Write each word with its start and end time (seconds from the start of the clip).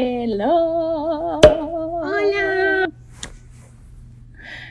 Hello. 0.00 1.40
Hola. 1.40 2.88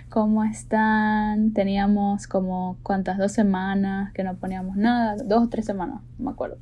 ¿Cómo 0.07 0.45
están? 0.45 1.51
Teníamos 1.51 2.27
como 2.27 2.77
cuántas 2.81 3.17
dos 3.17 3.33
semanas 3.33 4.13
que 4.13 4.23
no 4.23 4.37
poníamos 4.37 4.77
nada, 4.77 5.17
dos 5.21 5.43
o 5.43 5.49
tres 5.49 5.65
semanas, 5.65 5.99
no 6.17 6.25
me 6.27 6.31
acuerdo. 6.31 6.57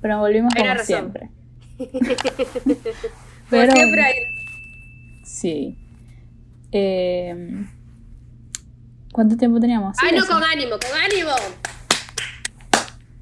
Pero 0.00 0.18
volvimos 0.20 0.50
Hay 0.56 0.62
como 0.62 0.72
razón. 0.74 0.86
siempre. 0.86 1.30
Pero- 3.50 3.72
siempre 3.72 4.02
hay. 4.02 4.14
Sí. 5.24 5.76
Eh, 6.72 7.66
¿Cuánto 9.12 9.36
tiempo 9.36 9.60
teníamos? 9.60 9.94
Sí, 9.98 10.06
Ay, 10.10 10.18
no, 10.18 10.26
con 10.26 10.42
ánimo, 10.42 10.76
con 10.78 10.98
ánimo. 11.04 11.32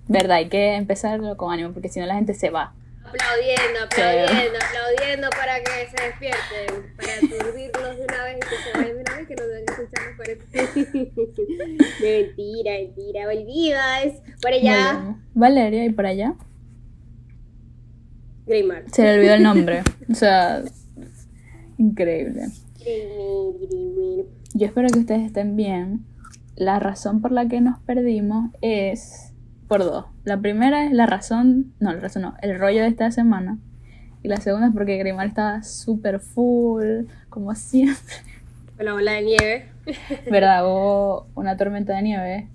Verdad, 0.06 0.36
hay 0.36 0.48
que 0.48 0.76
empezarlo 0.76 1.36
con 1.36 1.52
ánimo 1.52 1.72
porque 1.72 1.88
si 1.88 1.98
no 1.98 2.06
la 2.06 2.14
gente 2.14 2.32
se 2.32 2.50
va. 2.50 2.72
Aplaudiendo, 3.06 3.84
aplaudiendo, 3.84 4.58
aplaudiendo 4.58 5.30
para 5.30 5.60
que 5.60 5.88
se 5.88 6.06
despierten, 6.06 6.96
para 6.96 7.14
aturdirlos 7.14 7.96
de 7.98 8.04
una 8.04 8.24
vez 8.24 8.36
y 8.36 8.40
que 8.40 8.56
se 8.56 8.78
vayan 8.78 8.96
de 8.96 9.00
una 9.00 9.16
vez 9.16 9.28
que 9.28 9.34
no 9.36 9.42
tengan 9.42 9.64
que 9.64 9.72
escuchar 9.72 10.06
los 10.06 10.16
40. 10.16 10.44
De 12.00 12.26
mentira, 12.36 12.72
mentira, 12.72 13.26
volvidas. 13.26 14.12
Por 14.42 14.52
allá. 14.52 15.16
Valeria, 15.34 15.84
¿y 15.84 15.90
por 15.90 16.06
allá? 16.06 16.34
Greymar. 18.46 18.84
Se 18.90 19.02
le 19.02 19.18
olvidó 19.18 19.34
el 19.34 19.42
nombre. 19.42 19.82
o 20.10 20.14
sea, 20.14 20.62
increíble. 21.78 22.48
Greymar, 22.80 23.68
Greymar. 23.68 24.26
Yo 24.54 24.66
espero 24.66 24.88
que 24.88 24.98
ustedes 24.98 25.26
estén 25.26 25.54
bien. 25.56 26.04
La 26.56 26.80
razón 26.80 27.20
por 27.20 27.32
la 27.32 27.46
que 27.46 27.60
nos 27.60 27.78
perdimos 27.80 28.50
es 28.62 29.32
por 29.68 29.80
dos. 29.84 30.06
La 30.24 30.38
primera 30.40 30.84
es 30.84 30.92
la 30.92 31.06
razón, 31.06 31.72
no, 31.80 31.92
la 31.92 32.00
razón 32.00 32.22
no, 32.22 32.34
el 32.42 32.58
rollo 32.58 32.82
de 32.82 32.88
esta 32.88 33.10
semana. 33.10 33.58
Y 34.22 34.28
la 34.28 34.38
segunda 34.38 34.68
es 34.68 34.72
porque 34.74 34.96
Grimar 34.98 35.26
estaba 35.28 35.62
súper 35.62 36.18
full, 36.20 37.04
como 37.28 37.54
siempre. 37.54 38.14
Con 38.76 38.86
la 38.86 38.92
bola 38.92 39.12
de 39.12 39.22
nieve. 39.22 39.68
¿Verdad? 40.30 40.66
Hubo 40.66 41.28
una 41.34 41.56
tormenta 41.56 41.94
de 41.94 42.02
nieve. 42.02 42.48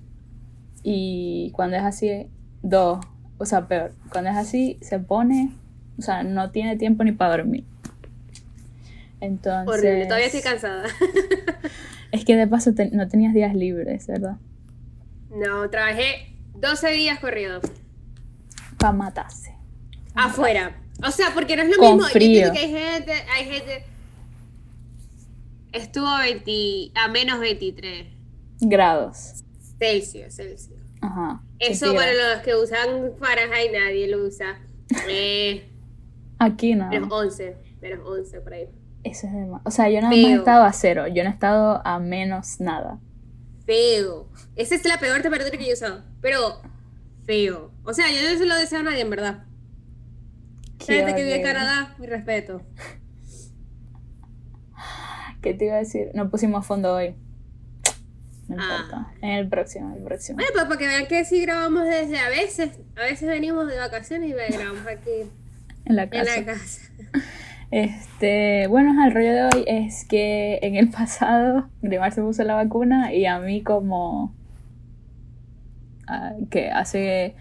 Y 0.83 1.51
cuando 1.53 1.77
es 1.77 1.83
así, 1.83 2.27
dos. 2.61 2.99
O 3.37 3.45
sea, 3.45 3.67
peor. 3.67 3.93
Cuando 4.11 4.29
es 4.31 4.37
así, 4.37 4.77
se 4.81 4.99
pone. 4.99 5.51
O 5.97 6.01
sea, 6.01 6.23
no 6.23 6.51
tiene 6.51 6.75
tiempo 6.75 7.03
ni 7.03 7.11
para 7.13 7.37
dormir. 7.37 7.63
Entonces. 9.19 9.73
Horrible, 9.79 10.05
todavía 10.05 10.25
estoy 10.27 10.41
cansada. 10.41 10.83
Es 12.11 12.25
que 12.25 12.35
de 12.35 12.47
paso 12.47 12.73
te- 12.73 12.91
no 12.91 13.07
tenías 13.07 13.33
días 13.33 13.55
libres, 13.55 14.07
¿verdad? 14.07 14.37
No, 15.33 15.69
trabajé 15.69 16.30
12 16.61 16.91
días 16.91 17.19
corridos. 17.19 17.63
Para 18.77 18.93
matarse. 18.93 19.55
Afuera. 20.13 20.75
O 21.03 21.09
sea, 21.11 21.33
porque 21.33 21.55
no 21.55 21.63
es 21.63 21.69
lo 21.69 21.77
Con 21.77 21.95
mismo. 21.95 22.07
Yo 22.07 22.13
frío. 22.13 22.47
entiendo 22.47 22.53
que 22.53 22.59
hay 22.59 22.93
gente, 22.93 23.13
hay 23.33 23.45
gente. 23.45 23.85
Estuvo 25.71 26.07
a 26.07 26.19
20, 26.21 26.91
a 26.95 27.07
menos 27.07 27.39
23 27.39 28.07
Grados. 28.59 29.43
Celsius, 29.79 30.35
Celsius. 30.35 30.79
Ajá. 31.01 31.41
Eso 31.57 31.93
para 31.95 32.11
los 32.13 32.43
que 32.43 32.55
usan 32.55 33.13
Fahrenheit 33.19 33.71
nadie 33.71 34.07
lo 34.07 34.23
usa. 34.25 34.59
Eh, 35.07 35.69
Aquí 36.37 36.75
no. 36.75 36.89
menos 36.89 37.09
11, 37.11 37.55
menos 37.81 38.05
11 38.05 38.41
por 38.41 38.53
ahí. 38.53 38.67
Eso 39.03 39.25
es 39.27 39.33
demasiado. 39.33 39.61
O 39.63 39.71
sea, 39.71 39.89
yo 39.89 40.01
nada 40.01 40.09
más 40.09 40.17
he 40.17 40.33
estado 40.33 40.63
a 40.65 40.73
cero. 40.73 41.07
Yo 41.07 41.23
no 41.23 41.29
he 41.29 41.33
estado 41.33 41.81
a 41.85 41.97
menos 41.99 42.59
nada. 42.59 42.99
Feo. 43.71 44.29
Esa 44.57 44.75
es 44.75 44.85
la 44.85 44.99
peor 44.99 45.21
temperatura 45.21 45.57
que 45.57 45.63
yo 45.63 45.69
he 45.71 45.73
usado. 45.75 46.03
Pero 46.21 46.61
feo. 47.25 47.71
O 47.85 47.93
sea, 47.93 48.07
yo 48.11 48.29
no 48.29 48.37
se 48.37 48.45
lo 48.45 48.55
deseo 48.55 48.79
a 48.79 48.83
nadie, 48.83 48.99
en 49.01 49.09
verdad. 49.09 49.45
Gente 50.79 51.15
que 51.15 51.23
vive 51.23 51.35
en. 51.37 51.43
Canadá, 51.43 51.95
mi 51.97 52.05
respeto. 52.07 52.61
¿Qué 55.41 55.53
te 55.53 55.65
iba 55.65 55.75
a 55.75 55.79
decir? 55.79 56.09
No 56.13 56.29
pusimos 56.29 56.65
fondo 56.65 56.93
hoy. 56.93 57.15
No 58.49 58.57
Ah. 58.59 58.79
importa. 58.81 59.13
En 59.21 59.29
el 59.31 59.47
próximo, 59.47 59.89
en 59.91 59.97
el 59.99 60.03
próximo. 60.03 60.35
Bueno, 60.35 60.51
pues 60.53 60.65
para 60.65 60.77
que 60.77 60.87
vean 60.87 61.07
que 61.07 61.23
sí 61.23 61.41
grabamos 61.41 61.85
desde 61.85 62.19
a 62.19 62.27
veces. 62.29 62.71
A 62.97 63.03
veces 63.03 63.27
venimos 63.29 63.67
de 63.67 63.77
vacaciones 63.77 64.29
y 64.29 64.33
grabamos 64.33 64.85
aquí 64.85 65.29
En 65.85 65.95
la 65.95 66.03
en 66.03 66.09
casa. 66.09 66.35
la 66.41 66.45
casa. 66.45 66.90
Este, 67.71 68.67
bueno, 68.67 69.01
el 69.05 69.13
rollo 69.13 69.33
de 69.33 69.43
hoy 69.43 69.63
es 69.65 70.03
que 70.03 70.59
en 70.61 70.75
el 70.75 70.89
pasado 70.91 71.69
Grimar 71.81 72.11
se 72.11 72.21
puso 72.21 72.43
la 72.43 72.55
vacuna 72.55 73.13
y 73.13 73.25
a 73.25 73.39
mí 73.39 73.63
como 73.63 74.35
ah, 76.05 76.33
que 76.49 76.69
hace 76.69 77.35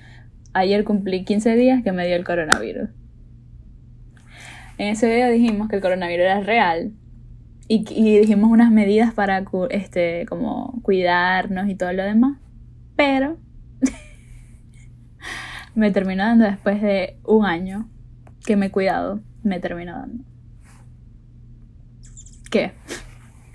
ayer 0.52 0.84
cumplí 0.84 1.24
15 1.24 1.56
días 1.56 1.82
que 1.82 1.90
me 1.90 2.06
dio 2.06 2.14
el 2.14 2.24
coronavirus. 2.24 2.90
En 4.78 4.88
ese 4.88 5.08
video 5.08 5.30
dijimos 5.30 5.68
que 5.68 5.76
el 5.76 5.82
coronavirus 5.82 6.24
era 6.24 6.40
real 6.40 6.92
y, 7.66 7.84
y 7.90 8.18
dijimos 8.20 8.50
unas 8.50 8.70
medidas 8.70 9.12
para 9.12 9.44
este 9.70 10.26
como 10.26 10.80
cuidarnos 10.82 11.68
y 11.68 11.74
todo 11.74 11.92
lo 11.92 12.04
demás, 12.04 12.38
pero 12.94 13.36
me 15.74 15.90
terminó 15.90 16.22
dando 16.22 16.44
después 16.44 16.80
de 16.80 17.18
un 17.24 17.44
año 17.44 17.88
que 18.46 18.56
me 18.56 18.66
he 18.66 18.70
cuidado, 18.70 19.20
me 19.42 19.60
terminó 19.60 19.92
dando. 19.92 20.24
¿Qué? 22.50 22.72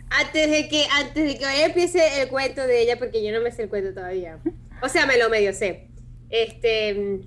Antes 0.09 0.49
de 0.49 0.69
que, 0.69 0.85
antes 0.91 1.25
de 1.25 1.37
que 1.37 1.45
vaya 1.45 1.65
empiece 1.65 2.21
el 2.21 2.29
cuento 2.29 2.65
de 2.65 2.81
ella, 2.81 2.97
porque 2.97 3.23
yo 3.23 3.33
no 3.33 3.41
me 3.41 3.51
sé 3.51 3.63
el 3.63 3.69
cuento 3.69 3.93
todavía. 3.93 4.39
O 4.81 4.89
sea, 4.89 5.05
me 5.05 5.17
lo 5.17 5.29
medio 5.29 5.53
sé. 5.53 5.89
Este. 6.29 7.21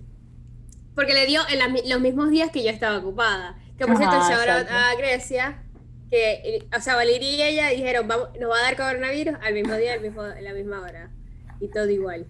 Porque 0.95 1.15
le 1.15 1.27
dio 1.27 1.43
en 1.49 1.89
los 1.89 2.01
mismos 2.01 2.31
días 2.31 2.51
que 2.51 2.63
yo 2.63 2.71
estaba 2.71 2.99
ocupada. 2.99 3.59
Que 3.77 3.87
por 3.87 3.97
cierto, 3.97 4.17
shout 4.29 4.49
out 4.49 4.67
a 4.71 4.95
Grecia. 4.97 5.63
Que, 6.11 6.67
o 6.77 6.81
sea, 6.81 6.97
Valeria 6.97 7.31
y 7.31 7.43
ella 7.43 7.69
dijeron, 7.69 8.09
vamos, 8.09 8.31
nos 8.41 8.51
va 8.51 8.59
a 8.59 8.63
dar 8.63 8.77
coronavirus 8.77 9.37
al 9.43 9.55
mismo 9.55 9.77
día, 9.77 9.93
al 9.93 10.01
mismo, 10.01 10.27
en 10.27 10.43
la 10.43 10.53
misma 10.53 10.81
hora. 10.81 11.11
Y 11.61 11.69
todo 11.69 11.89
igual. 11.89 12.27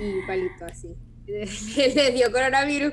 Y 0.00 0.26
palito 0.26 0.64
así. 0.66 0.94
Le 1.26 2.12
dio 2.12 2.30
coronavirus. 2.30 2.92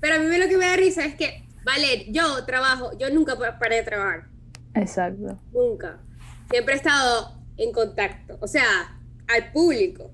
Pero 0.00 0.16
a 0.16 0.18
mí 0.18 0.36
lo 0.38 0.48
que 0.48 0.56
me 0.56 0.66
da 0.66 0.76
risa 0.76 1.04
es 1.04 1.14
que, 1.14 1.44
Valer, 1.64 2.04
yo 2.08 2.44
trabajo, 2.44 2.96
yo 2.98 3.10
nunca 3.10 3.36
pa- 3.38 3.58
paré 3.58 3.76
de 3.76 3.82
trabajar. 3.84 4.26
Exacto. 4.74 5.38
Nunca. 5.52 6.00
Siempre 6.50 6.74
he 6.74 6.76
estado 6.76 7.40
en 7.56 7.72
contacto, 7.72 8.36
o 8.40 8.46
sea, 8.46 8.98
al 9.28 9.52
público. 9.52 10.10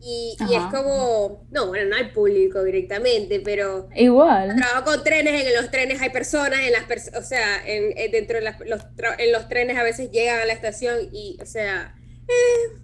Y, 0.00 0.36
y 0.48 0.54
es 0.54 0.62
como, 0.66 1.46
no, 1.50 1.66
bueno, 1.68 1.88
no 1.90 1.96
al 1.96 2.12
público 2.12 2.62
directamente, 2.62 3.40
pero 3.40 3.88
Igual. 3.96 4.54
trabajo 4.54 4.84
con 4.84 5.02
trenes, 5.02 5.44
en 5.46 5.54
los 5.56 5.70
trenes 5.70 6.00
hay 6.00 6.10
personas, 6.10 6.60
en 6.60 6.72
las 6.72 6.86
pers- 6.86 7.16
o 7.18 7.22
sea, 7.22 7.66
en, 7.66 7.96
en- 7.98 8.12
dentro 8.12 8.36
de 8.36 8.42
las- 8.42 8.60
los, 8.60 8.82
en 9.18 9.32
los 9.32 9.48
trenes 9.48 9.76
a 9.76 9.82
veces 9.82 10.10
llegan 10.12 10.38
a 10.40 10.44
la 10.44 10.52
estación 10.52 10.96
y, 11.12 11.38
o 11.42 11.46
sea, 11.46 11.96
eh, 12.28 12.78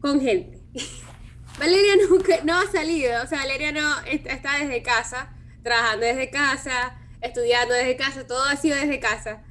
con 0.00 0.20
gente. 0.20 0.58
Valeria 1.58 1.94
nunca, 2.08 2.36
no 2.44 2.58
ha 2.58 2.66
salido, 2.70 3.22
o 3.22 3.26
sea, 3.26 3.38
Valeria 3.40 3.72
no 3.72 4.00
est- 4.10 4.26
está 4.26 4.58
desde 4.58 4.82
casa, 4.82 5.34
trabajando 5.62 6.06
desde 6.06 6.30
casa, 6.30 6.96
estudiando 7.20 7.74
desde 7.74 7.96
casa, 7.96 8.26
todo 8.26 8.42
ha 8.44 8.56
sido 8.56 8.76
desde 8.76 8.98
casa. 9.00 9.42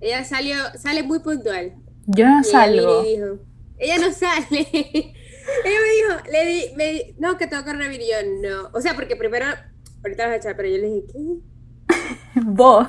Ella 0.00 0.24
salió, 0.24 0.56
sale 0.78 1.02
muy 1.02 1.18
puntual. 1.20 1.74
Yo 2.06 2.26
no 2.26 2.40
Y 2.40 2.44
salgo. 2.44 3.02
dijo, 3.02 3.26
ella 3.78 3.98
no 3.98 4.12
sale. 4.12 4.66
ella 4.72 5.14
me 5.64 5.90
dijo, 5.94 6.30
le 6.32 6.46
di, 6.46 6.64
me 6.76 6.92
di- 6.92 7.14
no, 7.18 7.36
que 7.36 7.46
tengo 7.46 7.64
coronavirus. 7.64 8.06
Y 8.06 8.10
yo, 8.10 8.48
no. 8.48 8.70
O 8.72 8.80
sea, 8.80 8.94
porque 8.94 9.16
primero, 9.16 9.46
ahorita 10.02 10.24
vas 10.26 10.32
a 10.34 10.36
echar, 10.36 10.56
pero 10.56 10.68
yo 10.68 10.78
le 10.78 10.86
dije, 10.86 11.06
¿qué? 11.12 12.40
Vos. 12.42 12.88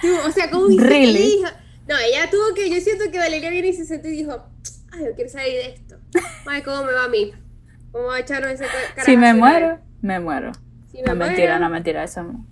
Tú, 0.00 0.08
o 0.26 0.30
sea, 0.30 0.50
¿cómo 0.50 0.68
que 0.68 0.82
Really? 0.84 1.18
dijo? 1.38 1.48
No, 1.88 1.96
ella 1.98 2.28
tuvo 2.30 2.54
que, 2.54 2.68
yo 2.68 2.80
siento 2.80 3.10
que 3.10 3.18
Valeria 3.18 3.50
viene 3.50 3.68
y 3.68 3.72
se 3.74 3.84
sentó 3.84 4.08
y 4.08 4.12
dijo, 4.12 4.44
ay, 4.92 5.04
yo 5.06 5.14
quiero 5.14 5.30
salir 5.30 5.52
de 5.54 5.66
esto. 5.74 5.96
Ay, 6.46 6.62
¿cómo 6.62 6.84
me 6.84 6.92
va 6.92 7.04
a 7.04 7.08
mí? 7.08 7.32
¿Cómo 7.92 8.06
va 8.06 8.16
a 8.16 8.20
echarnos 8.20 8.50
ese 8.52 8.64
carajo? 8.66 8.90
Si 9.04 9.16
me 9.16 9.32
muero, 9.34 9.78
me 10.04 10.20
muero. 10.20 10.52
Si 10.92 10.98
me 10.98 11.04
No, 11.04 11.14
mentira, 11.14 11.58
no, 11.58 11.70
mentira, 11.70 12.04
eso 12.04 12.22
no. 12.22 12.46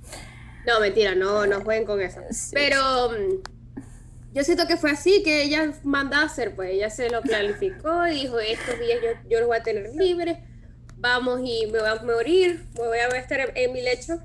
Mentira, 0.80 1.14
no, 1.14 1.46
no 1.46 1.60
jueguen 1.60 1.84
con 1.84 2.00
eso. 2.00 2.20
Sí. 2.30 2.52
Pero 2.54 3.10
mm, 3.10 4.32
yo 4.32 4.42
siento 4.42 4.66
que 4.66 4.78
fue 4.78 4.90
así, 4.90 5.22
que 5.22 5.42
ella 5.42 5.70
mandaba 5.84 6.22
a 6.22 6.26
hacer, 6.26 6.54
pues 6.56 6.70
ella 6.70 6.88
se 6.88 7.10
lo 7.10 7.20
planificó 7.20 8.06
y 8.06 8.22
dijo, 8.22 8.40
estos 8.40 8.78
días 8.80 9.00
yo, 9.02 9.28
yo 9.28 9.40
los 9.40 9.48
voy 9.48 9.58
a 9.58 9.62
tener 9.62 9.90
libres, 9.94 10.38
vamos 10.96 11.40
y 11.44 11.66
me 11.66 11.80
voy 11.80 11.88
a 11.88 12.02
morir, 12.02 12.64
me 12.74 12.86
voy 12.86 12.98
a 12.98 13.08
estar 13.18 13.40
en, 13.40 13.50
en 13.54 13.72
mi 13.72 13.82
lecho. 13.82 14.18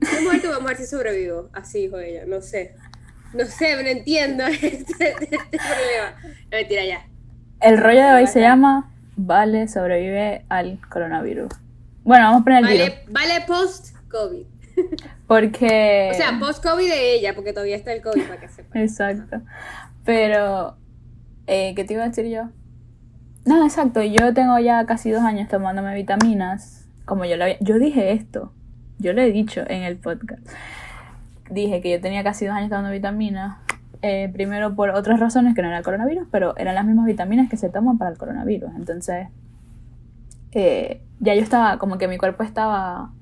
Me 0.00 0.20
muerto, 0.22 0.48
vamos 0.48 0.64
a 0.64 0.68
ver 0.68 0.76
si 0.78 0.86
sobrevivo. 0.86 1.50
Así 1.52 1.82
dijo 1.82 1.98
ella, 1.98 2.24
no 2.26 2.40
sé. 2.40 2.76
No 3.34 3.44
sé, 3.44 3.74
no 3.74 3.88
entiendo 3.88 4.44
este, 4.46 5.10
este 5.20 5.58
problema. 5.58 6.14
No, 6.22 6.50
mentira, 6.50 6.84
ya. 6.86 7.06
El 7.60 7.76
rollo 7.76 8.02
de 8.02 8.12
hoy 8.14 8.26
se 8.26 8.40
llama 8.40 8.90
Vale 9.16 9.68
sobrevive 9.68 10.46
al 10.48 10.78
coronavirus. 10.88 11.50
Bueno, 12.04 12.26
vamos 12.26 12.42
a 12.42 12.44
poner 12.44 12.64
el 12.64 12.92
vale 13.08 13.40
post-COVID. 13.46 14.46
Porque. 15.26 16.10
O 16.12 16.14
sea, 16.14 16.38
post-COVID 16.38 16.88
de 16.88 17.14
ella, 17.14 17.34
porque 17.34 17.52
todavía 17.52 17.76
está 17.76 17.92
el 17.92 18.02
COVID, 18.02 18.22
para 18.22 18.40
que 18.40 18.48
sepa. 18.48 18.80
Exacto. 18.80 19.42
Pero, 20.04 20.76
eh, 21.46 21.74
¿qué 21.74 21.84
te 21.84 21.94
iba 21.94 22.04
a 22.04 22.08
decir 22.08 22.26
yo? 22.26 22.48
No, 23.44 23.64
exacto. 23.64 24.02
Yo 24.02 24.32
tengo 24.32 24.58
ya 24.58 24.86
casi 24.86 25.10
dos 25.10 25.22
años 25.22 25.48
tomándome 25.48 25.94
vitaminas 25.94 26.80
como 27.10 27.24
yo 27.24 27.36
lo 27.36 27.42
había, 27.42 27.58
yo 27.58 27.80
dije 27.80 28.12
esto, 28.12 28.52
yo 29.00 29.12
lo 29.12 29.20
he 29.20 29.32
dicho 29.32 29.62
en 29.66 29.82
el 29.82 29.96
podcast, 29.96 30.48
dije 31.50 31.80
que 31.80 31.90
yo 31.90 32.00
tenía 32.00 32.22
casi 32.22 32.46
dos 32.46 32.54
años 32.54 32.70
tomando 32.70 32.92
vitaminas, 32.92 33.58
eh, 34.00 34.30
primero 34.32 34.76
por 34.76 34.90
otras 34.90 35.18
razones 35.18 35.56
que 35.56 35.60
no 35.60 35.68
era 35.68 35.78
el 35.78 35.84
coronavirus, 35.84 36.28
pero 36.30 36.56
eran 36.56 36.76
las 36.76 36.84
mismas 36.84 37.06
vitaminas 37.06 37.50
que 37.50 37.56
se 37.56 37.68
toman 37.68 37.98
para 37.98 38.12
el 38.12 38.16
coronavirus, 38.16 38.70
entonces 38.76 39.26
eh, 40.52 41.02
ya 41.18 41.34
yo 41.34 41.42
estaba, 41.42 41.78
como 41.78 41.98
que 41.98 42.08
mi 42.08 42.18
cuerpo 42.18 42.42
estaba 42.42 43.12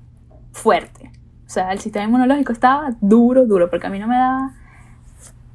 fuerte, 0.51 1.11
o 1.45 1.49
sea, 1.49 1.71
el 1.71 1.79
sistema 1.79 2.05
inmunológico 2.05 2.51
estaba 2.51 2.95
duro, 3.01 3.45
duro, 3.45 3.69
porque 3.69 3.87
a 3.87 3.89
mí 3.89 3.99
no 3.99 4.07
me 4.07 4.15
daba, 4.15 4.53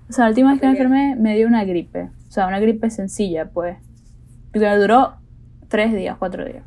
o 0.09 0.13
sea, 0.13 0.25
la 0.25 0.31
última 0.31 0.51
vez 0.51 0.61
que 0.61 0.67
me 0.67 0.73
enfermé 0.73 1.17
me 1.17 1.37
dio 1.37 1.47
una 1.47 1.65
gripe, 1.65 2.11
o 2.29 2.31
sea, 2.31 2.47
una 2.47 2.61
gripe 2.61 2.91
sencilla, 2.91 3.51
pues, 3.51 3.77
me 4.53 4.77
duró 4.77 5.17
tres 5.69 5.93
días, 5.93 6.17
cuatro 6.19 6.45
días. 6.45 6.65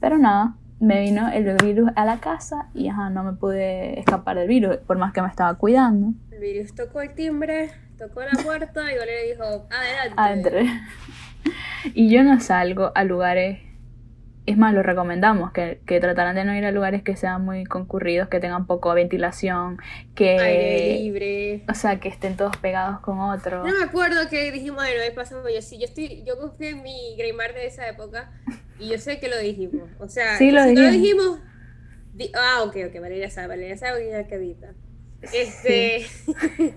Pero 0.00 0.18
nada, 0.18 0.56
me 0.80 1.00
vino 1.00 1.28
el 1.28 1.56
virus 1.56 1.90
a 1.96 2.04
la 2.04 2.18
casa 2.18 2.68
y 2.74 2.88
ajá, 2.88 3.10
no 3.10 3.24
me 3.24 3.32
pude 3.32 3.98
escapar 3.98 4.36
del 4.38 4.48
virus, 4.48 4.76
por 4.78 4.98
más 4.98 5.12
que 5.12 5.22
me 5.22 5.28
estaba 5.28 5.54
cuidando. 5.54 6.12
El 6.30 6.40
virus 6.40 6.74
tocó 6.74 7.00
el 7.00 7.14
timbre, 7.14 7.70
tocó 7.98 8.20
la 8.20 8.42
puerta 8.42 8.92
y 8.92 8.96
le 8.96 9.32
dijo, 9.32 9.44
adelante. 9.70 10.14
Adentro. 10.16 10.58
Y 11.94 12.10
yo 12.10 12.24
no 12.24 12.40
salgo 12.40 12.90
a 12.94 13.04
lugares, 13.04 13.60
es 14.50 14.56
más, 14.56 14.72
lo 14.74 14.82
recomendamos, 14.82 15.52
que, 15.52 15.80
que 15.86 16.00
trataran 16.00 16.34
de 16.34 16.44
no 16.44 16.54
ir 16.54 16.64
a 16.64 16.70
lugares 16.72 17.02
que 17.02 17.16
sean 17.16 17.44
muy 17.44 17.64
concurridos, 17.64 18.28
que 18.28 18.40
tengan 18.40 18.66
poco 18.66 18.94
ventilación, 18.94 19.78
que... 20.14 20.38
Aire 20.38 20.98
libre. 21.00 21.64
O 21.68 21.74
sea, 21.74 22.00
que 22.00 22.08
estén 22.08 22.36
todos 22.36 22.56
pegados 22.56 23.00
con 23.00 23.20
otros. 23.20 23.66
No 23.66 23.76
me 23.78 23.84
acuerdo 23.84 24.28
que 24.30 24.50
dijimos, 24.50 24.76
bueno, 24.84 25.02
ahí 25.02 25.10
pasamos 25.14 25.44
yo 25.54 25.60
sí, 25.62 25.78
yo 25.78 25.84
estoy, 25.84 26.22
yo 26.24 26.38
confío 26.38 26.68
en 26.70 26.82
mi 26.82 27.14
Greymar 27.16 27.52
de 27.54 27.66
esa 27.66 27.88
época 27.88 28.30
y 28.78 28.88
yo 28.90 28.98
sé 28.98 29.18
que 29.20 29.28
lo 29.28 29.38
dijimos. 29.38 29.88
O 29.98 30.08
sea, 30.08 30.36
Sí, 30.38 30.50
lo 30.50 30.62
si 30.64 30.74
no 30.74 30.82
lo 30.82 30.90
dijimos. 30.90 31.36
dijimos. 31.36 31.40
di- 32.14 32.32
ah, 32.34 32.62
ok, 32.64 32.76
ok, 32.88 33.00
Valeria 33.00 33.30
sabe, 33.30 33.48
Valeria 33.48 33.76
sabe 33.76 34.04
que 34.04 34.10
ya 34.10 34.26
que 34.26 34.34
edita. 34.36 34.74
Este. 35.32 36.06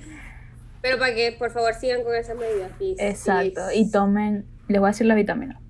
Pero 0.82 0.98
para 0.98 1.14
que 1.14 1.32
por 1.38 1.52
favor 1.52 1.74
sigan 1.76 2.04
con 2.04 2.16
esas 2.16 2.36
medidas. 2.36 2.72
please, 2.78 3.08
Exacto, 3.08 3.62
please. 3.68 3.76
y 3.76 3.92
tomen, 3.92 4.46
les 4.68 4.80
voy 4.80 4.88
a 4.88 4.92
decir 4.92 5.06
las 5.06 5.16
vitaminas. 5.16 5.62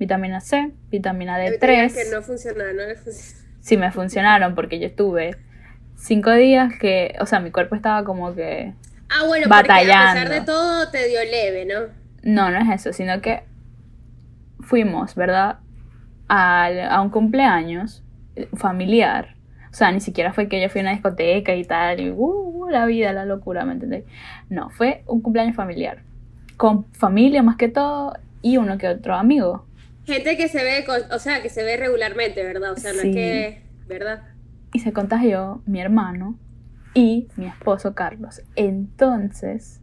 Vitamina 0.00 0.40
C, 0.40 0.72
vitamina 0.90 1.38
La 1.38 1.50
vitamina 1.50 1.84
D3. 1.88 1.94
que 1.94 2.04
no 2.06 2.10
no 2.10 2.86
le 2.88 2.96
funciona. 2.96 3.40
sí 3.60 3.76
me 3.76 3.92
funcionaron 3.92 4.54
porque 4.56 4.80
yo 4.80 4.86
estuve 4.86 5.36
cinco 5.94 6.32
días 6.32 6.72
que, 6.80 7.14
o 7.20 7.26
sea, 7.26 7.38
mi 7.38 7.50
cuerpo 7.52 7.74
estaba 7.76 8.02
como 8.02 8.34
que... 8.34 8.72
Ah, 9.10 9.26
bueno, 9.26 9.44
porque 9.46 9.58
a 9.72 9.76
pesar 9.76 9.76
Batallando. 9.76 10.30
de 10.34 10.40
todo 10.40 10.90
te 10.90 11.06
dio 11.08 11.20
leve, 11.22 11.66
¿no? 11.66 11.80
No, 12.22 12.50
no 12.50 12.58
es 12.72 12.80
eso, 12.80 12.92
sino 12.94 13.20
que 13.20 13.42
fuimos, 14.60 15.14
¿verdad? 15.14 15.58
Al- 16.28 16.80
a 16.80 17.00
un 17.00 17.10
cumpleaños 17.10 18.02
eh, 18.36 18.48
familiar. 18.54 19.34
O 19.70 19.74
sea, 19.74 19.92
ni 19.92 20.00
siquiera 20.00 20.32
fue 20.32 20.48
que 20.48 20.60
yo 20.62 20.68
fui 20.68 20.80
a 20.80 20.84
una 20.84 20.92
discoteca 20.92 21.54
y 21.54 21.64
tal, 21.64 22.00
y 22.00 22.10
uh, 22.10 22.16
uh, 22.16 22.68
la 22.70 22.86
vida, 22.86 23.12
la 23.12 23.24
locura, 23.24 23.64
¿me 23.64 23.72
entendéis? 23.74 24.04
No, 24.48 24.70
fue 24.70 25.02
un 25.06 25.20
cumpleaños 25.20 25.54
familiar. 25.56 26.02
Con 26.56 26.86
familia 26.92 27.42
más 27.42 27.56
que 27.56 27.68
todo 27.68 28.14
y 28.42 28.56
uno 28.56 28.78
que 28.78 28.88
otro 28.88 29.14
amigo. 29.14 29.66
Gente 30.10 30.36
que 30.36 30.48
se 30.48 30.62
ve, 30.64 30.84
o 31.12 31.18
sea, 31.18 31.40
que 31.42 31.48
se 31.48 31.62
ve 31.62 31.76
regularmente, 31.76 32.42
¿verdad? 32.42 32.72
O 32.72 32.76
sea, 32.76 32.92
no 32.92 33.00
Sí. 33.02 33.08
es 33.10 33.14
que, 33.14 33.62
¿verdad? 33.86 34.22
y 34.72 34.78
se 34.78 34.92
contagió 34.92 35.62
mi 35.66 35.80
hermano 35.80 36.38
y 36.94 37.26
mi 37.36 37.46
esposo 37.46 37.94
Carlos. 37.94 38.42
Entonces, 38.56 39.80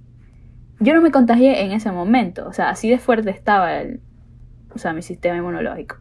yo 0.79 0.93
no 0.93 1.01
me 1.01 1.11
contagié 1.11 1.63
en 1.65 1.71
ese 1.71 1.91
momento, 1.91 2.47
o 2.47 2.53
sea, 2.53 2.69
así 2.69 2.89
de 2.89 2.97
fuerte 2.99 3.29
estaba 3.29 3.79
el, 3.81 3.99
o 4.73 4.77
sea, 4.77 4.93
mi 4.93 5.01
sistema 5.01 5.35
inmunológico. 5.37 5.97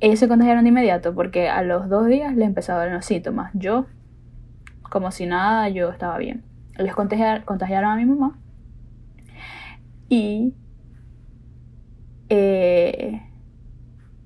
Ellos 0.00 0.18
se 0.18 0.28
contagiaron 0.28 0.64
de 0.64 0.68
inmediato 0.70 1.14
porque 1.14 1.48
a 1.48 1.62
los 1.62 1.88
dos 1.88 2.06
días 2.06 2.34
les 2.36 2.46
empezaron 2.48 2.92
los 2.92 3.04
síntomas. 3.06 3.50
Yo, 3.54 3.86
como 4.82 5.10
si 5.10 5.24
nada, 5.26 5.68
yo 5.70 5.90
estaba 5.90 6.18
bien. 6.18 6.42
Les 6.76 6.94
contagiaron 6.94 7.90
a 7.90 7.96
mi 7.96 8.04
mamá 8.04 8.38
y 10.08 10.52
eh, 12.28 13.22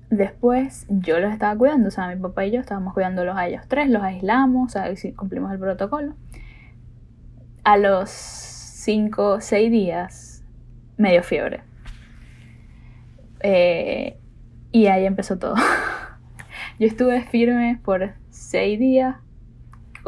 Después 0.09 0.87
yo 0.89 1.19
los 1.19 1.31
estaba 1.31 1.55
cuidando, 1.55 1.89
o 1.89 1.91
sea, 1.91 2.07
mi 2.07 2.15
papá 2.15 2.43
y 2.45 2.51
yo 2.51 2.59
estábamos 2.59 2.95
cuidándolos 2.95 3.37
a 3.37 3.47
ellos 3.47 3.61
tres, 3.67 3.89
los 3.89 4.01
aislamos, 4.01 4.75
o 4.75 4.95
sea, 4.95 5.13
cumplimos 5.15 5.51
el 5.51 5.59
protocolo. 5.59 6.15
A 7.63 7.77
los 7.77 8.09
5 8.09 9.29
o 9.33 9.41
6 9.41 9.69
días 9.69 10.43
me 10.97 11.11
dio 11.11 11.21
fiebre. 11.21 11.61
Eh, 13.41 14.17
y 14.71 14.87
ahí 14.87 15.05
empezó 15.05 15.37
todo. 15.37 15.53
yo 16.79 16.87
estuve 16.87 17.21
firme 17.21 17.79
por 17.85 18.13
6 18.31 18.79
días, 18.79 19.17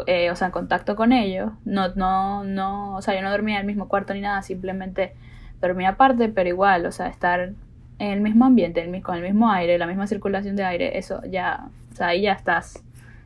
eh, 0.07 0.31
o 0.31 0.35
sea, 0.35 0.47
en 0.47 0.51
contacto 0.51 0.95
con 0.95 1.11
ellos. 1.11 1.51
No, 1.63 1.89
no, 1.93 2.43
no, 2.43 2.95
o 2.95 3.01
sea, 3.03 3.13
yo 3.13 3.21
no 3.21 3.29
dormía 3.29 3.55
en 3.55 3.61
el 3.61 3.67
mismo 3.67 3.87
cuarto 3.87 4.15
ni 4.15 4.21
nada, 4.21 4.41
simplemente 4.41 5.13
dormía 5.61 5.89
aparte, 5.89 6.29
pero 6.29 6.49
igual, 6.49 6.87
o 6.87 6.91
sea, 6.91 7.07
estar 7.07 7.53
en 8.01 8.13
el 8.13 8.21
mismo 8.21 8.45
ambiente, 8.45 8.81
el 8.81 9.03
con 9.03 9.15
el 9.15 9.21
mismo 9.21 9.51
aire, 9.51 9.77
la 9.77 9.85
misma 9.85 10.07
circulación 10.07 10.55
de 10.55 10.63
aire, 10.63 10.97
eso 10.97 11.21
ya, 11.29 11.69
o 11.91 11.95
sea, 11.95 12.07
ahí 12.07 12.23
ya 12.23 12.33
estás 12.33 12.83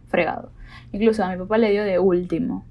fregado. 0.10 0.52
Incluso 0.92 1.24
a 1.24 1.32
mi 1.32 1.38
papá 1.38 1.58
le 1.58 1.72
dio 1.72 1.86
de 1.86 1.98
último. 1.98 2.66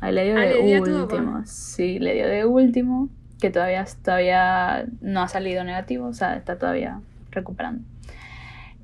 A 0.00 0.10
él 0.10 0.14
le 0.14 0.24
dio 0.26 0.36
Ah, 0.36 0.42
de 0.42 0.54
¿le 0.54 0.62
dio 0.62 0.80
a 0.80 0.84
tu 0.84 0.96
último. 0.96 1.42
Sí, 1.44 1.98
le 1.98 2.14
dio 2.14 2.28
de 2.28 2.46
último, 2.46 3.08
que 3.40 3.50
todavía, 3.50 3.84
todavía 4.04 4.86
no 5.00 5.20
ha 5.20 5.26
salido 5.26 5.64
negativo, 5.64 6.06
o 6.06 6.14
sea, 6.14 6.36
está 6.36 6.56
todavía 6.56 7.00
recuperando. 7.32 7.82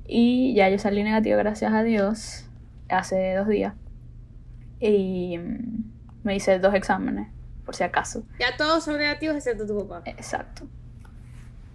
Y 0.05 0.53
ya 0.55 0.69
yo 0.69 0.77
salí 0.77 1.03
negativo, 1.03 1.37
gracias 1.37 1.71
a 1.71 1.83
Dios, 1.83 2.49
hace 2.89 3.33
dos 3.35 3.47
días. 3.47 3.75
Y 4.81 5.39
me 6.23 6.35
hice 6.35 6.59
dos 6.59 6.73
exámenes, 6.73 7.29
por 7.63 7.75
si 7.75 7.85
acaso. 7.85 8.25
Ya 8.41 8.57
todos 8.57 8.83
son 8.83 8.97
negativos 8.97 9.37
excepto 9.37 9.65
tu 9.65 9.87
papá. 9.87 10.01
Exacto. 10.05 10.67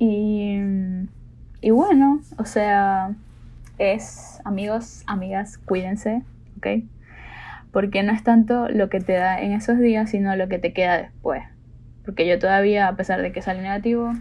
Y, 0.00 0.56
y 1.60 1.70
bueno, 1.72 2.22
o 2.38 2.46
sea, 2.46 3.14
es 3.76 4.40
amigos, 4.44 5.04
amigas, 5.06 5.58
cuídense, 5.58 6.22
¿ok? 6.56 6.84
Porque 7.70 8.02
no 8.02 8.10
es 8.12 8.24
tanto 8.24 8.66
lo 8.70 8.88
que 8.88 9.00
te 9.00 9.12
da 9.12 9.38
en 9.42 9.52
esos 9.52 9.78
días, 9.78 10.08
sino 10.08 10.34
lo 10.36 10.48
que 10.48 10.58
te 10.58 10.72
queda 10.72 10.96
después. 10.96 11.42
Porque 12.02 12.26
yo 12.26 12.38
todavía, 12.38 12.88
a 12.88 12.96
pesar 12.96 13.20
de 13.20 13.30
que 13.30 13.42
salí 13.42 13.60
negativo, 13.60 14.14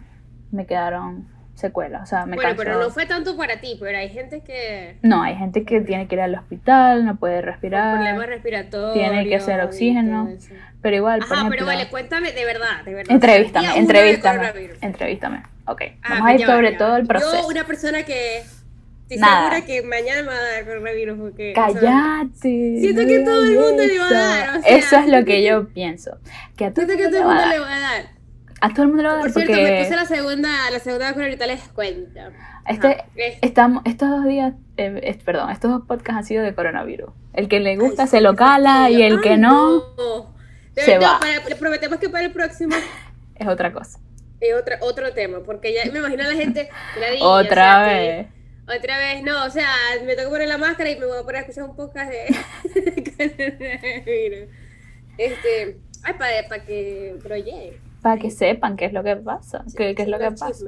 me 0.52 0.66
quedaron 0.66 1.30
secuelas. 1.60 2.04
O 2.04 2.06
sea, 2.06 2.26
me 2.26 2.36
bueno, 2.36 2.54
pero 2.58 2.80
no 2.80 2.90
fue 2.90 3.06
tanto 3.06 3.36
para 3.38 3.60
ti, 3.60 3.78
pero 3.80 3.98
hay 3.98 4.10
gente 4.10 4.42
que. 4.42 4.98
No, 5.02 5.22
hay 5.24 5.36
gente 5.36 5.64
que 5.64 5.82
tiene 5.82 6.08
que 6.08 6.16
ir 6.16 6.22
al 6.22 6.36
hospital, 6.36 7.06
no 7.06 7.16
puede 7.18 7.42
respirar. 7.42 7.96
problemas 7.96 8.28
respiratorios. 8.28 8.94
tiene 8.94 9.28
que 9.28 9.36
hacer 9.36 9.62
oxígeno. 9.62 10.30
eso. 10.30 10.50
Pero 10.82 10.96
igual, 10.96 11.20
por 11.20 11.26
Ajá, 11.26 11.36
ejemplo, 11.36 11.56
pero 11.58 11.66
vale, 11.66 11.90
cuéntame 11.90 12.32
de 12.32 12.46
verdad, 12.46 12.84
de 12.86 12.94
verdad. 12.94 13.12
entrevístame, 13.14 13.68
Día 13.68 13.76
entrevístame, 13.78 14.52
entrevístame. 14.82 15.44
Ok, 15.66 15.82
Ah, 16.02 16.10
vamos 16.16 16.28
a 16.30 16.34
ir 16.36 16.46
sobre 16.46 16.72
todo 16.74 16.96
el 16.98 17.06
proceso. 17.06 17.42
Yo, 17.42 17.48
una 17.48 17.64
persona 17.66 18.04
que. 18.04 18.44
Estoy 19.10 19.18
Nada. 19.22 19.50
segura 19.50 19.66
que 19.66 19.82
mañana 19.82 20.22
me 20.22 20.28
va 20.28 20.36
a 20.36 20.42
dar 20.54 20.66
coronavirus 20.66 21.18
porque. 21.20 21.52
o 21.52 21.56
sea, 21.56 21.82
Cállate. 21.82 22.78
Siento 22.80 23.02
no 23.02 23.08
que 23.08 23.20
todo 23.22 23.44
el 23.44 23.56
mundo 23.60 23.84
le 23.84 24.00
va 24.00 24.06
a 24.06 24.08
eso. 24.08 24.16
dar, 24.16 24.58
o 24.58 24.62
sea, 24.62 24.78
Eso 24.78 24.96
es 24.98 25.08
lo 25.08 25.26
que 25.26 25.44
yo 25.44 25.68
pienso. 25.70 26.18
Que 26.56 26.66
a 26.66 26.72
Siento 26.72 26.96
que 26.96 27.08
todo 27.10 27.18
el 27.18 27.26
mundo 27.26 27.46
le 27.50 27.60
va 27.60 27.76
a 27.76 27.80
dar. 27.80 28.19
A 28.62 28.70
todo 28.74 28.84
el 28.84 28.88
mundo 28.90 29.04
le 29.04 29.10
va 29.10 29.14
a 29.16 29.18
dar 29.18 29.26
Por 29.26 29.34
cierto, 29.34 29.52
porque 29.54 29.72
me 29.72 29.84
puse 29.84 29.96
la 29.96 30.06
segunda, 30.06 30.50
la 30.72 30.80
segunda 30.80 31.06
vacuna 31.08 31.26
ahorita 31.26 31.48
les 31.48 31.62
cuento. 31.70 32.20
este, 32.68 33.04
es- 33.16 33.38
estamos, 33.42 33.82
estos 33.86 34.10
dos 34.10 34.26
días, 34.26 34.54
eh, 34.78 35.00
es- 35.04 35.18
perdón, 35.18 35.50
estos 35.52 35.72
dos 35.72 35.84
podcasts 35.88 36.18
han 36.18 36.24
sido 36.26 36.44
de 36.44 36.54
coronavirus. 36.54 37.10
El 37.34 37.48
que 37.48 37.60
le 37.60 37.78
gusta 37.78 38.04
Ay, 38.04 38.10
se 38.10 38.22
lo 38.22 38.36
cala 38.36 38.90
y 38.90 39.02
el 39.02 39.22
que 39.22 39.38
no, 39.38 39.82
De 40.76 40.82
se 40.84 40.92
verdad, 40.92 41.14
va. 41.16 41.20
para- 41.20 41.50
le 41.50 41.56
prometemos 41.56 42.00
que 42.00 42.10
para 42.10 42.26
el 42.26 42.32
próximo 42.32 42.76
es 43.36 43.48
otra 43.48 43.72
cosa. 43.72 44.00
es 44.42 44.54
otra, 44.54 44.78
otro 44.82 45.12
tema, 45.14 45.40
porque 45.46 45.74
ya 45.74 45.90
me 45.92 46.00
imagino 46.00 46.24
a 46.24 46.28
la 46.28 46.36
gente. 46.36 46.70
la 47.00 47.26
Otra 47.26 47.82
o 47.82 47.86
sea, 47.86 47.90
que- 47.90 48.08
vez. 48.08 48.28
Otra 48.80 48.98
vez, 49.00 49.24
no, 49.24 49.46
o 49.46 49.50
sea, 49.50 49.68
me 50.06 50.16
tengo 50.16 50.30
que 50.30 50.36
poner 50.36 50.48
la 50.48 50.60
máscara 50.60 50.92
y 50.92 51.00
me 51.00 51.08
voy 51.08 51.18
a 51.18 51.24
poner 51.24 51.38
a 51.38 51.40
escuchar 51.42 51.64
un 51.64 51.76
podcast 51.76 52.12
de. 52.12 52.28
Este, 55.18 55.78
ay, 56.04 56.14
para, 56.18 56.48
para 56.48 56.64
que 56.64 57.16
proyecte. 57.22 57.80
Para 58.02 58.18
que 58.20 58.32
sepan 58.32 58.76
qué 58.78 58.86
es 58.86 58.94
lo 58.94 59.04
que 59.04 59.16
pasa. 59.18 59.64
qué, 59.76 59.94
qué 59.96 60.04
es 60.04 60.08
lo 60.08 60.18
que 60.20 60.32
pasa. 60.32 60.66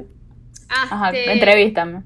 Ajá, 0.69 1.09
este, 1.11 1.31
entrevístame. 1.33 2.03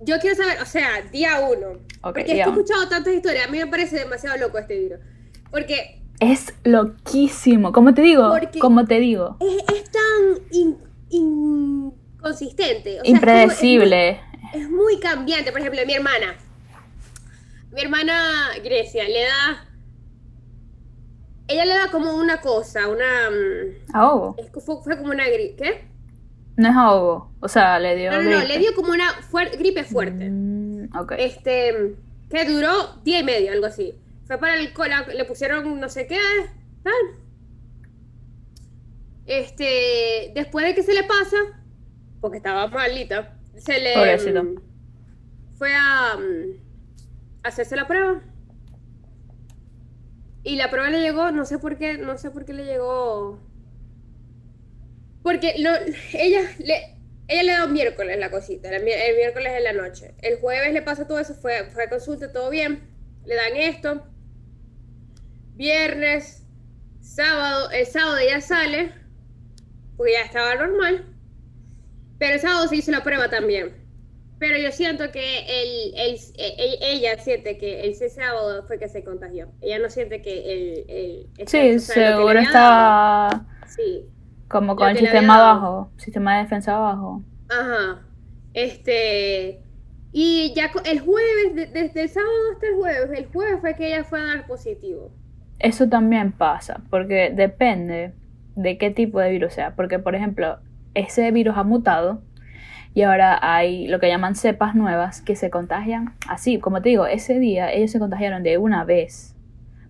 Yo 0.00 0.18
quiero 0.20 0.36
saber, 0.36 0.60
o 0.62 0.66
sea, 0.66 1.02
día 1.12 1.40
uno. 1.40 1.78
Porque 2.02 2.20
es 2.20 2.26
que 2.26 2.34
día 2.34 2.44
he 2.44 2.48
escuchado 2.48 2.88
tantas 2.88 3.12
historias, 3.14 3.46
a 3.48 3.50
mí 3.50 3.58
me 3.58 3.66
parece 3.66 3.98
demasiado 3.98 4.36
loco 4.38 4.58
este 4.58 4.78
video. 4.78 4.98
Porque 5.50 6.02
Es 6.20 6.54
loquísimo. 6.64 7.72
Como 7.72 7.94
te 7.94 8.02
digo, 8.02 8.32
como 8.60 8.84
te 8.86 9.00
digo, 9.00 9.36
es, 9.40 9.56
es 9.74 9.90
tan 9.90 10.42
in- 10.52 10.78
inconsistente. 11.10 12.90
o 12.90 12.92
sea, 12.92 13.02
es 13.02 13.02
como- 13.04 13.16
impredecible. 13.16 14.10
Es 14.10 14.18
muy, 14.52 14.62
es 14.62 14.70
muy 14.70 15.00
cambiante. 15.00 15.50
Por 15.52 15.60
ejemplo, 15.60 15.80
mi 15.86 15.94
hermana. 15.94 16.36
Mi 17.72 17.80
hermana 17.82 18.48
Grecia 18.64 19.04
le 19.04 19.24
da. 19.24 19.67
Ella 21.48 21.64
le 21.64 21.74
da 21.74 21.90
como 21.90 22.14
una 22.14 22.40
cosa, 22.40 22.88
una. 22.88 23.30
mm, 23.30 23.94
Ahogo. 23.94 24.36
fue, 24.60 24.76
fue 24.82 24.98
como 24.98 25.10
una 25.10 25.26
gripe. 25.28 25.56
¿Qué? 25.56 25.88
No 26.56 26.68
es 26.68 26.74
ahogo. 26.76 27.32
O 27.40 27.48
sea, 27.48 27.78
le 27.78 27.96
dio. 27.96 28.10
No, 28.12 28.22
no, 28.22 28.30
no, 28.30 28.44
le 28.44 28.58
dio 28.58 28.74
como 28.74 28.90
una 28.92 29.08
fuer- 29.30 29.56
gripe 29.58 29.84
fuerte. 29.84 30.28
Mm. 30.30 30.90
Ok. 30.98 31.12
Este, 31.18 31.96
que 32.30 32.44
duró 32.44 32.96
día 33.04 33.20
y 33.20 33.24
medio, 33.24 33.52
algo 33.52 33.66
así. 33.66 33.94
Fue 34.26 34.38
para 34.38 34.56
el 34.58 34.72
cola, 34.74 35.06
le 35.06 35.24
pusieron 35.24 35.80
no 35.80 35.88
sé 35.88 36.06
qué, 36.06 36.18
tal. 36.82 36.92
Este, 39.26 40.32
después 40.34 40.66
de 40.66 40.74
que 40.74 40.82
se 40.82 40.94
le 40.94 41.02
pasa, 41.04 41.36
porque 42.20 42.38
estaba 42.38 42.66
malita, 42.68 43.36
se 43.58 43.78
le 43.80 43.94
Pobrecito. 43.94 44.42
mm, 44.42 44.54
fue 45.58 45.74
a 45.74 46.16
mm, 46.16 47.42
hacerse 47.44 47.76
la 47.76 47.86
prueba. 47.86 48.20
Y 50.48 50.56
la 50.56 50.70
prueba 50.70 50.88
le 50.88 51.02
llegó, 51.02 51.30
no 51.30 51.44
sé 51.44 51.58
por 51.58 51.76
qué, 51.76 51.98
no 51.98 52.16
sé 52.16 52.30
por 52.30 52.46
qué 52.46 52.54
le 52.54 52.64
llegó. 52.64 53.38
Porque 55.22 55.56
ella 56.14 56.40
le, 56.58 56.96
ella 57.28 57.42
le 57.42 57.52
da 57.52 57.66
un 57.66 57.74
miércoles 57.74 58.18
la 58.18 58.30
cosita, 58.30 58.74
el 58.74 58.82
miércoles 58.82 59.52
en 59.54 59.64
la 59.64 59.74
noche. 59.74 60.14
El 60.22 60.38
jueves 60.40 60.72
le 60.72 60.80
pasa 60.80 61.06
todo 61.06 61.18
eso, 61.18 61.34
fue, 61.34 61.68
fue 61.70 61.84
a 61.84 61.90
consulta, 61.90 62.32
todo 62.32 62.48
bien. 62.48 62.80
Le 63.26 63.34
dan 63.34 63.56
esto. 63.56 64.06
Viernes, 65.54 66.46
sábado, 67.02 67.70
el 67.70 67.84
sábado 67.84 68.16
ella 68.16 68.40
sale, 68.40 68.94
porque 69.98 70.12
ya 70.12 70.22
estaba 70.22 70.54
normal. 70.54 71.14
Pero 72.18 72.36
el 72.36 72.40
sábado 72.40 72.68
se 72.68 72.76
hizo 72.76 72.90
la 72.90 73.04
prueba 73.04 73.28
también. 73.28 73.74
Pero 74.38 74.56
yo 74.58 74.70
siento 74.70 75.10
que 75.10 75.40
el, 75.40 75.94
el- 75.98 76.18
e- 76.38 76.78
ella 76.92 77.18
siente 77.18 77.58
que 77.58 77.80
el 77.80 77.90
ese 77.90 78.08
sábado 78.08 78.64
fue 78.66 78.78
que 78.78 78.88
se 78.88 79.02
contagió. 79.02 79.48
Ella 79.60 79.78
no 79.80 79.90
siente 79.90 80.22
que 80.22 80.52
el... 80.52 80.84
el 81.38 81.48
Sí, 81.48 81.74
o 81.74 81.78
sea, 81.80 82.16
seguro 82.16 82.38
estaba. 82.38 83.46
Sí. 83.66 84.06
como 84.48 84.76
con 84.76 84.88
el 84.90 84.98
sistema 84.98 85.34
había 85.34 85.44
dado. 85.44 85.60
bajo, 85.60 85.90
sistema 85.96 86.36
de 86.36 86.42
defensa 86.44 86.78
bajo. 86.78 87.22
Ajá. 87.48 88.02
Este. 88.54 89.60
Y 90.12 90.52
ya 90.54 90.70
el 90.84 91.00
jueves, 91.00 91.54
de- 91.54 91.66
desde 91.66 92.02
el 92.02 92.08
sábado 92.08 92.32
hasta 92.54 92.66
el 92.68 92.74
jueves, 92.76 93.10
el 93.18 93.26
jueves 93.26 93.60
fue 93.60 93.74
que 93.74 93.88
ella 93.88 94.04
fue 94.04 94.20
a 94.20 94.24
dar 94.24 94.46
positivo. 94.46 95.10
Eso 95.58 95.88
también 95.88 96.32
pasa, 96.32 96.80
porque 96.90 97.30
depende 97.34 98.12
de 98.54 98.78
qué 98.78 98.90
tipo 98.90 99.20
de 99.20 99.30
virus 99.30 99.54
sea. 99.54 99.74
Porque, 99.74 99.98
por 99.98 100.14
ejemplo, 100.14 100.58
ese 100.94 101.30
virus 101.32 101.56
ha 101.56 101.64
mutado 101.64 102.22
y 102.98 103.02
ahora 103.04 103.38
hay 103.40 103.86
lo 103.86 104.00
que 104.00 104.08
llaman 104.08 104.34
cepas 104.34 104.74
nuevas 104.74 105.20
que 105.20 105.36
se 105.36 105.50
contagian 105.50 106.14
así. 106.28 106.58
Como 106.58 106.82
te 106.82 106.88
digo, 106.88 107.06
ese 107.06 107.38
día 107.38 107.70
ellos 107.72 107.92
se 107.92 108.00
contagiaron 108.00 108.42
de 108.42 108.58
una 108.58 108.82
vez. 108.84 109.36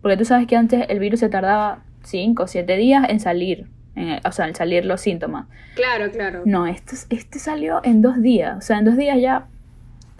Porque 0.02 0.18
tú 0.18 0.26
sabes 0.26 0.46
que 0.46 0.56
antes 0.56 0.84
el 0.90 0.98
virus 0.98 1.20
se 1.20 1.30
tardaba 1.30 1.84
5 2.02 2.42
o 2.42 2.46
7 2.46 2.76
días 2.76 3.06
en 3.08 3.18
salir, 3.20 3.66
en- 3.96 4.20
o 4.26 4.32
sea, 4.32 4.46
en 4.46 4.54
salir 4.54 4.84
los 4.84 5.00
síntomas. 5.00 5.46
Claro, 5.74 6.10
claro. 6.10 6.42
No, 6.44 6.66
este, 6.66 6.96
este 7.08 7.38
salió 7.38 7.80
en 7.82 8.02
dos 8.02 8.20
días. 8.20 8.58
O 8.58 8.60
sea, 8.60 8.78
en 8.78 8.84
dos 8.84 8.96
días 8.98 9.16
ya 9.20 9.46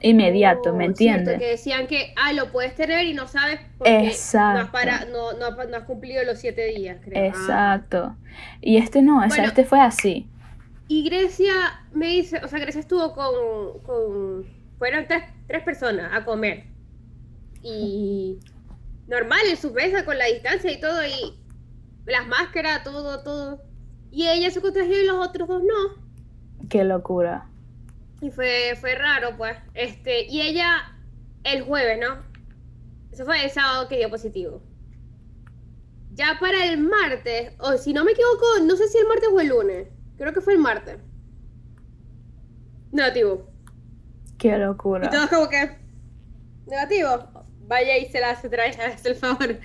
inmediato, 0.01 0.71
Oh, 0.71 0.77
¿me 0.77 0.85
cierto, 0.95 1.03
entiendes? 1.31 1.39
que 1.41 1.47
decían 1.51 1.87
que, 1.89 2.15
ah, 2.17 2.33
lo 2.33 2.51
puedes 2.53 2.75
tener 2.75 3.05
y 3.05 3.15
no 3.15 3.27
sabes 3.27 3.59
porque 3.77 3.93
no 3.93 3.99
has, 3.99 4.05
Exacto. 4.15 4.73
para, 4.73 5.05
no, 5.07 5.33
no, 5.35 5.47
has- 5.61 5.69
no 5.69 5.77
has 5.77 5.83
cumplido 5.85 6.23
los 6.25 6.39
siete 6.39 6.67
días, 6.67 6.99
creo. 7.05 7.23
Ah. 7.23 7.27
Exacto. 7.27 8.17
Y 8.61 8.77
este 8.79 9.03
no, 9.03 9.19
o 9.19 9.21
sea, 9.23 9.29
Bueno. 9.29 9.45
este 9.49 9.65
fue 9.65 9.81
así. 9.81 10.27
Y 10.89 11.05
Grecia 11.05 11.53
me 11.93 12.09
dice, 12.09 12.41
o 12.43 12.49
sea, 12.49 12.59
Grecia 12.59 12.81
estuvo 12.81 13.15
con, 13.15 13.83
con 13.83 14.47
fueron 14.79 15.07
tres, 15.07 15.25
tres 15.47 15.63
personas 15.63 16.11
a 16.15 16.25
comer. 16.25 16.65
Y 17.63 18.39
normal 19.07 19.41
en 19.49 19.57
su 19.57 19.71
mesa 19.73 20.05
con 20.05 20.17
la 20.17 20.27
distancia 20.27 20.73
y 20.73 20.81
todo, 20.81 21.05
y 21.05 21.39
las 22.07 22.27
máscaras, 22.27 22.85
todo, 22.85 23.23
todo. 23.23 23.63
Y 24.11 24.27
ella 24.27 24.51
se 24.51 24.63
contagió 24.63 25.03
y 25.03 25.07
los 25.07 25.27
otros 25.27 25.49
dos 25.49 25.63
no. 25.63 26.09
Qué 26.69 26.85
locura. 26.85 27.47
Y 28.21 28.31
fue, 28.31 28.77
fue 28.81 28.95
raro, 28.95 29.37
pues. 29.37 29.57
Este, 29.75 30.25
y 30.27 30.41
ella 30.41 30.97
el 31.45 31.63
jueves, 31.63 31.99
¿no? 32.01 32.23
Eso 33.13 33.25
fue 33.25 33.45
el 33.45 33.51
sábado 33.51 33.89
que 33.89 33.99
dio 33.99 34.11
positivo. 34.11 34.63
Ya 36.15 36.39
para 36.41 36.65
el 36.65 36.79
martes, 36.79 37.53
o 37.59 37.77
si 37.77 37.93
no 37.93 38.05
me 38.05 38.13
equivoco, 38.13 38.47
no 38.63 38.75
sé 38.77 38.89
si 38.89 38.99
el 38.99 39.07
martes 39.07 39.29
o 39.33 39.41
el 39.41 39.49
lunes. 39.49 39.89
Creo 40.19 40.33
que 40.33 40.41
fue 40.41 40.55
el 40.55 40.59
martes. 40.59 40.99
Negativo. 42.93 43.51
Qué 44.39 44.49
Y 44.49 44.59
locura. 44.59 45.11
todos 45.11 45.29
como 45.29 45.49
que. 45.49 45.77
Negativo. 46.67 47.47
Vaya 47.67 47.99
y 47.99 48.07
se 48.07 48.21
la 48.21 48.31
hace 48.31 48.47
otra 48.47 48.65
vez, 48.65 48.79
hace 48.95 49.11
el 49.11 49.15
favor. 49.15 49.59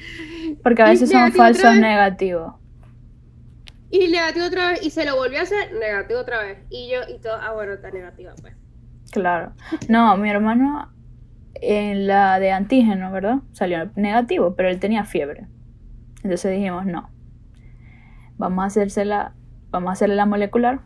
Porque 0.61 0.81
a 0.81 0.87
Y 0.87 0.89
veces 0.91 1.09
son 1.09 1.31
falsos 1.31 1.75
negativos. 1.75 2.53
Y 3.89 4.07
negativo 4.07 4.45
otra 4.45 4.69
vez. 4.71 4.83
Y 4.85 4.89
se 4.89 5.05
lo 5.05 5.15
volvió 5.15 5.39
a 5.39 5.43
hacer, 5.43 5.73
negativo 5.73 6.19
otra 6.19 6.41
vez. 6.41 6.59
Y 6.69 6.89
yo, 6.91 7.01
y 7.13 7.19
todo, 7.19 7.35
ah, 7.35 7.51
bueno, 7.53 7.73
está 7.73 7.91
negativa, 7.91 8.33
pues. 8.41 8.55
Claro. 9.11 9.53
No, 9.89 10.17
mi 10.17 10.29
hermano 10.29 10.89
en 11.55 12.07
la 12.07 12.39
de 12.39 12.51
antígeno, 12.51 13.11
¿verdad? 13.11 13.37
Salió 13.53 13.89
negativo, 13.95 14.55
pero 14.55 14.69
él 14.69 14.79
tenía 14.79 15.05
fiebre. 15.05 15.47
Entonces 16.23 16.51
dijimos, 16.51 16.85
no. 16.85 17.09
Vamos 18.37 18.63
a 18.63 18.67
hacérsela, 18.67 19.35
vamos 19.73 19.89
a 19.89 19.93
hacerle 19.93 20.15
la 20.15 20.25
molecular. 20.25 20.79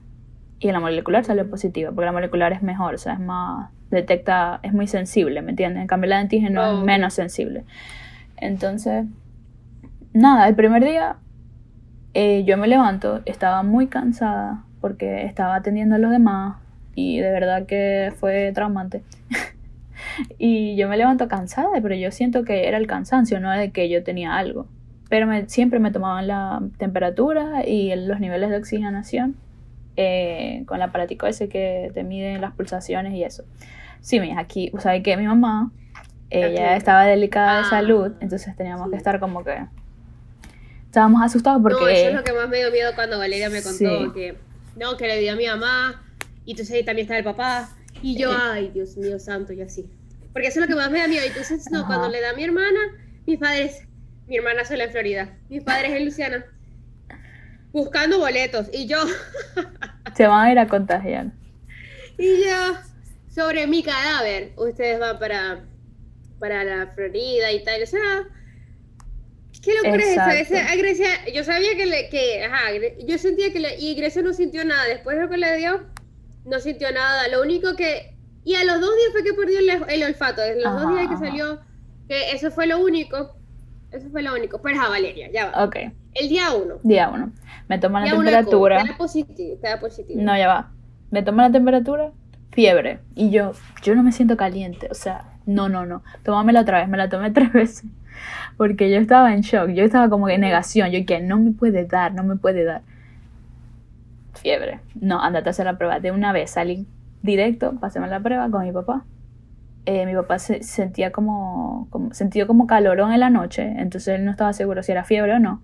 Y 0.60 0.72
la 0.72 0.80
molecular 0.80 1.24
salió 1.24 1.48
positiva, 1.48 1.92
porque 1.92 2.06
la 2.06 2.12
molecular 2.12 2.52
es 2.52 2.64
mejor, 2.64 2.96
o 2.96 2.98
sea, 2.98 3.14
es 3.14 3.20
más, 3.20 3.70
detecta, 3.92 4.60
es 4.64 4.74
muy 4.74 4.88
sensible, 4.88 5.44
¿me 5.44 5.52
entiendes? 5.52 5.82
En 5.82 5.88
cambio 5.88 6.10
la 6.10 6.16
de 6.16 6.22
antígeno 6.24 6.62
Oh. 6.64 6.80
es 6.80 6.84
menos 6.84 7.14
sensible. 7.14 7.64
Entonces, 8.38 9.06
nada, 10.14 10.48
el 10.48 10.56
primer 10.56 10.84
día 10.84 11.18
eh, 12.16 12.44
yo 12.46 12.58
me 12.58 12.68
levanto, 12.68 13.22
estaba 13.26 13.62
muy 13.62 13.86
cansada 13.86 14.64
porque 14.82 15.26
estaba 15.26 15.54
atendiendo 15.56 15.96
a 15.96 16.00
los 16.00 16.10
demás 16.10 16.58
y 16.96 17.20
de 17.20 17.30
verdad 17.30 17.68
que 17.68 18.12
fue 18.20 18.52
traumante. 18.56 19.04
y 20.40 20.76
yo 20.76 20.90
me 20.90 20.98
levanto 20.98 21.28
cansada, 21.28 21.70
pero 21.80 21.94
yo 21.94 22.10
siento 22.10 22.44
que 22.44 22.68
era 22.68 22.78
el 22.78 22.88
cansancio, 22.88 23.40
no 23.40 23.52
de 23.52 23.70
que 23.70 23.90
yo 23.90 24.04
tenía 24.04 24.36
algo. 24.36 24.66
Pero 25.10 25.26
me- 25.28 25.48
siempre 25.50 25.80
me 25.80 25.92
tomaban 25.92 26.28
la 26.28 26.62
temperatura 26.78 27.66
y 27.68 27.92
el- 27.92 28.08
los 28.08 28.20
niveles 28.20 28.50
de 28.50 28.58
oxigenación 28.58 29.36
eh, 30.00 30.64
con 30.68 30.78
el 30.78 30.84
aparatico 30.84 31.26
ese 31.28 31.50
que 31.50 31.90
te 31.94 32.04
mide 32.04 32.38
las 32.38 32.54
pulsaciones 32.54 33.14
y 33.14 33.24
eso. 33.24 33.44
Sí, 34.02 34.20
mija, 34.20 34.40
aquí, 34.40 34.70
o 34.74 34.80
sea, 34.80 35.02
que 35.02 35.18
mi 35.18 35.26
mamá, 35.26 35.72
ella 36.30 36.66
Ajá. 36.68 36.76
estaba 36.76 37.04
delicada 37.06 37.60
de 37.62 37.66
Ah, 37.66 37.70
salud, 37.70 38.12
entonces 38.20 38.56
teníamos 38.56 38.86
sí. 38.86 38.92
que 38.92 38.98
estar 38.98 39.20
como 39.20 39.44
que... 39.44 39.58
Estábamos 40.86 41.22
asustados 41.24 41.62
porque... 41.62 41.80
No, 41.82 41.88
eso 41.88 42.10
es 42.10 42.14
lo 42.16 42.24
que 42.24 42.34
más 42.34 42.48
me 42.50 42.58
dio 42.58 42.72
miedo 42.72 42.92
cuando 42.96 43.18
Valeria 43.18 43.50
me 43.50 43.62
contó 43.62 43.78
Sí. 43.78 44.12
que 44.14 44.36
no, 44.80 44.96
que 44.98 45.08
le 45.08 45.20
dio 45.20 45.34
a 45.34 45.36
mi 45.36 45.48
mamá 45.48 46.04
y 46.46 46.52
entonces 46.52 46.76
ahí 46.76 46.84
también 46.86 47.06
estaba 47.06 47.18
el 47.18 47.24
papá 47.26 47.70
y 48.02 48.18
yo, 48.18 48.32
Eh. 48.32 48.36
ay, 48.40 48.72
Dios 48.74 48.96
mío 48.98 49.18
santo, 49.20 49.52
y 49.54 49.62
así. 49.62 49.90
Porque 50.32 50.48
eso 50.50 50.60
es 50.62 50.68
lo 50.70 50.76
que 50.76 50.80
más 50.80 50.92
me 50.92 51.00
da 51.00 51.08
miedo. 51.08 51.24
Entonces, 51.26 51.70
no, 51.72 51.80
Ajá. 51.80 51.88
cuando 51.88 52.10
le 52.10 52.22
da 52.22 52.30
a 52.30 52.34
mi 52.34 52.44
hermana, 52.44 52.80
mis 53.26 53.40
padres, 53.40 53.88
mi 54.28 54.38
hermana 54.38 54.66
sola 54.66 54.86
en 54.86 54.92
Florida, 54.92 55.38
mis 55.50 55.64
padres 55.64 55.92
en 55.94 56.06
Luciana, 56.06 56.46
buscando 57.72 58.20
boletos. 58.20 58.68
Y 58.74 58.88
yo, 58.88 58.98
Se 60.16 60.28
van 60.28 60.46
a 60.48 60.52
ir 60.52 60.60
a 60.60 60.68
contagiar. 60.68 61.28
y 62.18 62.44
yo, 62.44 62.78
sobre 63.30 63.68
mi 63.68 63.84
cadáver, 63.84 64.54
ustedes 64.58 65.00
van 65.00 65.20
para, 65.20 65.66
para 66.40 66.64
la 66.64 66.88
Florida 66.88 67.52
y 67.52 67.64
tal, 67.64 67.84
o 67.84 67.86
sea... 67.86 68.24
¿Qué 69.62 69.74
locura 69.76 70.04
es 70.04 70.10
Exacto. 70.10 70.34
Ese- 70.36 70.60
a 70.60 70.76
Grecia, 70.76 71.08
yo 71.34 71.44
sabía 71.44 71.76
que 71.76 71.86
le, 71.88 72.10
que, 72.10 72.44
ajá, 72.46 72.70
yo 73.06 73.18
sentía 73.18 73.52
que 73.52 73.60
le, 73.60 73.78
y 73.78 73.96
Grecia 73.96 74.22
no 74.22 74.34
sintió 74.34 74.64
nada, 74.64 74.86
después 74.86 75.18
de 75.18 75.24
lo 75.24 75.30
que 75.30 75.38
le 75.38 75.58
dio, 75.58 75.84
no 76.46 76.60
sintió 76.60 76.92
nada, 76.92 77.28
lo 77.28 77.42
único 77.42 77.76
que, 77.76 78.16
y 78.46 78.56
a 78.56 78.64
los 78.64 78.80
dos 78.80 78.96
días 78.96 79.10
fue 79.12 79.24
que 79.24 79.34
perdió 79.34 79.60
el, 79.60 79.70
el 79.90 80.04
olfato, 80.04 80.42
desde 80.42 80.62
los 80.62 80.74
dos 80.74 80.94
días 80.94 81.08
que 81.08 81.14
ajá. 81.16 81.26
salió, 81.26 81.62
que 82.08 82.32
eso 82.32 82.50
fue 82.52 82.68
lo 82.68 82.80
único, 82.80 83.37
eso 83.92 84.10
fue 84.10 84.22
lo 84.22 84.34
único, 84.34 84.62
pero 84.62 84.82
a 84.82 84.90
Valeria, 84.90 85.30
ya 85.32 85.52
va, 85.52 85.64
Ok, 85.66 85.76
el 86.14 86.30
día 86.30 86.54
uno, 86.54 86.76
día 86.84 87.10
uno. 87.10 87.32
Me 87.68 87.80
toman 87.80 88.06
la 88.06 88.12
temperatura. 88.12 88.84
Positivo, 88.98 89.58
positivo. 89.80 90.22
No, 90.22 90.38
ya 90.38 90.48
va. 90.48 90.72
Me 91.12 91.22
toman 91.22 91.48
la 91.48 91.52
temperatura, 91.52 92.12
fiebre. 92.52 93.00
Y 93.16 93.30
yo, 93.30 93.52
yo 93.84 93.96
no 93.96 94.04
me 94.04 94.12
siento 94.12 94.38
caliente. 94.38 94.88
O 94.90 94.94
sea, 94.94 95.26
no, 95.46 95.70
no, 95.70 95.86
no. 95.86 96.04
Tómamela 96.24 96.62
otra 96.62 96.80
vez. 96.80 96.90
Me 96.90 96.98
la 96.98 97.10
tomé 97.10 97.32
tres 97.32 97.52
veces. 97.52 97.86
Porque 98.58 98.90
yo 98.90 98.98
estaba 98.98 99.34
en 99.34 99.42
shock. 99.42 99.70
Yo 99.70 99.84
estaba 99.84 100.10
como 100.10 100.30
en 100.30 100.42
negación. 100.42 100.92
Yo 100.92 101.06
que 101.06 101.20
no 101.20 101.40
me 101.40 101.52
puede 101.52 101.86
dar, 101.86 102.14
no 102.14 102.24
me 102.24 102.36
puede 102.36 102.64
dar. 102.64 102.82
Fiebre. 104.34 104.80
No, 104.96 105.22
andate 105.22 105.50
a 105.50 105.52
hacer 105.52 105.66
la 105.66 105.78
prueba. 105.78 106.00
De 106.00 106.12
una 106.12 106.32
vez 106.32 106.52
salí 106.52 106.88
directo, 107.22 107.74
pasé 107.80 108.00
la 108.00 108.20
prueba 108.20 108.50
con 108.50 108.64
mi 108.64 108.72
papá. 108.72 109.06
Eh, 109.90 110.06
mi 110.06 110.14
papá 110.14 110.38
se 110.38 110.62
sentía 110.64 111.12
como, 111.14 111.88
como, 111.92 112.14
sentido 112.14 112.46
como 112.46 112.68
calorón 112.68 113.14
en 113.14 113.22
la 113.22 113.30
noche. 113.30 113.64
Entonces 113.78 114.20
él 114.20 114.26
no 114.26 114.32
estaba 114.32 114.52
seguro 114.52 114.84
si 114.84 114.92
era 114.92 115.04
fiebre 115.06 115.34
o 115.34 115.40
no. 115.40 115.62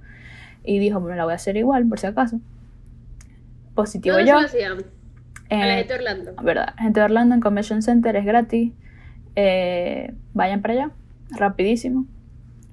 Y 0.63 0.79
dijo, 0.79 0.99
bueno, 1.01 1.17
la 1.17 1.25
voy 1.25 1.33
a 1.33 1.35
hacer 1.35 1.57
igual, 1.57 1.85
por 1.87 1.99
si 1.99 2.07
acaso. 2.07 2.39
Positivo 3.75 4.15
¿Dónde 4.15 4.31
yo. 4.31 4.47
se 4.47 4.69
lo? 4.69 4.75
A 4.75 4.77
la 5.57 5.73
Eh, 5.73 5.77
gente 5.79 5.93
de 5.93 5.99
Orlando. 5.99 6.33
verdad, 6.41 6.73
gente 6.77 6.99
de 7.01 7.03
Orlando 7.03 7.35
en 7.35 7.41
Convention 7.41 7.81
Center 7.81 8.15
es 8.15 8.23
gratis. 8.25 8.71
Eh, 9.35 10.13
vayan 10.33 10.61
para 10.61 10.73
allá, 10.75 10.91
rapidísimo. 11.31 12.05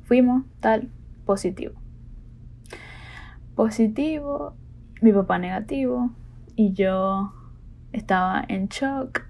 Fuimos, 0.04 0.44
tal, 0.60 0.88
positivo. 1.26 1.72
Positivo, 3.56 4.54
mi 5.02 5.12
papá 5.12 5.38
negativo 5.38 6.10
y 6.54 6.72
yo 6.74 7.32
estaba 7.92 8.44
en 8.48 8.68
shock 8.68 9.22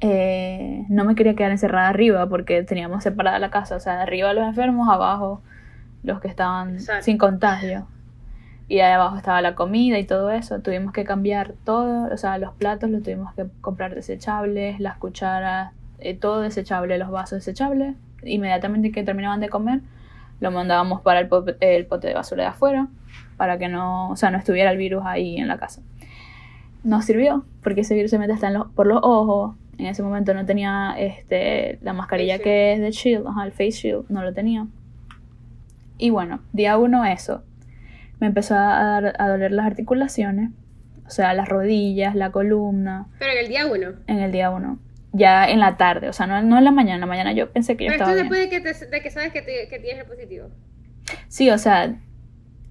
eh, 0.00 0.84
no 0.88 1.04
me 1.04 1.14
quería 1.14 1.34
quedar 1.34 1.50
encerrada 1.50 1.88
arriba 1.88 2.28
porque 2.28 2.62
teníamos 2.62 3.02
separada 3.02 3.38
la 3.38 3.50
casa, 3.50 3.76
o 3.76 3.80
sea, 3.80 4.00
arriba 4.02 4.32
los 4.32 4.44
enfermos, 4.46 4.88
abajo 4.88 5.42
los 6.04 6.20
que 6.20 6.28
estaban 6.28 6.74
Exacto. 6.74 7.04
sin 7.04 7.18
contagio. 7.18 7.86
Y 8.68 8.80
ahí 8.80 8.92
abajo 8.92 9.16
estaba 9.16 9.40
la 9.40 9.54
comida 9.54 9.98
y 9.98 10.04
todo 10.04 10.30
eso. 10.30 10.60
Tuvimos 10.60 10.92
que 10.92 11.04
cambiar 11.04 11.54
todo, 11.64 12.12
o 12.12 12.16
sea, 12.18 12.36
los 12.38 12.52
platos 12.54 12.90
los 12.90 13.02
tuvimos 13.02 13.32
que 13.34 13.46
comprar 13.62 13.94
desechables, 13.94 14.78
las 14.78 14.98
cucharas, 14.98 15.72
eh, 16.00 16.14
todo 16.14 16.42
desechable, 16.42 16.98
los 16.98 17.10
vasos 17.10 17.38
desechables. 17.38 17.94
Inmediatamente 18.22 18.92
que 18.92 19.02
terminaban 19.02 19.40
de 19.40 19.48
comer, 19.48 19.80
lo 20.40 20.50
mandábamos 20.50 21.00
para 21.00 21.20
el, 21.20 21.28
po- 21.28 21.44
el 21.60 21.86
pote 21.86 22.08
de 22.08 22.14
basura 22.14 22.42
de 22.44 22.48
afuera, 22.50 22.88
para 23.38 23.58
que 23.58 23.68
no, 23.68 24.10
o 24.10 24.16
sea, 24.16 24.30
no 24.30 24.36
estuviera 24.38 24.70
el 24.70 24.76
virus 24.76 25.02
ahí 25.06 25.38
en 25.38 25.48
la 25.48 25.56
casa. 25.56 25.80
Nos 26.84 27.06
sirvió, 27.06 27.44
porque 27.62 27.80
ese 27.80 27.94
virus 27.94 28.10
se 28.10 28.18
mete 28.18 28.34
hasta 28.34 28.48
en 28.48 28.54
los- 28.54 28.68
por 28.68 28.86
los 28.86 29.00
ojos. 29.02 29.56
En 29.78 29.86
ese 29.86 30.02
momento 30.02 30.34
no 30.34 30.44
tenía 30.44 30.94
este, 30.98 31.78
la 31.82 31.92
mascarilla 31.92 32.38
que 32.40 32.72
es 32.72 32.80
de 32.80 32.90
Shield, 32.90 33.26
ajá, 33.28 33.44
el 33.44 33.52
Face 33.52 33.70
Shield, 33.70 34.06
no 34.08 34.22
lo 34.22 34.34
tenía. 34.34 34.66
Y 35.98 36.10
bueno, 36.10 36.40
día 36.52 36.76
uno 36.76 37.04
eso. 37.04 37.42
Me 38.20 38.26
empezó 38.26 38.54
a, 38.56 39.00
dar- 39.00 39.14
a 39.18 39.28
doler 39.28 39.52
las 39.52 39.66
articulaciones, 39.66 40.50
o 41.06 41.10
sea, 41.10 41.32
las 41.34 41.48
rodillas, 41.48 42.14
la 42.16 42.30
columna, 42.32 43.06
Pero 43.18 43.32
en 43.32 43.38
el 43.38 43.48
día 43.48 43.66
uno. 43.66 43.92
en 44.08 44.18
el 44.18 44.32
día 44.32 44.50
uno. 44.50 44.78
Ya 45.12 45.48
en 45.48 45.60
la 45.60 45.76
tarde, 45.76 46.08
o 46.08 46.12
sea, 46.12 46.26
no, 46.26 46.42
no 46.42 46.58
en 46.58 46.64
la 46.64 46.70
mañana. 46.70 46.94
En 46.96 47.00
la 47.00 47.06
mañana 47.06 47.32
yo 47.32 47.50
pensé 47.50 47.76
que 47.76 47.84
yo 47.84 47.88
Pero 47.92 48.02
estaba 48.02 48.10
esto 48.10 48.28
bien. 48.28 48.48
después 48.50 48.64
de 48.64 48.72
que, 48.74 48.84
te- 48.86 48.90
de 48.96 49.02
que 49.02 49.10
sabes 49.10 49.32
que, 49.32 49.42
te- 49.42 49.68
que 49.70 49.78
tienes 49.78 50.02
el 50.02 50.06
positivo. 50.10 50.48
Sí, 51.28 51.48
o 51.50 51.56
sea, 51.58 51.94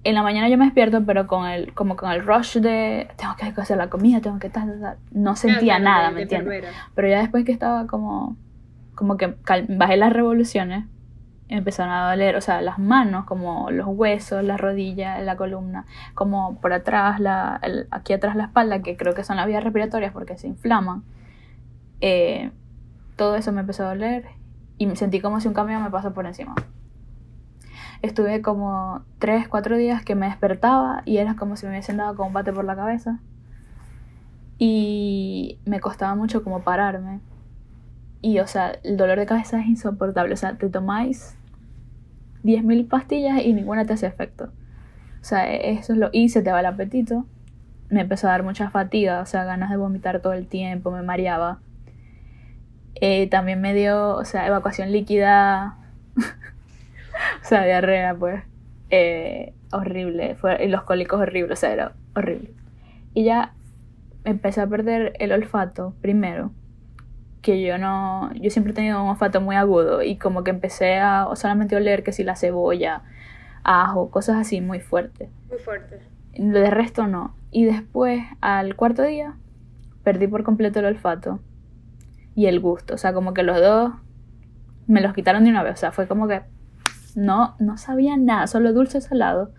en 0.04 0.14
la 0.14 0.22
mañana 0.22 0.48
yo 0.48 0.56
me 0.58 0.64
despierto, 0.64 1.04
pero 1.04 1.26
con 1.26 1.46
el, 1.46 1.74
como 1.74 1.96
con 1.96 2.10
el 2.10 2.24
rush 2.24 2.58
de 2.58 3.08
tengo 3.16 3.34
que 3.36 3.60
hacer 3.60 3.76
la 3.76 3.90
comida, 3.90 4.20
tengo 4.20 4.38
que 4.38 4.48
tal, 4.50 4.80
tal. 4.80 4.96
No 5.10 5.36
sentía 5.36 5.78
claro, 5.78 5.84
nada, 5.84 6.10
¿me 6.10 6.16
de 6.16 6.22
entiendes? 6.22 6.62
Pero 6.94 7.08
ya 7.08 7.18
después 7.20 7.44
que 7.44 7.52
estaba 7.52 7.86
como, 7.86 8.36
como 8.94 9.16
que 9.16 9.34
bajé 9.68 9.96
las 9.96 10.12
revoluciones, 10.12 10.84
empezaron 11.48 11.92
a 11.92 12.10
doler, 12.10 12.36
o 12.36 12.40
sea, 12.40 12.60
las 12.60 12.78
manos, 12.78 13.24
como 13.24 13.70
los 13.70 13.86
huesos, 13.88 14.44
la 14.44 14.56
rodilla, 14.56 15.18
la 15.20 15.36
columna, 15.36 15.86
como 16.14 16.60
por 16.60 16.72
atrás, 16.72 17.20
la, 17.20 17.58
el- 17.62 17.88
aquí 17.90 18.12
atrás 18.12 18.36
la 18.36 18.44
espalda, 18.44 18.82
que 18.82 18.96
creo 18.96 19.14
que 19.14 19.24
son 19.24 19.36
las 19.36 19.46
vías 19.46 19.64
respiratorias 19.64 20.12
porque 20.12 20.36
se 20.36 20.46
inflaman. 20.46 21.02
Eh, 22.00 22.50
todo 23.16 23.34
eso 23.36 23.50
me 23.52 23.62
empezó 23.62 23.84
a 23.84 23.88
doler 23.88 24.26
y 24.76 24.86
me 24.86 24.94
sentí 24.96 25.20
como 25.20 25.40
si 25.40 25.48
un 25.48 25.54
camión 25.54 25.82
me 25.82 25.90
pasó 25.90 26.12
por 26.14 26.26
encima. 26.26 26.54
Estuve 28.02 28.42
como 28.42 29.02
3, 29.18 29.48
4 29.48 29.76
días 29.76 30.04
que 30.04 30.14
me 30.14 30.26
despertaba 30.26 31.02
y 31.04 31.18
era 31.18 31.34
como 31.34 31.56
si 31.56 31.66
me 31.66 31.72
hubiesen 31.72 31.96
dado 31.96 32.14
con 32.14 32.28
un 32.28 32.32
bate 32.32 32.52
por 32.52 32.64
la 32.64 32.76
cabeza. 32.76 33.20
Y 34.58 35.58
me 35.64 35.80
costaba 35.80 36.14
mucho 36.14 36.44
como 36.44 36.62
pararme. 36.62 37.20
Y, 38.20 38.38
o 38.40 38.46
sea, 38.46 38.72
el 38.82 38.96
dolor 38.96 39.18
de 39.18 39.26
cabeza 39.26 39.60
es 39.60 39.66
insoportable. 39.66 40.34
O 40.34 40.36
sea, 40.36 40.56
te 40.56 40.68
tomáis 40.68 41.36
10.000 42.44 42.88
pastillas 42.88 43.44
y 43.44 43.52
ninguna 43.52 43.84
te 43.84 43.92
hace 43.94 44.06
efecto. 44.06 44.52
O 45.20 45.24
sea, 45.24 45.52
eso 45.52 45.92
es 45.92 45.98
lo... 45.98 46.10
Y 46.12 46.28
se 46.28 46.42
te 46.42 46.52
va 46.52 46.60
el 46.60 46.66
apetito. 46.66 47.26
Me 47.90 48.02
empezó 48.02 48.28
a 48.28 48.30
dar 48.30 48.42
mucha 48.42 48.70
fatiga, 48.70 49.20
o 49.20 49.26
sea, 49.26 49.44
ganas 49.44 49.70
de 49.70 49.76
vomitar 49.76 50.20
todo 50.20 50.34
el 50.34 50.46
tiempo, 50.46 50.90
me 50.90 51.02
mareaba. 51.02 51.60
Eh, 53.00 53.28
también 53.28 53.60
me 53.60 53.74
dio, 53.74 54.16
o 54.16 54.24
sea, 54.24 54.46
evacuación 54.46 54.92
líquida. 54.92 55.78
o 57.42 57.44
sea, 57.44 57.64
diarrea, 57.64 58.14
pues. 58.14 58.42
Eh, 58.90 59.54
horrible. 59.72 60.34
Fue, 60.36 60.64
y 60.64 60.68
los 60.68 60.82
cólicos 60.82 61.20
horribles, 61.20 61.58
o 61.58 61.60
sea, 61.60 61.72
era 61.72 61.92
horrible. 62.14 62.52
Y 63.14 63.24
ya 63.24 63.54
empecé 64.24 64.60
a 64.60 64.66
perder 64.66 65.12
el 65.18 65.32
olfato 65.32 65.94
primero. 66.00 66.50
Que 67.42 67.62
yo 67.62 67.78
no. 67.78 68.32
Yo 68.34 68.50
siempre 68.50 68.72
he 68.72 68.74
tenido 68.74 69.02
un 69.02 69.10
olfato 69.10 69.40
muy 69.40 69.56
agudo. 69.56 70.02
Y 70.02 70.16
como 70.16 70.44
que 70.44 70.50
empecé 70.50 70.98
a 70.98 71.28
solamente 71.34 71.76
oler 71.76 72.02
que 72.02 72.12
si 72.12 72.24
la 72.24 72.36
cebolla, 72.36 73.02
ajo, 73.64 74.10
cosas 74.10 74.36
así 74.36 74.60
muy 74.60 74.80
fuertes. 74.80 75.30
Muy 75.48 75.58
fuerte. 75.58 76.00
De 76.34 76.70
resto 76.70 77.06
no. 77.06 77.34
Y 77.50 77.64
después, 77.64 78.22
al 78.40 78.76
cuarto 78.76 79.02
día, 79.02 79.36
perdí 80.02 80.26
por 80.26 80.42
completo 80.42 80.80
el 80.80 80.86
olfato 80.86 81.40
y 82.34 82.46
el 82.46 82.60
gusto. 82.60 82.94
O 82.94 82.98
sea, 82.98 83.12
como 83.12 83.34
que 83.34 83.42
los 83.42 83.60
dos 83.60 83.92
me 84.86 85.00
los 85.00 85.14
quitaron 85.14 85.44
de 85.44 85.50
una 85.50 85.62
vez. 85.62 85.74
O 85.74 85.76
sea, 85.76 85.92
fue 85.92 86.06
como 86.06 86.28
que 86.28 86.42
no, 87.18 87.56
no 87.58 87.76
sabía 87.76 88.16
nada, 88.16 88.46
solo 88.46 88.72
dulce 88.72 89.00
salado. 89.00 89.50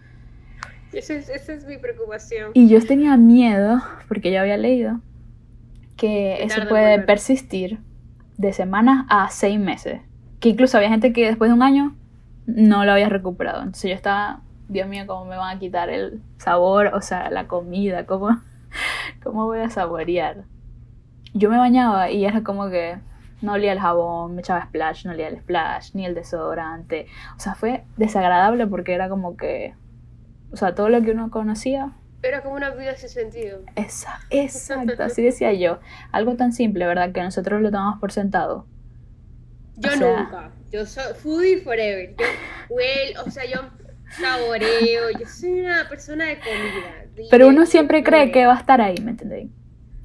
Esa 0.93 1.13
es, 1.15 1.30
esa 1.30 1.54
es 1.54 1.67
mi 1.67 1.78
preocupación. 1.78 2.52
Y 2.54 2.69
yo 2.69 2.82
tenía 2.86 3.17
miedo, 3.17 3.82
porque 4.08 4.32
yo 4.32 4.39
había 4.39 4.56
leído, 4.56 5.02
que 5.98 6.41
eso 6.41 6.67
puede 6.69 7.00
persistir 7.00 7.80
de 8.38 8.54
semanas 8.54 9.06
a 9.10 9.30
seis 9.30 9.60
meses. 9.60 10.00
Que 10.39 10.50
incluso 10.50 10.78
había 10.78 10.89
gente 10.89 11.12
que 11.12 11.28
después 11.28 11.50
de 11.50 11.56
un 11.56 11.62
año 11.62 11.95
no 12.45 12.86
lo 12.86 12.93
había 12.93 13.10
recuperado. 13.10 13.60
Entonces 13.60 13.89
yo 13.89 13.95
estaba, 13.95 14.41
Dios 14.69 14.88
mío, 14.88 15.04
¿cómo 15.06 15.26
me 15.26 15.36
van 15.36 15.58
a 15.58 15.60
quitar 15.60 15.89
el 15.89 16.22
sabor? 16.38 16.91
O 16.93 17.02
sea, 17.02 17.30
la 17.30 17.48
comida, 17.48 18.06
¿cómo, 18.06 18.30
cómo 19.22 19.48
voy 19.48 19.60
a 19.60 19.69
saborear? 19.69 20.45
Yo 21.34 21.50
me 21.50 21.58
bañaba 21.58 22.10
y 22.10 22.24
era 22.24 22.41
como 22.41 22.69
que 22.69 23.00
no 23.41 23.54
olía 23.54 23.71
el 23.71 23.80
jabón, 23.80 24.36
me 24.36 24.41
echaba 24.41 24.65
splash, 24.65 25.06
no 25.06 25.12
olía 25.12 25.28
el 25.28 25.38
splash, 25.39 25.91
ni 25.93 26.06
el 26.06 26.13
desodorante. 26.15 27.08
O 27.38 27.39
sea, 27.39 27.56
fue 27.56 27.84
desagradable 27.97 28.67
porque 28.67 28.93
era 28.93 29.10
como 29.10 29.38
que, 29.38 29.73
o 30.52 30.58
sea, 30.58 30.75
todo 30.75 30.89
lo 30.89 31.02
que 31.02 31.12
uno 31.12 31.30
conocía 31.32 31.91
Era 32.21 32.41
como 32.43 32.56
una 32.56 32.69
vida 32.71 32.95
sin 32.95 33.10
sentido. 33.10 33.62
esa, 33.75 34.19
exacto, 34.30 35.04
así 35.04 35.21
decía 35.23 35.54
yo. 35.54 35.80
Algo 36.12 36.36
tan 36.36 36.52
simple, 36.54 36.86
¿verdad? 36.86 37.12
Que 37.13 37.21
nosotros 37.23 37.62
lo 37.62 37.71
tomamos 37.71 37.99
por 37.99 38.12
sentado. 38.12 38.65
Yo 39.78 39.89
O 39.89 39.93
sea- 39.93 40.19
nunca. 40.19 40.52
Yo 40.71 40.86
soy 40.86 41.13
foodie 41.15 41.58
forever. 41.62 42.15
Yo 42.17 42.25
huelo, 42.69 43.23
o 43.25 43.32
sea, 43.32 43.43
yo 43.45 43.62
saboreo. 44.10 45.10
Yo 45.19 45.25
soy 45.28 45.62
una 45.62 45.88
persona 45.89 46.25
de 46.25 46.38
comida. 46.39 47.28
Pero 47.32 47.47
uno 47.47 47.65
siempre 47.65 48.04
cree 48.04 48.32
que 48.32 48.45
va 48.45 48.56
a 48.56 48.60
estar 48.60 48.80
ahí, 48.82 48.95
¿me 49.04 49.12
entendéis? 49.12 49.49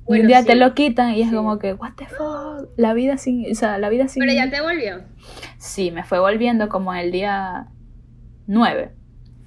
Y 0.05 0.07
Bueno, 0.07 0.23
un 0.23 0.29
día 0.29 0.40
sí. 0.43 0.47
te 0.49 0.55
lo 0.57 0.75
quitan 0.75 1.11
y 1.14 1.23
es 1.23 1.31
Sí. 1.31 1.35
como 1.35 1.59
que, 1.59 1.73
what 1.75 1.93
the 1.97 2.07
fuck, 2.07 2.69
la 2.77 2.93
vida 2.95 3.17
sin, 3.17 3.51
o 3.51 3.55
sea, 3.55 3.79
la 3.79 3.88
vida 3.88 4.07
sin... 4.09 4.21
Pero 4.21 4.33
ya 4.35 4.51
te 4.51 4.61
volvió. 4.61 5.01
Sí, 5.59 5.90
me 5.90 6.05
fue 6.05 6.19
volviendo 6.21 6.69
como 6.69 6.93
el 6.95 7.11
día 7.11 7.69
9. 8.47 8.93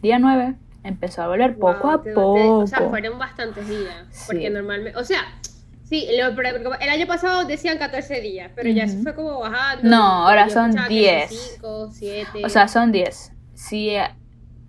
Día 0.01 0.19
9 0.19 0.55
empezó 0.83 1.21
a 1.23 1.27
volver 1.27 1.57
poco 1.57 1.89
a 1.91 2.01
te- 2.01 2.09
te- 2.09 2.15
poco. 2.15 2.59
o 2.59 2.67
sea, 2.67 2.81
fueron 2.89 3.19
bastantes 3.19 3.67
días. 3.67 4.05
Sí. 4.09 4.23
Porque 4.27 4.49
normalmente. 4.49 4.97
O 4.97 5.03
sea, 5.03 5.19
sí, 5.83 6.07
lo- 6.19 6.73
el 6.79 6.89
año 6.89 7.05
pasado 7.07 7.45
decían 7.45 7.77
14 7.77 8.21
días, 8.21 8.51
pero 8.55 8.69
ya 8.69 8.87
se 8.87 8.97
fue 9.03 9.13
como 9.13 9.39
bajando. 9.39 9.87
No, 9.89 10.27
ahora 10.27 10.49
son 10.49 10.69
escuchaba 10.69 10.87
que 10.87 10.93
10. 10.95 11.49
5, 11.55 11.89
7. 11.91 12.45
O 12.45 12.49
sea, 12.49 12.67
son 12.67 12.91
10. 12.91 13.31
Si 13.53 13.89
eh, 13.89 14.07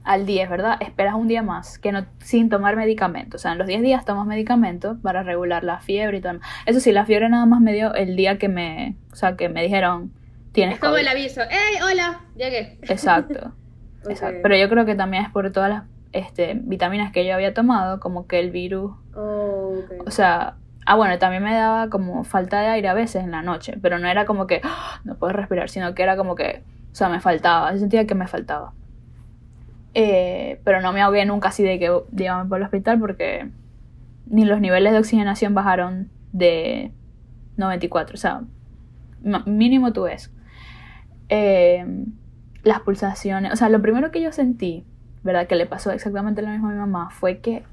al 0.08 0.24
10, 0.24 0.48
¿verdad? 0.48 0.76
Esperas 0.80 1.14
un 1.14 1.28
día 1.28 1.42
más, 1.42 1.78
que 1.78 1.92
no 1.92 2.06
sin 2.20 2.48
tomar 2.48 2.76
medicamentos. 2.76 3.40
O 3.40 3.42
sea, 3.42 3.52
en 3.52 3.58
los 3.58 3.66
10 3.66 3.82
días 3.82 4.04
tomas 4.06 4.26
medicamentos 4.26 4.96
para 5.02 5.22
regular 5.22 5.64
la 5.64 5.80
fiebre 5.80 6.16
y 6.16 6.20
todo. 6.22 6.40
Eso 6.66 6.80
sí, 6.80 6.92
la 6.92 7.04
fiebre 7.04 7.28
nada 7.28 7.44
más 7.46 7.60
me 7.60 7.72
dio 7.74 7.94
el 7.94 8.16
día 8.16 8.38
que 8.38 8.48
me, 8.48 8.96
o 9.12 9.16
sea, 9.16 9.36
que 9.36 9.48
me 9.50 9.62
dijeron, 9.62 10.12
tienes 10.52 10.76
es 10.76 10.80
como 10.80 10.92
COVID. 10.92 11.02
el 11.02 11.08
aviso. 11.08 11.42
¡Ey, 11.42 11.80
hola! 11.82 12.20
Llegué. 12.36 12.78
Exacto. 12.82 13.52
Exacto. 14.08 14.38
Pero 14.42 14.56
yo 14.56 14.68
creo 14.70 14.86
que 14.86 14.94
también 14.94 15.24
es 15.24 15.30
por 15.30 15.50
todas 15.52 15.68
las 15.68 15.82
este, 16.12 16.54
vitaminas 16.54 17.12
que 17.12 17.26
yo 17.26 17.34
había 17.34 17.52
tomado, 17.52 18.00
como 18.00 18.26
que 18.26 18.40
el 18.40 18.50
virus, 18.50 18.92
Oh, 19.14 19.74
o 20.06 20.10
sea, 20.10 20.54
ah 20.86 20.94
bueno, 20.94 21.18
también 21.18 21.42
me 21.42 21.52
daba 21.52 21.90
como 21.90 22.24
falta 22.24 22.60
de 22.62 22.68
aire 22.68 22.88
a 22.88 22.94
veces 22.94 23.24
en 23.24 23.30
la 23.32 23.42
noche, 23.42 23.74
pero 23.82 23.98
no 23.98 24.08
era 24.08 24.24
como 24.24 24.46
que 24.46 24.60
"Ah, 24.64 25.00
no 25.04 25.16
puedo 25.16 25.34
respirar, 25.34 25.68
sino 25.68 25.94
que 25.94 26.02
era 26.02 26.16
como 26.16 26.34
que, 26.34 26.62
o 26.92 26.94
sea, 26.94 27.10
me 27.10 27.20
faltaba, 27.20 27.72
yo 27.72 27.78
sentía 27.78 28.06
que 28.06 28.14
me 28.14 28.26
faltaba. 28.26 28.72
Eh, 29.94 30.60
pero 30.64 30.80
no 30.80 30.92
me 30.92 31.00
ahogué 31.00 31.24
nunca 31.24 31.48
así 31.48 31.62
de 31.62 31.78
que 31.78 31.90
llévame 32.14 32.48
por 32.48 32.58
el 32.58 32.64
hospital 32.64 33.00
porque 33.00 33.50
ni 34.26 34.44
los 34.44 34.60
niveles 34.60 34.92
de 34.92 34.98
oxigenación 34.98 35.54
bajaron 35.54 36.10
de 36.32 36.92
94, 37.56 38.14
o 38.14 38.18
sea, 38.18 38.42
mínimo 39.46 39.92
tú 39.92 40.06
eso. 40.06 40.30
Eh, 41.28 41.84
las 42.62 42.80
pulsaciones, 42.80 43.52
o 43.52 43.56
sea, 43.56 43.68
lo 43.68 43.80
primero 43.80 44.10
que 44.10 44.20
yo 44.20 44.32
sentí, 44.32 44.84
¿verdad? 45.22 45.46
Que 45.46 45.56
le 45.56 45.66
pasó 45.66 45.90
exactamente 45.90 46.42
lo 46.42 46.48
mismo 46.48 46.68
a 46.68 46.72
mi 46.72 46.78
mamá, 46.78 47.10
fue 47.10 47.38
que 47.38 47.64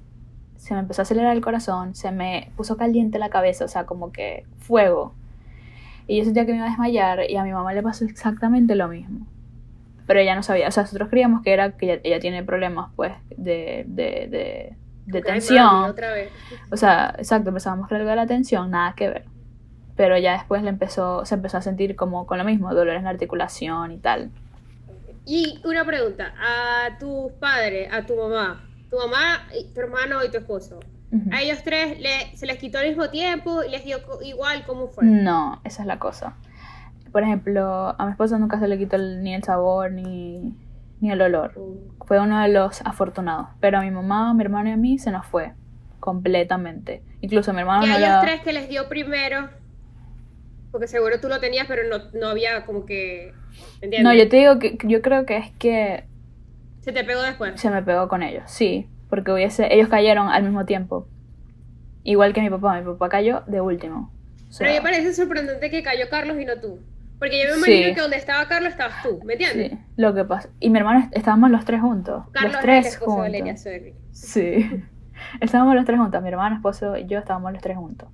se 0.58 0.73
me 0.73 0.80
empezó 0.80 1.01
a 1.01 1.04
acelerar 1.04 1.36
el 1.36 1.41
corazón, 1.41 1.95
se 1.95 2.12
me 2.12 2.51
puso 2.56 2.78
caliente 2.78 3.19
la 3.19 3.30
cabeza, 3.30 3.65
o 3.65 3.67
sea, 3.67 3.86
como 3.86 4.12
que 4.12 4.45
fuego. 4.58 5.13
Y 6.08 6.17
yo 6.17 6.23
sentía 6.23 6.45
que 6.45 6.51
me 6.51 6.58
iba 6.58 6.67
a 6.67 6.69
desmayar 6.69 7.30
y 7.30 7.36
a 7.36 7.43
mi 7.43 7.51
mamá 7.51 7.73
le 7.73 7.84
pasó 7.84 8.06
exactamente 8.06 8.75
lo 8.75 8.88
mismo. 8.88 9.25
Pero 10.07 10.19
ella 10.19 10.35
no 10.35 10.43
sabía, 10.43 10.67
o 10.67 10.71
sea, 10.71 10.83
nosotros 10.83 11.09
creíamos 11.09 11.41
que 11.41 11.51
era 11.53 11.71
que 11.71 11.85
ella, 11.93 12.01
ella 12.03 12.19
tiene 12.19 12.43
problemas, 12.43 12.91
pues, 12.95 13.13
de, 13.37 13.85
de, 13.87 14.27
de, 14.29 14.75
de 15.05 15.19
Ok, 15.19 15.25
mami, 15.25 15.39
tensión. 15.39 15.83
otra 15.85 16.13
vez. 16.13 16.29
O 16.71 16.77
sea, 16.77 17.15
exacto, 17.17 17.51
pensábamos 17.51 17.87
que 17.87 17.95
era 17.95 18.01
algo 18.01 18.09
de 18.11 18.15
la 18.15 18.27
tensión, 18.27 18.69
nada 18.71 18.93
que 18.95 19.09
ver. 19.09 19.25
Pero 19.95 20.17
ya 20.17 20.33
después 20.33 20.61
le 20.61 20.69
empezó, 20.69 21.25
se 21.25 21.35
empezó 21.35 21.57
a 21.57 21.61
sentir 21.61 21.95
como 21.95 22.27
con 22.27 22.37
lo 22.37 22.43
mismo, 22.43 22.73
dolores 22.73 22.99
en 22.99 23.05
la 23.05 23.09
articulación 23.11 23.91
y 23.93 23.97
tal. 23.97 24.29
Y 25.25 25.59
una 25.63 25.83
pregunta, 25.85 26.33
a 26.39 26.97
tus 26.99 27.31
padres, 27.33 27.89
a 27.91 28.05
tu 28.05 28.15
mamá, 28.15 28.61
tu 28.89 28.97
mamá, 28.97 29.47
tu 29.73 29.81
hermano 29.81 30.23
y 30.23 30.29
tu 30.29 30.37
esposo. 30.37 30.79
Ujú. 31.11 31.29
A 31.31 31.41
ellos 31.41 31.63
tres 31.63 31.99
le- 31.99 32.35
se 32.37 32.45
les 32.45 32.57
quitó 32.57 32.77
al 32.77 32.87
mismo 32.87 33.09
tiempo 33.09 33.63
y 33.63 33.69
les 33.69 33.83
dio 33.85 33.97
igual, 34.23 34.63
¿cómo 34.67 34.87
fue? 34.87 35.05
No, 35.05 35.61
esa 35.63 35.81
es 35.81 35.87
la 35.87 35.97
cosa. 35.97 36.35
Por 37.15 37.23
ejemplo, 37.23 37.95
a 37.97 38.06
mi 38.06 38.12
esposo 38.12 38.38
nunca 38.38 38.60
se 38.60 38.67
le 38.67 38.78
quitó 38.78 38.97
el- 38.97 39.23
ni 39.23 39.34
el 39.34 39.41
sabor 39.41 39.89
ni, 39.89 40.54
ni 40.99 41.12
el 41.12 41.21
olor. 41.21 41.58
Mm. 41.58 42.04
Fue 42.06 42.19
uno 42.19 42.41
de 42.41 42.49
los 42.49 42.82
afortunados. 42.82 43.47
Pero 43.62 43.78
a 43.78 43.82
mi 43.84 43.89
mamá, 43.89 44.32
a 44.32 44.34
mi 44.34 44.43
hermano 44.43 44.67
y 44.67 44.73
a 44.73 44.75
mí 44.75 44.97
se 44.99 45.12
nos 45.12 45.25
fue 45.25 45.54
completamente. 46.01 47.04
Incluso 47.21 47.51
a 47.51 47.54
mi 47.54 47.62
hermano 47.62 47.86
Y 47.86 47.89
a 47.89 47.93
no 47.93 47.99
daba- 48.06 48.21
tres 48.21 48.41
que 48.41 48.51
les 48.51 48.67
dio 48.67 48.89
primero, 48.89 49.47
porque 50.71 50.88
seguro 50.89 51.21
tú 51.21 51.30
lo 51.30 51.39
tenías, 51.39 51.67
pero 51.67 51.84
no, 51.89 52.04
no 52.19 52.28
había 52.28 52.65
como 52.65 52.86
que, 52.86 53.32
¿entiendes? 53.80 54.04
No, 54.04 54.13
yo 54.13 54.28
te 54.28 54.36
digo 54.36 54.60
que 54.60 54.78
que 54.78 54.89
yo 54.89 55.01
creo 55.01 55.25
que 55.25 55.38
es 55.38 55.51
que 55.51 56.04
Se 56.82 56.91
te 56.91 57.06
pegó 57.06 57.21
después. 57.21 57.62
se 57.62 57.69
me 57.69 57.82
pegó 57.82 58.10
con 58.10 58.23
ellos, 58.23 58.43
sí, 58.47 58.89
porque 59.10 59.32
hubiese 59.32 59.73
ellos 59.73 59.88
cayeron 59.88 60.28
al 60.28 60.43
mismo 60.43 60.65
tiempo. 60.65 61.08
Igual 62.04 62.34
que 62.34 62.41
mi 62.41 62.49
papá, 62.49 62.78
mi 62.82 62.86
papá 62.86 63.08
cayó 63.08 63.43
de 63.47 63.62
último. 63.62 64.12
O 64.49 64.51
sea, 64.51 64.67
Pero 64.67 64.84
me 64.84 64.89
parece 64.91 65.13
sorprendente 65.13 65.69
que 65.69 65.82
cayó 65.82 66.10
Carlos 66.10 66.38
y 66.41 66.43
no 66.43 66.60
tú. 66.60 66.80
Porque 67.19 67.43
yo 67.47 67.56
me 67.56 67.62
Sí. 67.65 67.71
imagino 67.73 67.95
que 67.95 68.01
donde 68.01 68.17
estaba 68.17 68.45
Carlos 68.47 68.71
estabas 68.71 69.01
tú, 69.04 69.21
¿me 69.23 69.34
entiendes? 69.34 69.71
sí, 69.71 69.80
lo 69.95 70.13
que 70.13 70.25
pasa. 70.25 70.49
Y 70.60 70.69
mi 70.69 70.80
hermano 70.80 70.99
est- 70.99 71.15
estábamos 71.15 71.49
los 71.49 71.63
tres 71.65 71.82
juntos, 71.82 72.25
Carlos 72.32 72.51
los 72.54 72.62
tres 72.62 72.84
de 72.91 72.97
juntos. 73.06 73.17
Valeria. 73.17 73.56
Sí. 74.12 74.69
Estábamos 75.39 75.75
los 75.75 75.86
tres 75.86 75.97
juntos, 75.97 76.21
mi 76.21 76.28
hermano, 76.28 76.56
esposo 76.58 76.97
y 76.97 77.06
yo 77.08 77.19
estábamos 77.19 77.54
los 77.54 77.62
tres 77.62 77.78
juntos. 77.78 78.10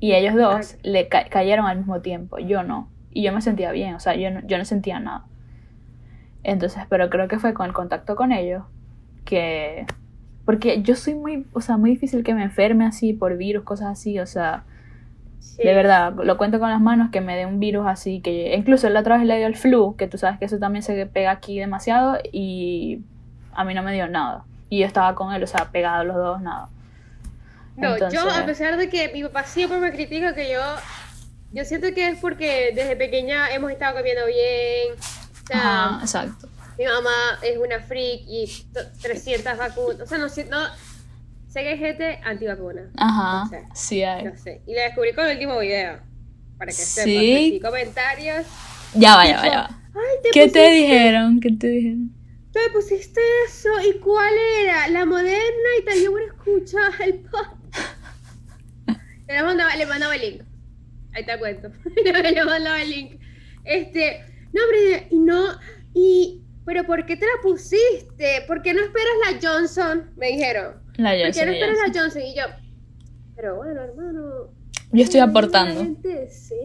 Y 0.00 0.12
ellos 0.14 0.34
dos 0.36 0.76
le 0.84 1.08
ca- 1.08 1.28
cayeron 1.28 1.66
al 1.66 1.78
mismo 1.78 2.00
tiempo, 2.00 2.38
yo 2.38 2.62
no. 2.62 2.88
Y 3.10 3.22
yo 3.24 3.32
me 3.32 3.40
sentía 3.40 3.72
bien, 3.72 3.94
o 3.96 4.00
sea, 4.00 4.14
yo 4.14 4.30
no, 4.30 4.40
yo 4.46 4.58
no 4.58 4.64
sentía 4.64 5.00
nada. 5.00 5.24
Entonces, 6.44 6.84
pero 6.88 7.10
creo 7.10 7.26
que 7.28 7.38
fue 7.38 7.52
con 7.52 7.66
el 7.66 7.72
contacto 7.72 8.14
con 8.16 8.32
ellos 8.32 8.62
que... 9.24 9.86
Porque 10.44 10.82
yo 10.82 10.94
soy 10.94 11.14
muy, 11.14 11.46
o 11.52 11.60
sea, 11.60 11.76
muy 11.76 11.90
difícil 11.90 12.22
que 12.24 12.32
me 12.32 12.42
enferme 12.44 12.86
así 12.86 13.12
por 13.12 13.36
virus, 13.36 13.64
cosas 13.64 13.88
así, 13.88 14.18
o 14.18 14.24
sea, 14.26 14.64
Sí. 15.40 15.62
de 15.62 15.74
verdad, 15.74 16.12
lo 16.22 16.36
cuento 16.38 16.58
con 16.60 16.70
las 16.70 16.80
manos 16.80 17.10
que 17.10 17.20
me 17.20 17.36
dé 17.36 17.46
un 17.46 17.58
virus 17.60 17.86
así, 17.86 18.20
que 18.20 18.54
incluso 18.54 18.88
la 18.90 19.00
otra 19.00 19.16
vez 19.16 19.26
le 19.26 19.36
dio 19.38 19.46
el 19.46 19.56
flu, 19.56 19.96
que 19.96 20.06
tú 20.06 20.18
sabes 20.18 20.38
que 20.38 20.44
eso 20.44 20.58
también 20.58 20.82
se 20.82 21.06
pega 21.06 21.30
aquí 21.32 21.58
demasiado 21.58 22.18
y 22.32 23.00
a 23.52 23.64
mí 23.64 23.74
no 23.74 23.82
me 23.82 23.92
dio 23.92 24.08
nada. 24.08 24.44
Y 24.70 24.80
yo 24.80 24.86
estaba 24.86 25.14
con 25.14 25.32
él, 25.32 25.42
o 25.42 25.46
sea, 25.46 25.70
pegados 25.72 26.06
los 26.06 26.16
dos, 26.16 26.40
nada. 26.42 26.68
No, 27.76 27.94
Entonces- 27.94 28.20
yo 28.20 28.28
a 28.30 28.44
pesar 28.44 28.76
de 28.76 28.88
que 28.88 29.08
mi 29.12 29.22
papá 29.24 29.44
siempre 29.44 29.78
me 29.78 29.92
critica 29.92 30.34
que 30.34 30.52
yo, 30.52 30.60
yo 31.52 31.64
siento 31.64 31.88
que 31.94 32.08
es 32.08 32.18
porque 32.20 32.72
desde 32.74 32.96
pequeña 32.96 33.50
hemos 33.54 33.70
estado 33.70 33.96
comiendo 33.96 34.26
bien. 34.26 34.94
O 34.98 35.46
sea, 35.46 35.84
Ajá, 35.86 35.98
exacto. 36.02 36.48
mi 36.78 36.84
mamá 36.84 37.38
es 37.42 37.56
una 37.58 37.80
freak 37.80 38.22
y 38.26 38.46
to- 38.74 38.80
300 39.02 39.56
vacunas. 39.56 40.00
O 40.02 40.06
sea, 40.06 40.18
no, 40.18 40.28
sé 41.48 41.62
que 41.62 41.68
hay 41.70 41.78
gente 41.78 42.20
antivacuna. 42.24 42.90
Ajá, 42.96 43.44
No 43.44 43.50
sé. 43.50 43.68
sí 43.74 44.02
hay. 44.02 44.24
No 44.24 44.36
sé. 44.36 44.62
Y 44.66 44.74
la 44.74 44.82
descubrí 44.84 45.12
con 45.14 45.26
el 45.26 45.32
último 45.32 45.58
video. 45.58 45.98
Para 46.58 46.68
que 46.70 46.72
Sí. 46.76 46.84
sepas. 46.84 47.06
Sí, 47.22 47.60
comentarios. 47.62 48.46
Ya 48.94 49.16
va, 49.16 49.26
ya 49.26 49.36
va, 49.36 49.46
ya 49.46 49.56
va. 49.62 49.80
Ay, 49.94 50.16
te 50.22 50.30
¿Qué 50.30 50.48
te 50.48 50.70
dijeron? 50.70 51.40
¿Qué 51.40 51.50
te 51.52 51.66
dijeron? 51.68 52.12
Te 52.52 52.60
pusiste 52.72 53.20
eso. 53.46 53.68
¿Y 53.88 53.98
cuál 54.00 54.32
era? 54.62 54.88
La 54.88 55.04
moderna 55.04 55.68
y 55.80 55.84
tal. 55.84 56.02
Yo 56.02 56.10
bueno 56.10 56.26
escucha 56.26 56.78
el 57.04 57.20
pop. 57.20 57.46
Le 59.28 59.42
mandaba, 59.42 59.76
le 59.76 59.86
mandaba 59.86 60.14
el 60.16 60.20
link. 60.22 60.42
Ahí 61.12 61.24
te 61.24 61.38
cuento. 61.38 61.70
le 62.04 62.44
mandaba 62.44 62.80
el 62.82 62.90
link. 62.90 63.20
Este, 63.64 64.24
no, 64.52 64.62
hombre, 64.64 65.06
y 65.10 65.18
no, 65.18 65.44
y, 65.94 66.42
pero 66.64 66.84
¿por 66.84 67.04
qué 67.04 67.16
te 67.16 67.26
la 67.26 67.42
pusiste? 67.42 68.42
¿Por 68.46 68.62
qué 68.62 68.72
no 68.72 68.80
esperas 68.80 69.12
la 69.30 69.38
Johnson? 69.50 70.10
Me 70.16 70.28
dijeron. 70.28 70.82
La 70.98 71.10
¿Por 71.10 71.18
qué 71.18 71.24
Johnson, 71.24 71.46
no 71.46 71.50
la 71.52 71.58
esperas 71.58 71.78
Johnson. 71.78 71.94
la 71.94 72.02
Johnson? 72.02 72.22
Y 72.22 72.34
yo, 72.34 72.42
pero 73.36 73.56
bueno, 73.56 73.80
hermano. 73.82 74.22
Yo 74.92 75.02
estoy 75.04 75.20
la 75.20 75.26
aportando. 75.26 75.80
gente, 75.80 76.28
sí. 76.30 76.60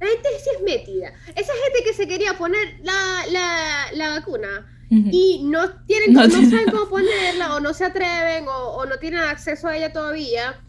La 0.00 0.06
gente 0.06 0.28
sí 0.42 0.50
es 0.56 0.62
metida. 0.62 1.12
Esa 1.34 1.52
gente 1.64 1.84
que 1.84 1.94
se 1.94 2.06
quería 2.06 2.34
poner 2.36 2.80
la, 2.82 2.92
la, 3.32 3.86
la 3.94 4.08
vacuna 4.10 4.70
y 4.90 5.40
no 5.44 5.70
tienen 5.86 6.12
No 6.12 6.28
saben 6.30 6.66
cómo 6.70 6.88
ponerla 6.90 7.56
o 7.56 7.60
no 7.60 7.72
se 7.74 7.84
atreven 7.84 8.46
o, 8.46 8.74
o 8.76 8.86
no 8.86 8.96
tienen 8.98 9.20
acceso 9.20 9.66
a 9.68 9.76
ella 9.76 9.92
todavía. 9.92 10.60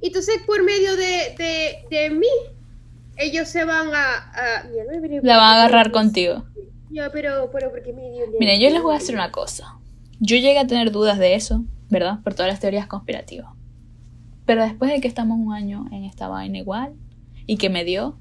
Entonces, 0.00 0.36
por 0.46 0.62
medio 0.62 0.94
de, 0.96 1.34
de, 1.38 1.78
de 1.90 2.10
mí, 2.10 2.26
ellos 3.16 3.48
se 3.48 3.64
van 3.64 3.88
a... 3.94 4.14
a- 4.34 4.64
Mira, 4.70 4.84
no 4.84 4.90
debería- 4.92 5.20
La 5.22 5.36
van 5.38 5.46
a 5.46 5.54
agarrar 5.64 5.90
contigo. 5.90 6.44
Yo, 6.90 7.04
pero, 7.12 7.50
pero, 7.52 7.70
¿por 7.70 7.82
qué 7.82 7.92
me 7.92 8.10
dio 8.10 8.26
Mira, 8.38 8.54
yo 8.56 8.70
les 8.70 8.82
voy 8.82 8.94
a 8.94 8.98
decir 8.98 9.14
una 9.14 9.32
cosa. 9.32 9.76
Yo 10.20 10.36
llegué 10.36 10.58
a 10.58 10.66
tener 10.66 10.92
dudas 10.92 11.18
de 11.18 11.34
eso, 11.34 11.64
¿verdad? 11.94 12.18
Por 12.22 12.34
todas 12.34 12.50
las 12.50 12.60
teorías 12.60 12.86
conspirativas. 12.86 13.52
Pero 14.44 14.62
después 14.62 14.90
de 14.90 15.00
que 15.00 15.08
estamos 15.08 15.38
un 15.38 15.54
año 15.54 15.86
en 15.92 16.04
esta 16.04 16.28
vaina 16.28 16.58
igual 16.58 16.92
y 17.46 17.56
que 17.56 17.70
me 17.70 17.84
dio, 17.84 18.18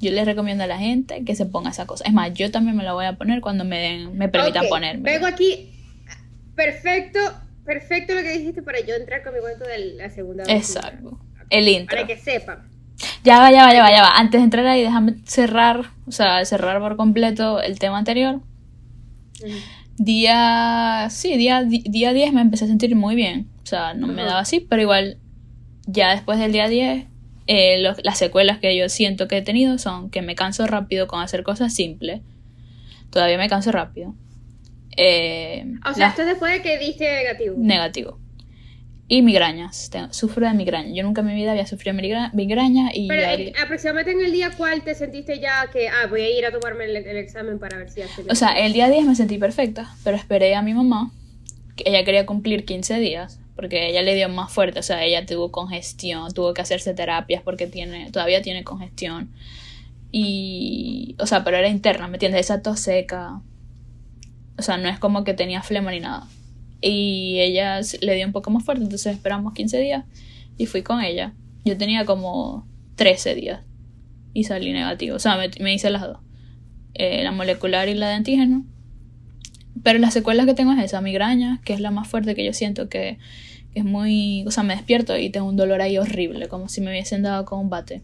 yo 0.00 0.10
les 0.10 0.26
recomiendo 0.26 0.64
a 0.64 0.66
la 0.66 0.78
gente 0.78 1.24
que 1.24 1.34
se 1.34 1.46
ponga 1.46 1.70
esa 1.70 1.86
cosa. 1.86 2.04
Es 2.06 2.12
más, 2.12 2.34
yo 2.34 2.50
también 2.50 2.76
me 2.76 2.82
la 2.82 2.92
voy 2.92 3.06
a 3.06 3.16
poner 3.16 3.40
cuando 3.40 3.64
me 3.64 3.78
den, 3.78 4.18
me 4.18 4.28
permitan 4.28 4.64
Ok, 4.64 4.68
ponerme. 4.68 5.10
Vengo 5.10 5.26
aquí. 5.26 5.70
Perfecto, 6.54 7.20
perfecto 7.64 8.14
lo 8.14 8.20
que 8.20 8.36
dijiste 8.36 8.62
para 8.62 8.80
yo 8.80 8.94
entrar 8.96 9.22
con 9.22 9.32
mi 9.32 9.40
cuento 9.40 9.64
de 9.64 9.94
la 9.94 10.10
segunda 10.10 10.42
vacuna. 10.42 10.58
Exacto. 10.58 11.20
El 11.50 11.68
intro. 11.68 11.96
Para 11.96 12.06
que 12.06 12.18
sepan. 12.18 12.68
Ya 13.22 13.38
va, 13.38 13.52
ya 13.52 13.64
va, 13.64 13.72
ya 13.72 13.82
va, 13.82 13.90
ya 13.90 14.02
va. 14.02 14.10
Antes 14.16 14.40
de 14.40 14.44
entrar 14.44 14.66
ahí, 14.66 14.82
déjame 14.82 15.14
cerrar, 15.24 15.92
o 16.06 16.10
sea, 16.10 16.44
cerrar 16.44 16.80
por 16.80 16.96
completo 16.96 17.62
el 17.62 17.78
tema 17.78 17.98
anterior. 17.98 18.40
Día, 19.98 21.08
sí, 21.10 21.36
día, 21.36 21.64
día 21.64 22.12
10 22.12 22.32
me 22.32 22.40
empecé 22.40 22.64
a 22.64 22.68
sentir 22.68 22.94
muy 22.94 23.14
bien. 23.16 23.48
O 23.62 23.66
sea, 23.66 23.94
no 23.94 24.06
me 24.06 24.22
daba 24.22 24.38
así, 24.40 24.60
pero 24.60 24.80
igual, 24.80 25.18
ya 25.86 26.12
después 26.12 26.38
del 26.38 26.52
día 26.52 26.68
10, 26.68 27.06
eh, 27.48 27.80
los- 27.82 27.98
las 28.04 28.16
secuelas 28.16 28.58
que 28.58 28.76
yo 28.76 28.88
siento 28.88 29.26
que 29.28 29.38
he 29.38 29.42
tenido 29.42 29.76
son 29.78 30.08
que 30.10 30.22
me 30.22 30.34
canso 30.36 30.66
rápido 30.66 31.06
con 31.08 31.20
hacer 31.20 31.42
cosas 31.42 31.74
simples. 31.74 32.20
Todavía 33.10 33.38
me 33.38 33.48
canso 33.48 33.72
rápido. 33.72 34.14
Eh, 34.96 35.64
O 35.84 35.94
sea, 35.94 36.06
las- 36.06 36.10
esto 36.10 36.22
es 36.22 36.28
después 36.28 36.52
de 36.52 36.62
que 36.62 36.78
diste 36.78 37.04
negativo. 37.10 37.54
negativo. 37.58 38.18
Y 39.10 39.22
migrañas. 39.22 39.88
Tengo- 39.90 40.12
sufro 40.12 40.46
de 40.46 40.52
migraña. 40.52 40.94
Yo 40.94 41.02
nunca 41.02 41.22
en 41.22 41.28
mi 41.28 41.34
vida 41.34 41.52
había 41.52 41.66
sufrido 41.66 41.96
migra- 41.96 42.30
migraña 42.34 42.90
y 42.92 43.08
Pero 43.08 43.52
aproximadamente 43.62 44.12
en 44.12 44.20
el 44.26 44.32
día 44.32 44.50
cuál 44.56 44.82
te 44.82 44.94
sentiste 44.94 45.38
ya 45.40 45.66
que, 45.72 45.88
ah, 45.88 46.06
voy 46.10 46.20
a 46.20 46.30
ir 46.38 46.44
a 46.44 46.52
tomarme 46.52 46.84
el, 46.84 46.96
el 46.96 47.16
examen 47.16 47.58
para 47.58 47.78
ver 47.78 47.90
si 47.90 48.02
hace 48.02 48.22
O 48.30 48.34
sea, 48.34 48.50
el 48.52 48.72
día 48.74 48.88
10 48.90 49.06
me 49.06 49.14
sentí 49.14 49.38
perfecta, 49.38 49.94
pero 50.04 50.16
esperé 50.16 50.54
a 50.54 50.60
mi 50.62 50.74
mamá, 50.74 51.10
que 51.74 51.84
ella 51.88 52.04
quería 52.04 52.26
cumplir 52.26 52.66
15 52.66 52.98
días, 52.98 53.40
porque 53.56 53.88
ella 53.88 54.02
le 54.02 54.14
dio 54.14 54.28
más 54.28 54.52
fuerte, 54.52 54.78
o 54.80 54.82
sea, 54.82 55.02
ella 55.02 55.24
tuvo 55.24 55.50
congestión, 55.50 56.32
tuvo 56.34 56.52
que 56.52 56.60
hacerse 56.60 56.92
terapias 56.92 57.42
porque 57.42 57.66
tiene, 57.66 58.10
todavía 58.12 58.42
tiene 58.42 58.62
congestión. 58.62 59.30
Y, 60.12 61.16
o 61.18 61.26
sea, 61.26 61.44
pero 61.44 61.56
era 61.56 61.68
interna, 61.68 62.08
¿me 62.08 62.16
entiendes? 62.16 62.40
Esa 62.42 62.62
tos 62.62 62.80
seca. 62.80 63.40
O 64.58 64.62
sea, 64.62 64.76
no 64.76 64.88
es 64.88 64.98
como 64.98 65.24
que 65.24 65.34
tenía 65.34 65.62
flema 65.62 65.90
ni 65.90 66.00
nada. 66.00 66.26
Y 66.80 67.40
ella 67.40 67.80
le 68.00 68.14
dio 68.14 68.26
un 68.26 68.32
poco 68.32 68.50
más 68.50 68.64
fuerte, 68.64 68.84
entonces 68.84 69.14
esperamos 69.14 69.52
15 69.54 69.80
días 69.80 70.04
y 70.56 70.66
fui 70.66 70.82
con 70.82 71.00
ella. 71.00 71.34
Yo 71.64 71.76
tenía 71.76 72.04
como 72.04 72.66
13 72.96 73.34
días 73.34 73.64
y 74.32 74.44
salí 74.44 74.72
negativo, 74.72 75.16
o 75.16 75.18
sea, 75.18 75.36
me, 75.36 75.50
me 75.60 75.74
hice 75.74 75.90
las 75.90 76.02
dos 76.02 76.18
eh, 76.98 77.22
la 77.22 77.30
molecular 77.30 77.88
y 77.88 77.94
la 77.94 78.08
de 78.08 78.14
antígeno. 78.14 78.64
Pero 79.84 80.00
las 80.00 80.12
secuelas 80.12 80.46
que 80.46 80.54
tengo 80.54 80.72
es 80.72 80.84
esa 80.84 81.00
migraña, 81.00 81.60
que 81.64 81.72
es 81.72 81.80
la 81.80 81.92
más 81.92 82.08
fuerte 82.08 82.34
que 82.34 82.44
yo 82.44 82.52
siento 82.52 82.88
que, 82.88 83.18
que 83.72 83.78
es 83.78 83.84
muy... 83.84 84.44
O 84.46 84.50
sea, 84.50 84.64
me 84.64 84.74
despierto 84.74 85.16
y 85.16 85.30
tengo 85.30 85.46
un 85.46 85.56
dolor 85.56 85.80
ahí 85.80 85.96
horrible, 85.96 86.48
como 86.48 86.68
si 86.68 86.80
me 86.80 86.90
hubiesen 86.90 87.22
dado 87.22 87.44
con 87.44 87.60
un 87.60 87.70
bate. 87.70 88.02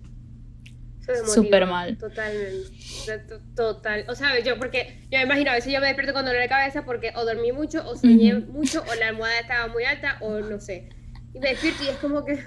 Eso 1.07 1.27
súper 1.27 1.67
mal. 1.67 1.97
Totalmente. 1.99 2.71
To- 3.07 3.37
to- 3.39 3.45
Total. 3.55 4.05
O 4.09 4.15
sea, 4.15 4.39
yo 4.41 4.59
porque 4.59 5.01
yo 5.11 5.19
me 5.19 5.25
imagino 5.25 5.51
a 5.51 5.55
veces 5.55 5.73
yo 5.73 5.81
me 5.81 5.87
despierto 5.87 6.13
con 6.15 6.25
dolor 6.25 6.41
de 6.41 6.49
cabeza 6.49 6.85
porque 6.85 7.13
o 7.17 7.25
dormí 7.25 7.53
mucho 7.53 7.87
o 7.89 7.97
soñé 7.97 8.37
Ujú. 8.37 8.53
mucho 8.53 8.83
o 8.91 8.95
la 8.95 9.09
almohada 9.09 9.39
estaba 9.41 9.67
muy 9.69 9.85
alta 9.85 10.17
o 10.21 10.41
no 10.41 10.61
sé. 10.61 10.89
Y 11.35 11.39
me 11.41 11.51
despierto 11.51 11.83
y 11.85 11.89
es 11.89 11.97
como 11.97 12.25
que 12.25 12.39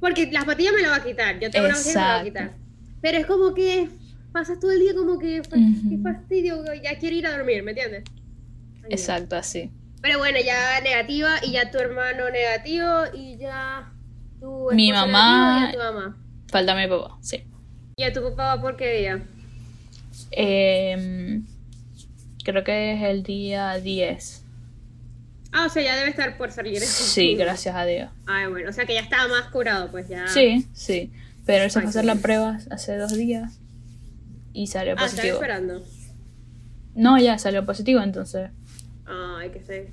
porque 0.00 0.30
las 0.32 0.44
patillas 0.44 0.72
me 0.74 0.82
la 0.82 0.88
va 0.90 0.96
a 0.96 1.04
quitar. 1.04 1.38
Yo 1.38 1.50
tengo 1.50 1.66
una 1.66 1.74
patilla 1.74 1.92
que 1.92 1.98
me 1.98 2.00
la 2.02 2.08
va 2.08 2.14
a 2.14 2.18
Exacto. 2.18 2.24
quitar. 2.24 2.56
Pero 3.02 3.18
es 3.18 3.26
como 3.26 3.54
que 3.54 3.88
pasas 4.32 4.58
todo 4.60 4.72
el 4.72 4.80
día 4.80 4.94
como 4.94 5.18
que 5.18 5.42
fa- 5.42 5.56
Ujú. 5.56 5.90
qué 5.90 5.98
fastidio, 6.02 6.64
ya 6.82 6.98
quiero 6.98 7.16
ir 7.16 7.26
a 7.26 7.36
dormir, 7.36 7.62
¿me 7.62 7.70
entiendes? 7.70 8.04
Ay. 8.82 8.88
Exacto, 8.90 9.36
así. 9.36 9.70
Pero 10.02 10.18
bueno, 10.18 10.38
ya 10.44 10.80
negativa 10.82 11.36
y 11.42 11.52
ya 11.52 11.70
tu 11.70 11.78
hermano 11.78 12.28
negativo 12.30 12.88
y 13.14 13.38
ya 13.38 13.92
tu 14.40 14.68
Mi 14.72 14.92
mamá- 14.92 15.58
y 15.70 15.72
ya 15.72 15.72
tu 15.72 15.78
mamá. 15.78 16.16
Falta 16.48 16.74
mi 16.74 16.86
papá, 16.86 17.16
sí. 17.22 17.42
¿Y 17.98 18.02
a 18.02 18.12
tu 18.12 18.22
papá 18.22 18.60
por 18.60 18.76
qué 18.76 18.92
día? 18.98 19.22
Em, 20.30 21.46
creo 22.44 22.62
que 22.62 22.92
es 22.92 23.02
el 23.04 23.22
día 23.22 23.72
10. 23.80 24.42
Ah, 25.50 25.64
o 25.64 25.70
sea, 25.70 25.82
ya 25.82 25.96
debe 25.96 26.10
estar 26.10 26.36
por 26.36 26.52
salir. 26.52 26.78
Sí, 26.82 27.36
gracias 27.36 27.74
a 27.74 27.86
Dios. 27.86 28.10
Ay, 28.26 28.48
bueno, 28.50 28.68
o 28.68 28.72
sea 28.74 28.84
que 28.84 28.92
ya 28.92 29.00
estaba 29.00 29.28
más 29.28 29.48
curado, 29.50 29.90
pues 29.90 30.08
ya. 30.10 30.28
Sí, 30.28 30.66
sí. 30.74 31.10
Pero 31.46 31.64
él 31.64 31.70
se 31.70 31.80
fue 31.80 31.86
a 31.86 31.88
hacer 31.88 32.02
qué 32.02 32.06
la 32.08 32.12
bien. 32.12 32.22
prueba 32.22 32.58
hace 32.70 32.98
dos 32.98 33.16
días 33.16 33.60
y 34.52 34.66
salió 34.66 34.92
Ah, 34.98 35.00
positivo. 35.00 35.36
esperando. 35.36 35.82
No, 36.94 37.16
ya 37.18 37.38
salió 37.38 37.64
positivo, 37.64 38.02
entonces. 38.02 38.50
Ay, 39.06 39.48
qué 39.54 39.62
sé. 39.62 39.88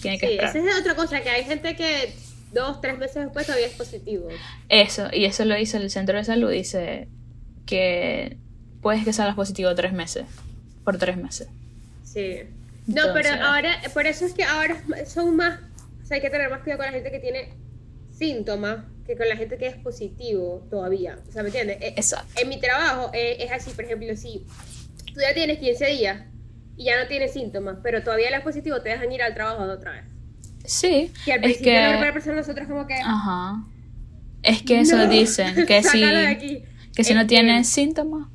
Tiene 0.00 0.18
que 0.18 0.26
Sí, 0.26 0.32
esperar. 0.36 0.56
esa 0.56 0.70
es 0.70 0.80
otra 0.80 0.94
cosa, 0.96 1.20
que 1.20 1.28
hay 1.28 1.44
gente 1.44 1.76
que 1.76 2.14
dos, 2.54 2.80
tres 2.80 2.96
meses 2.96 3.24
después 3.24 3.44
todavía 3.44 3.66
es 3.66 3.74
positivo. 3.74 4.28
Eso, 4.70 5.08
y 5.12 5.26
eso 5.26 5.44
lo 5.44 5.54
dice 5.54 5.76
el 5.76 5.90
centro 5.90 6.16
de 6.16 6.24
salud, 6.24 6.50
dice 6.50 7.08
que 7.66 8.36
puedes 8.80 9.04
que 9.04 9.12
salgas 9.12 9.34
positivo 9.36 9.74
tres 9.74 9.92
meses, 9.92 10.24
por 10.84 10.98
tres 10.98 11.16
meses. 11.16 11.48
Sí. 12.04 12.40
No, 12.86 13.02
pero 13.14 13.30
ahora, 13.42 13.80
por 13.94 14.06
eso 14.06 14.26
es 14.26 14.32
que 14.32 14.42
ahora 14.44 14.76
son 15.06 15.36
más, 15.36 15.60
o 16.02 16.06
sea, 16.06 16.16
hay 16.16 16.20
que 16.20 16.30
tener 16.30 16.50
más 16.50 16.60
cuidado 16.62 16.78
con 16.78 16.86
la 16.86 16.92
gente 16.92 17.10
que 17.10 17.20
tiene 17.20 17.54
síntomas 18.10 18.78
que 19.06 19.16
con 19.16 19.28
la 19.28 19.36
gente 19.36 19.56
que 19.58 19.66
es 19.66 19.76
positivo 19.76 20.66
todavía. 20.70 21.18
O 21.28 21.32
sea, 21.32 21.42
¿me 21.42 21.48
entiendes? 21.48 21.78
Eh, 21.80 21.94
Exacto. 21.96 22.40
En 22.40 22.48
mi 22.48 22.60
trabajo 22.60 23.10
eh, 23.14 23.36
es 23.40 23.50
así, 23.50 23.70
por 23.70 23.84
ejemplo, 23.84 24.14
si 24.16 24.44
tú 25.12 25.20
ya 25.20 25.34
tienes 25.34 25.58
15 25.58 25.86
días 25.86 26.20
y 26.76 26.84
ya 26.84 27.00
no 27.00 27.08
tienes 27.08 27.32
síntomas, 27.32 27.78
pero 27.82 28.02
todavía 28.02 28.28
eres 28.28 28.42
positivo, 28.42 28.80
te 28.80 28.90
dejan 28.90 29.10
ir 29.12 29.22
al 29.22 29.34
trabajo 29.34 29.66
de 29.66 29.72
otra 29.72 29.92
vez. 29.92 30.04
Sí, 30.64 31.12
Que 31.24 31.32
al 31.32 31.38
es 31.40 31.44
principio 31.44 31.72
la 31.72 31.88
primera 31.88 32.06
que... 32.08 32.12
persona 32.12 32.36
nosotros 32.36 32.68
como 32.68 32.86
que... 32.86 32.94
Ajá. 32.94 33.64
Es 34.42 34.62
que 34.62 34.80
eso 34.80 34.96
"No, 34.96 35.08
dicen, 35.08 35.54
que 35.66 35.80
de 35.80 36.26
aquí". 36.26 36.64
Que 36.94 37.04
si 37.04 37.14
no 37.14 37.26
Este, 37.26 37.26
tienes 37.26 37.68
síntomas, 37.68 38.28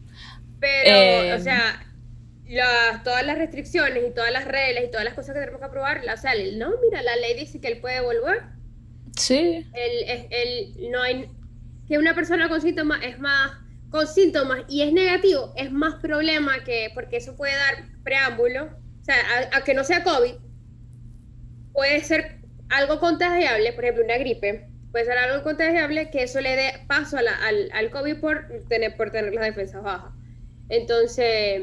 Pero, 0.60 0.96
Eh, 0.96 1.36
o 1.36 1.40
sea, 1.40 1.80
las- 2.46 3.04
todas 3.04 3.26
las 3.26 3.38
restricciones 3.38 4.04
y 4.08 4.14
todas 4.14 4.32
las 4.32 4.46
reglas 4.46 4.84
y 4.86 4.92
todas 4.92 5.06
las 5.06 5.14
cosas 5.14 5.34
que 5.34 5.40
tenemos 5.42 5.60
que 5.60 5.66
aprobar, 5.68 6.02
o 6.14 6.18
sea, 6.18 6.34
el- 6.34 6.58
no, 6.60 6.72
mira, 6.84 7.02
la 7.04 7.16
ley 7.18 7.36
dice 7.36 7.62
que 7.62 7.68
él 7.68 7.80
puede 7.82 8.02
volver. 8.02 8.42
sí, 9.16 9.66
El, 9.74 10.28
el- 10.32 10.92
no 10.92 11.02
hay, 11.02 11.30
que 11.88 11.98
una 11.98 12.16
persona 12.16 12.50
con 12.50 12.62
síntomas 12.62 13.04
es 13.04 13.20
más, 13.20 13.52
con 13.90 14.08
síntomas 14.08 14.64
y 14.68 14.82
es 14.82 14.92
negativo, 14.94 15.54
es 15.56 15.72
más 15.72 15.96
problema 15.96 16.64
que, 16.64 16.90
porque 16.94 17.18
eso 17.18 17.36
puede 17.36 17.54
dar 17.56 17.76
preámbulo, 18.04 18.66
o 18.66 19.04
sea, 19.04 19.16
a, 19.54 19.58
a 19.58 19.64
que 19.64 19.74
no 19.74 19.84
sea 19.84 20.04
COVID, 20.04 20.36
puede 21.72 22.02
ser 22.04 22.42
algo 22.70 23.00
contagiable, 23.00 23.72
por 23.74 23.84
ejemplo, 23.86 24.04
una 24.06 24.18
gripe, 24.18 24.70
puede 24.92 25.06
ser 25.06 25.18
algo 25.18 25.44
contagiable 25.44 26.10
que 26.10 26.24
eso 26.24 26.40
le 26.42 26.56
dé 26.56 26.72
paso 26.88 27.18
a 27.18 27.22
la- 27.22 27.36
al, 27.48 27.70
al 27.74 27.90
COVID 27.90 28.18
por 28.18 28.46
tener, 28.70 28.96
por 28.98 29.12
tener 29.12 29.34
las 29.34 29.46
defensas 29.46 29.84
bajas. 29.84 30.12
Entonces, 30.70 31.62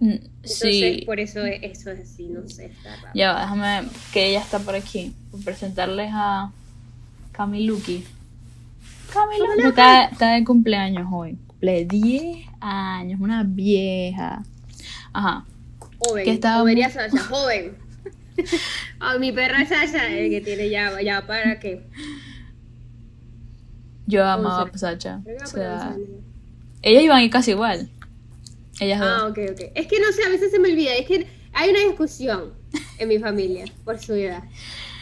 mm, 0.00 0.08
entonces 0.10 0.58
sí. 0.60 1.02
por 1.06 1.20
eso 1.20 1.44
es- 1.44 1.60
eso 1.62 1.90
es 1.90 2.00
así, 2.00 2.26
no 2.28 2.48
sé, 2.48 2.66
está 2.66 2.96
raro. 2.96 3.10
Ya 3.14 3.32
va, 3.32 3.40
déjame 3.40 3.88
que 4.12 4.26
ella 4.30 4.40
está 4.40 4.58
por 4.58 4.74
aquí. 4.74 5.14
Por 5.30 5.42
presentarles 5.44 6.10
a 6.12 6.50
Camiluki. 7.32 8.04
Camiluki 9.12 9.68
está, 9.68 10.04
está 10.04 10.32
de 10.34 10.44
cumpleaños 10.44 11.08
hoy. 11.12 11.36
Cumple 11.46 11.84
10 11.84 12.46
años, 12.60 13.20
una 13.20 13.42
vieja. 13.44 14.42
Ajá. 15.12 15.44
Joven, 15.98 16.24
que 16.24 16.30
Sasha, 16.90 17.18
joven. 17.24 17.76
A 19.00 19.18
mi 19.18 19.32
perra 19.32 19.64
Sasha, 19.66 20.06
el 20.08 20.30
que 20.30 20.40
tiene 20.40 20.68
ya, 20.70 21.00
ya 21.02 21.26
para 21.26 21.58
qué. 21.60 21.82
Yo 24.06 24.24
amaba 24.24 24.62
a 24.62 24.70
que 24.70 24.76
O 24.76 24.80
para 24.80 25.46
sea, 25.46 25.96
ellas 26.82 27.02
iban 27.02 27.18
a 27.18 27.22
ir 27.24 27.30
casi 27.30 27.52
igual. 27.52 27.88
Ellas 28.80 29.00
Ah, 29.02 29.18
dos. 29.22 29.30
ok, 29.32 29.38
ok. 29.52 29.60
Es 29.74 29.86
que 29.86 30.00
no 30.00 30.10
sé, 30.12 30.24
a 30.24 30.30
veces 30.30 30.50
se 30.50 30.58
me 30.58 30.70
olvida. 30.70 30.94
Es 30.94 31.06
que 31.06 31.26
hay 31.52 31.70
una 31.70 31.80
discusión 31.80 32.54
en 32.98 33.08
mi 33.08 33.18
familia 33.18 33.64
por 33.84 33.98
su 33.98 34.14
edad. 34.14 34.42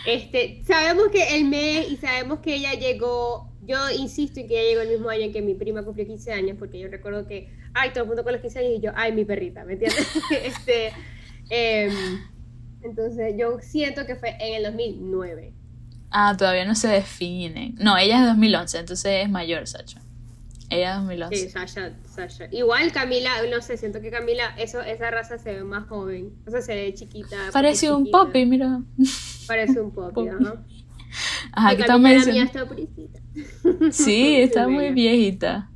Este, 0.06 0.62
sabemos 0.66 1.08
que 1.12 1.36
el 1.36 1.44
mes 1.44 1.90
y 1.90 1.96
sabemos 1.96 2.40
que 2.40 2.54
ella 2.56 2.74
llegó. 2.74 3.52
Yo 3.66 3.76
insisto 3.90 4.40
en 4.40 4.48
que 4.48 4.58
ella 4.58 4.68
llegó 4.70 4.80
el 4.82 4.88
mismo 4.88 5.10
año 5.10 5.22
en 5.24 5.32
que 5.32 5.42
mi 5.42 5.54
prima 5.54 5.82
cumplió 5.82 6.06
15 6.06 6.32
años, 6.32 6.56
porque 6.58 6.78
yo 6.78 6.88
recuerdo 6.88 7.26
que, 7.26 7.50
ay, 7.74 7.90
todo 7.90 8.02
el 8.04 8.08
mundo 8.08 8.24
con 8.24 8.32
los 8.32 8.40
15 8.40 8.58
años 8.60 8.72
y 8.78 8.80
yo, 8.80 8.92
ay, 8.94 9.12
mi 9.12 9.24
perrita, 9.26 9.64
¿me 9.64 9.74
entiendes? 9.74 10.06
este, 10.42 10.92
em, 11.50 11.92
entonces, 12.82 13.34
yo 13.38 13.58
siento 13.60 14.06
que 14.06 14.16
fue 14.16 14.36
en 14.40 14.54
el 14.54 14.62
2009. 14.64 15.52
Ah, 16.10 16.34
todavía 16.36 16.64
no 16.64 16.74
se 16.74 16.88
definen. 16.88 17.74
No, 17.78 17.96
ella 17.98 18.16
es 18.16 18.20
de 18.22 18.26
2011, 18.28 18.78
entonces 18.78 19.24
es 19.24 19.30
mayor, 19.30 19.66
Sacha. 19.66 20.00
Ella 20.70 20.92
es 20.92 20.96
2011. 21.00 21.36
Sí, 21.36 21.48
Sasha, 21.50 21.92
Sasha. 22.04 22.48
Igual 22.50 22.92
Camila, 22.92 23.30
no 23.50 23.60
sé, 23.62 23.76
siento 23.76 24.00
que 24.00 24.10
Camila, 24.10 24.54
eso, 24.58 24.80
esa 24.82 25.10
raza 25.10 25.38
se 25.38 25.54
ve 25.54 25.64
más 25.64 25.88
joven. 25.88 26.32
O 26.46 26.50
sea, 26.50 26.60
se 26.60 26.74
ve 26.74 26.92
chiquita. 26.94 27.36
Parece 27.52 27.90
un 27.90 28.04
chiquita. 28.04 28.18
poppy, 28.18 28.46
mira. 28.46 28.80
Parece 29.46 29.80
un 29.80 29.90
poppy, 29.92 30.14
Poppy. 30.14 30.28
ajá. 31.52 31.76
Que 31.76 31.84
Camila, 31.84 32.42
está 32.42 32.66
pobrecita. 32.66 33.20
Sí, 33.90 34.36
está 34.40 34.68
Muy 34.68 34.92
viejita. 34.92 35.70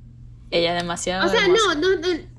Ella 0.51 0.77
es 0.77 0.83
demasiado. 0.83 1.27
O 1.27 1.29
sea, 1.31 1.43
hermosa. 1.43 1.75
no, 1.75 1.81
no, 1.81 1.97
no. 1.97 2.33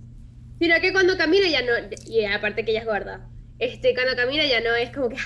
Sino 0.60 0.76
que 0.80 0.94
cuando 0.94 1.18
camina 1.18 1.48
ya 1.50 1.62
no, 1.62 1.72
y 2.08 2.24
aparte 2.26 2.64
que 2.64 2.72
ella 2.72 2.82
es 2.82 2.86
gorda, 2.86 3.28
este, 3.64 3.94
cuando 3.94 4.16
camina 4.16 4.46
ya 4.46 4.62
no 4.62 4.76
es 4.76 4.92
como 4.92 5.10
que, 5.10 5.18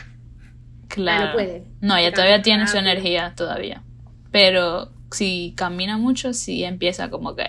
Claro. 0.90 1.24
Ah, 1.24 1.28
no 1.28 1.34
puede. 1.34 1.64
No, 1.82 1.94
Camina 1.96 2.12
todavía 2.14 2.42
tiene 2.42 2.68
su 2.68 2.76
rápido. 2.76 2.92
energía 2.92 3.34
todavía. 3.36 3.84
Pero 4.32 4.92
si 5.12 5.54
camina 5.56 5.98
mucho, 5.98 6.34
sí 6.34 6.64
empieza 6.64 7.10
como 7.10 7.36
que. 7.36 7.44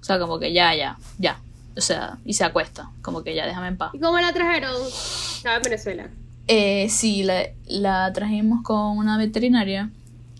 O 0.00 0.04
sea, 0.04 0.18
como 0.18 0.38
que 0.38 0.52
ya, 0.52 0.74
ya, 0.74 0.96
ya. 1.18 1.40
O 1.76 1.80
sea, 1.80 2.18
y 2.24 2.34
se 2.34 2.44
acuesta. 2.44 2.90
Como 3.02 3.22
que 3.22 3.34
ya, 3.34 3.46
déjame 3.46 3.68
en 3.68 3.76
paz. 3.76 3.90
¿y 3.94 3.98
cómo 3.98 4.18
la 4.18 4.32
trajeron? 4.32 4.74
Estaba 4.86 5.56
en 5.56 5.62
Venezuela. 5.62 6.08
Eh, 6.46 6.88
sí, 6.88 7.24
la, 7.24 7.42
la 7.66 8.12
trajimos 8.12 8.62
con 8.62 8.96
una 8.96 9.18
veterinaria 9.18 9.90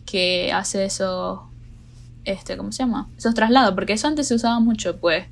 que 0.07 0.53
hace 0.53 0.85
esos. 0.85 1.41
Este, 2.25 2.57
¿Cómo 2.57 2.73
se 2.73 2.83
llama? 2.83 3.09
Esos 3.17 3.35
traslados. 3.35 3.75
Porque 3.75 3.93
eso 3.95 4.07
antes 4.09 4.29
se 4.29 4.35
usaba 4.35 4.59
mucho, 4.61 4.99
pues. 4.99 5.27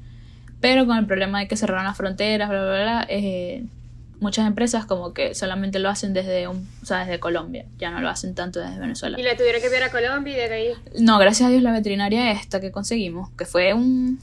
Pero 0.60 0.86
con 0.86 0.96
el 0.98 1.06
problema 1.06 1.40
de 1.40 1.48
que 1.48 1.56
cerraron 1.56 1.84
las 1.84 1.96
fronteras, 1.96 2.48
bla, 2.48 2.62
bla, 2.62 2.82
bla, 2.82 3.06
eh, 3.08 3.64
muchas 4.26 4.46
empresas 4.46 4.84
como 4.86 5.12
que 5.14 5.34
solamente 5.34 5.78
lo 5.78 5.88
hacen 5.88 6.12
desde 6.12 6.48
un, 6.48 6.68
o 6.82 6.86
sea, 6.86 6.98
desde 7.00 7.18
Colombia. 7.20 7.64
Ya 7.78 7.90
no 7.90 8.00
lo 8.00 8.08
hacen 8.08 8.34
tanto 8.34 8.60
desde 8.60 8.78
Venezuela. 8.78 9.18
Y 9.18 9.22
la 9.22 9.36
tuvieron 9.36 9.60
que 9.60 9.66
enviar 9.68 9.84
a 9.84 9.90
Colombia 9.90 10.32
y 10.34 10.48
de 10.48 10.54
ahí. 10.54 10.68
No, 10.98 11.18
gracias 11.18 11.46
a 11.48 11.50
Dios 11.50 11.62
la 11.62 11.72
veterinaria 11.72 12.32
esta 12.32 12.60
que 12.60 12.70
conseguimos, 12.72 13.30
que 13.38 13.44
fue 13.46 13.72
un- 13.74 14.18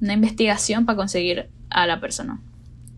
una 0.00 0.12
investigación 0.12 0.86
para 0.86 0.96
conseguir 0.96 1.48
a 1.70 1.86
la 1.86 1.98
persona. 2.00 2.40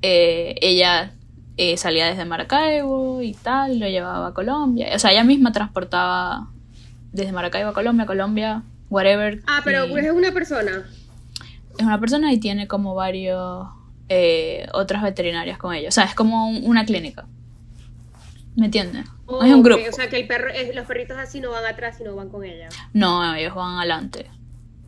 Eh, 0.03 0.57
ella 0.61 1.13
eh, 1.57 1.77
salía 1.77 2.07
desde 2.07 2.25
Maracaibo 2.25 3.21
y 3.23 3.35
tal, 3.35 3.79
lo 3.79 3.87
llevaba 3.89 4.29
a 4.29 4.35
Colombia. 4.35 4.89
O 4.95 4.99
sea, 4.99 5.11
ella 5.13 5.25
misma 5.25 5.53
transportaba 5.53 6.49
desde 7.13 7.33
Maracaibo 7.33 7.71
a 7.71 7.75
Colombia, 7.75 8.07
Colombia, 8.07 8.63
whatever. 8.89 9.43
Ah, 9.47 9.61
pero 9.65 9.87
y 9.87 9.99
es 9.99 10.11
una 10.13 10.33
persona. 10.33 10.85
es 11.79 11.85
una 11.85 12.01
persona 12.01 12.33
y 12.33 12.39
tiene 12.41 12.67
como 12.67 12.95
varios 12.95 13.69
eh, 14.12 14.66
otras 14.75 15.03
veterinarias 15.03 15.57
con 15.57 15.73
ella. 15.73 15.88
O 15.88 15.92
sea, 15.92 16.05
es 16.05 16.14
como 16.16 16.49
un- 16.49 16.62
una 16.64 16.85
clínica. 16.85 17.27
¿Me 18.57 18.66
entiendes? 18.66 19.05
Es 19.07 19.11
Oh, 19.27 19.38
un 19.44 19.53
ok, 19.61 19.64
grupo. 19.64 19.83
O 19.88 19.92
sea, 19.92 20.09
que 20.09 20.18
el 20.18 20.27
perro, 20.27 20.49
los 20.75 20.87
perritos 20.87 21.16
así 21.16 21.40
no 21.40 21.51
van 21.53 21.64
atrás, 21.64 21.96
sino 21.96 22.16
van 22.16 22.29
con 22.29 22.44
ella. 22.44 22.68
No, 22.92 23.33
ellos 23.35 23.55
van 23.55 23.79
adelante. 23.79 24.27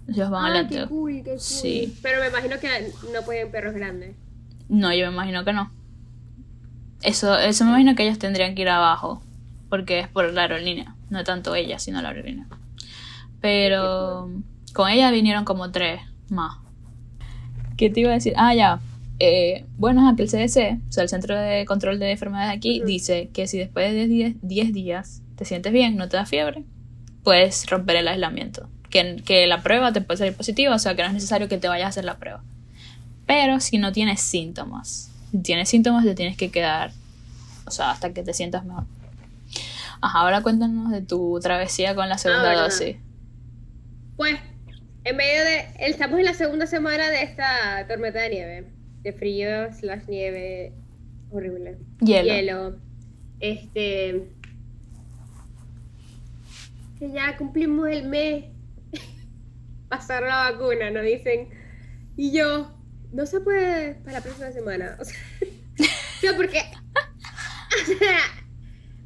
Ellos 0.09 0.29
van 0.29 0.45
Ah, 0.45 0.49
adelante. 0.49 0.75
qué 0.81 0.87
cool, 0.89 1.13
qué 1.23 1.31
cool. 1.31 1.41
Sí. 1.41 1.97
Pero 2.03 2.21
me 2.21 2.27
imagino 2.29 2.59
que 2.59 2.69
no 3.15 3.23
pueden 3.25 3.51
perros 3.53 3.75
grandes. 3.75 4.17
No, 4.69 4.93
yo 4.93 5.07
me 5.07 5.13
imagino 5.13 5.45
que 5.45 5.53
no. 5.53 5.71
Eso, 7.03 7.39
eso 7.39 7.65
me 7.65 7.71
imagino 7.71 7.95
que 7.95 8.03
ellos 8.05 8.19
tendrían 8.19 8.55
que 8.57 8.63
ir 8.63 8.69
abajo. 8.69 9.23
Porque 9.71 10.01
es 10.01 10.09
por 10.09 10.33
la 10.33 10.43
aerolínea. 10.43 10.97
No 11.11 11.23
tanto 11.23 11.55
ella, 11.55 11.79
sino 11.79 12.03
la 12.03 12.09
aerolínea. 12.09 12.47
Pero 13.41 14.31
con 14.75 14.89
ella 14.91 15.11
vinieron 15.11 15.45
como 15.45 15.71
tres 15.71 16.03
más. 16.29 16.57
¿Qué 17.77 17.91
te 17.91 18.01
iba 18.01 18.11
a 18.11 18.15
decir? 18.15 18.35
Ah, 18.37 18.55
ya. 18.55 18.81
Eh, 19.19 19.67
bueno, 19.77 20.15
que 20.17 20.23
el 20.23 20.29
CDC, 20.29 20.81
o 20.89 20.93
sea, 20.93 21.03
el 21.03 21.09
Centro 21.09 21.39
de 21.39 21.65
Control 21.65 21.99
de 21.99 22.13
Enfermedades 22.13 22.57
aquí, 22.57 22.79
Ujú. 22.79 22.89
dice 22.89 23.31
que 23.33 23.47
si 23.47 23.59
después 23.59 23.93
de 23.93 24.07
10, 24.07 24.37
10 24.43 24.73
días 24.73 25.23
te 25.37 25.45
sientes 25.45 25.73
bien, 25.73 25.97
no 25.97 26.09
te 26.09 26.17
da 26.17 26.27
fiebre, 26.27 26.65
puedes 27.23 27.67
romper 27.69 27.97
el 27.97 28.09
aislamiento. 28.09 28.69
Que, 28.91 29.23
que 29.25 29.47
la 29.47 29.63
prueba 29.63 29.93
te 29.93 30.01
puede 30.01 30.19
salir 30.19 30.35
positiva, 30.35 30.75
o 30.75 30.79
sea, 30.79 30.95
que 30.95 31.03
no 31.03 31.09
es 31.09 31.15
necesario 31.15 31.49
que 31.49 31.57
te 31.59 31.69
vayas 31.69 31.87
a 31.87 31.89
hacer 31.91 32.05
la 32.05 32.19
prueba. 32.19 32.43
Pero 33.27 33.61
si 33.61 33.79
no 33.79 33.93
tienes 33.93 34.21
síntomas, 34.21 35.11
si 35.31 35.39
tienes 35.39 35.69
síntomas 35.69 36.05
te 36.05 36.15
tienes 36.15 36.37
que 36.37 36.51
quedar, 36.51 36.93
o 37.65 37.71
sea, 37.71 37.93
hasta 37.93 38.13
que 38.13 38.23
te 38.23 38.35
sientas 38.35 38.65
mejor. 38.65 38.85
Ajá, 40.01 40.19
ahora 40.19 40.43
cuéntanos 40.43 40.91
de 40.91 41.01
tu 41.01 41.39
travesía 41.41 41.95
con 41.95 42.09
la 42.09 42.19
segunda 42.19 42.49
¿verdad? 42.49 42.65
dosis. 42.65 42.97
Pues, 44.17 44.37
en 45.05 45.17
medio 45.17 45.45
de. 45.45 45.67
Estamos 45.79 46.19
en 46.19 46.25
la 46.25 46.35
segunda 46.35 46.67
semana 46.67 47.09
de 47.09 47.23
esta 47.23 47.87
tormenta 47.89 48.21
de 48.21 48.29
nieve. 48.31 48.72
De 49.03 49.13
frío, 49.13 49.73
slash 49.73 50.05
nieve. 50.09 50.73
Horrible. 51.31 51.79
Hielo. 52.01 52.77
Este. 53.41 54.29
Que 56.99 57.11
ya 57.11 57.37
cumplimos 57.37 57.89
el 57.89 58.09
mes. 58.09 58.45
Pasar 59.89 60.23
la 60.23 60.51
vacuna, 60.51 60.91
nos 60.91 61.05
dicen. 61.05 61.49
Y 62.17 62.33
yo. 62.33 62.79
No 63.13 63.27
se 63.27 63.41
puede 63.41 63.95
para 63.97 64.13
la 64.13 64.21
próxima 64.23 64.51
semana. 64.53 64.97
O 65.01 65.05
sea, 65.05 65.17
o 65.79 66.21
sea, 66.21 66.37
porque. 66.37 66.59
o 67.83 67.99
sea, 67.99 68.19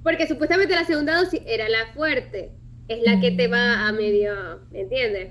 porque 0.02 0.26
supuestamente 0.26 0.74
la 0.74 0.84
segunda 0.84 1.16
dosis 1.16 1.40
era 1.46 1.68
la 1.68 1.86
fuerte. 1.94 2.52
Es 2.88 3.02
la 3.02 3.20
que 3.20 3.30
te 3.30 3.48
va 3.48 3.88
a 3.88 3.92
medio. 3.92 4.60
¿Me 4.70 4.80
entiendes? 4.80 5.30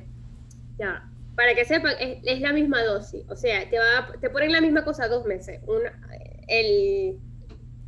Ya. 0.80 1.10
Para 1.36 1.54
que 1.54 1.65
sepan, 1.65 1.93
es, 2.00 2.19
es 2.24 2.41
la 2.41 2.54
misma 2.54 2.84
dosis. 2.84 3.24
O 3.30 3.36
sea, 3.36 3.69
te, 3.69 3.78
va, 3.78 4.12
te 4.19 4.30
ponen 4.30 4.52
la 4.52 4.62
misma 4.62 4.84
cosa 4.84 5.08
dos 5.08 5.26
meses. 5.26 5.60
Una, 5.67 5.91
el, 6.48 7.17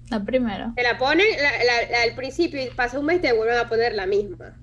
La 0.10 0.23
primera. 0.23 0.73
Te 0.75 0.83
la 0.83 0.97
ponen 0.97 1.25
la, 1.38 1.63
la, 1.63 2.03
al 2.03 2.15
principio 2.15 2.62
y 2.62 2.67
pasa 2.67 2.99
un 2.99 3.05
mes 3.05 3.17
y 3.17 3.21
te 3.21 3.33
vuelven 3.33 3.57
a 3.57 3.69
poner 3.69 3.93
la 3.93 4.05
misma. 4.05 4.57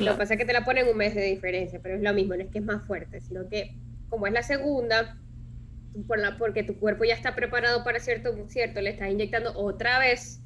Lo 0.00 0.12
que 0.12 0.18
pasa 0.18 0.34
es 0.34 0.38
que 0.38 0.46
te 0.46 0.52
la 0.52 0.64
ponen 0.64 0.88
un 0.88 0.96
mes 0.96 1.14
de 1.14 1.24
diferencia, 1.24 1.78
pero 1.82 1.96
es 1.96 2.02
lo 2.02 2.12
mismo, 2.14 2.34
no 2.34 2.42
es 2.42 2.48
que 2.50 2.58
es 2.58 2.64
más 2.64 2.86
fuerte, 2.86 3.20
sino 3.20 3.48
que 3.48 3.76
como 4.08 4.26
es 4.26 4.32
la 4.32 4.42
segunda, 4.42 5.16
por 6.06 6.18
la, 6.18 6.38
porque 6.38 6.62
tu 6.62 6.78
cuerpo 6.78 7.04
ya 7.04 7.14
está 7.14 7.34
preparado 7.34 7.84
para 7.84 8.00
cierto, 8.00 8.34
cierto, 8.48 8.80
le 8.80 8.90
estás 8.90 9.10
inyectando 9.10 9.52
otra 9.56 9.98
vez 9.98 10.40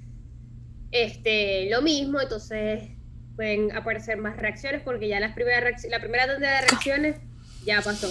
este, 0.91 1.69
lo 1.71 1.83
mismo, 1.83 2.21
entonces 2.21 2.91
pueden 3.37 3.75
aparecer 3.77 4.19
más 4.19 4.37
reacciones 4.37 4.83
porque 4.83 5.09
ya 5.09 5.19
las 5.19 5.35
primeras 5.35 5.85
la 5.85 5.99
primera 5.99 6.27
tanda 6.27 6.49
de 6.49 6.61
reacciones 6.69 7.17
ya 7.65 7.83
pasó. 7.83 8.09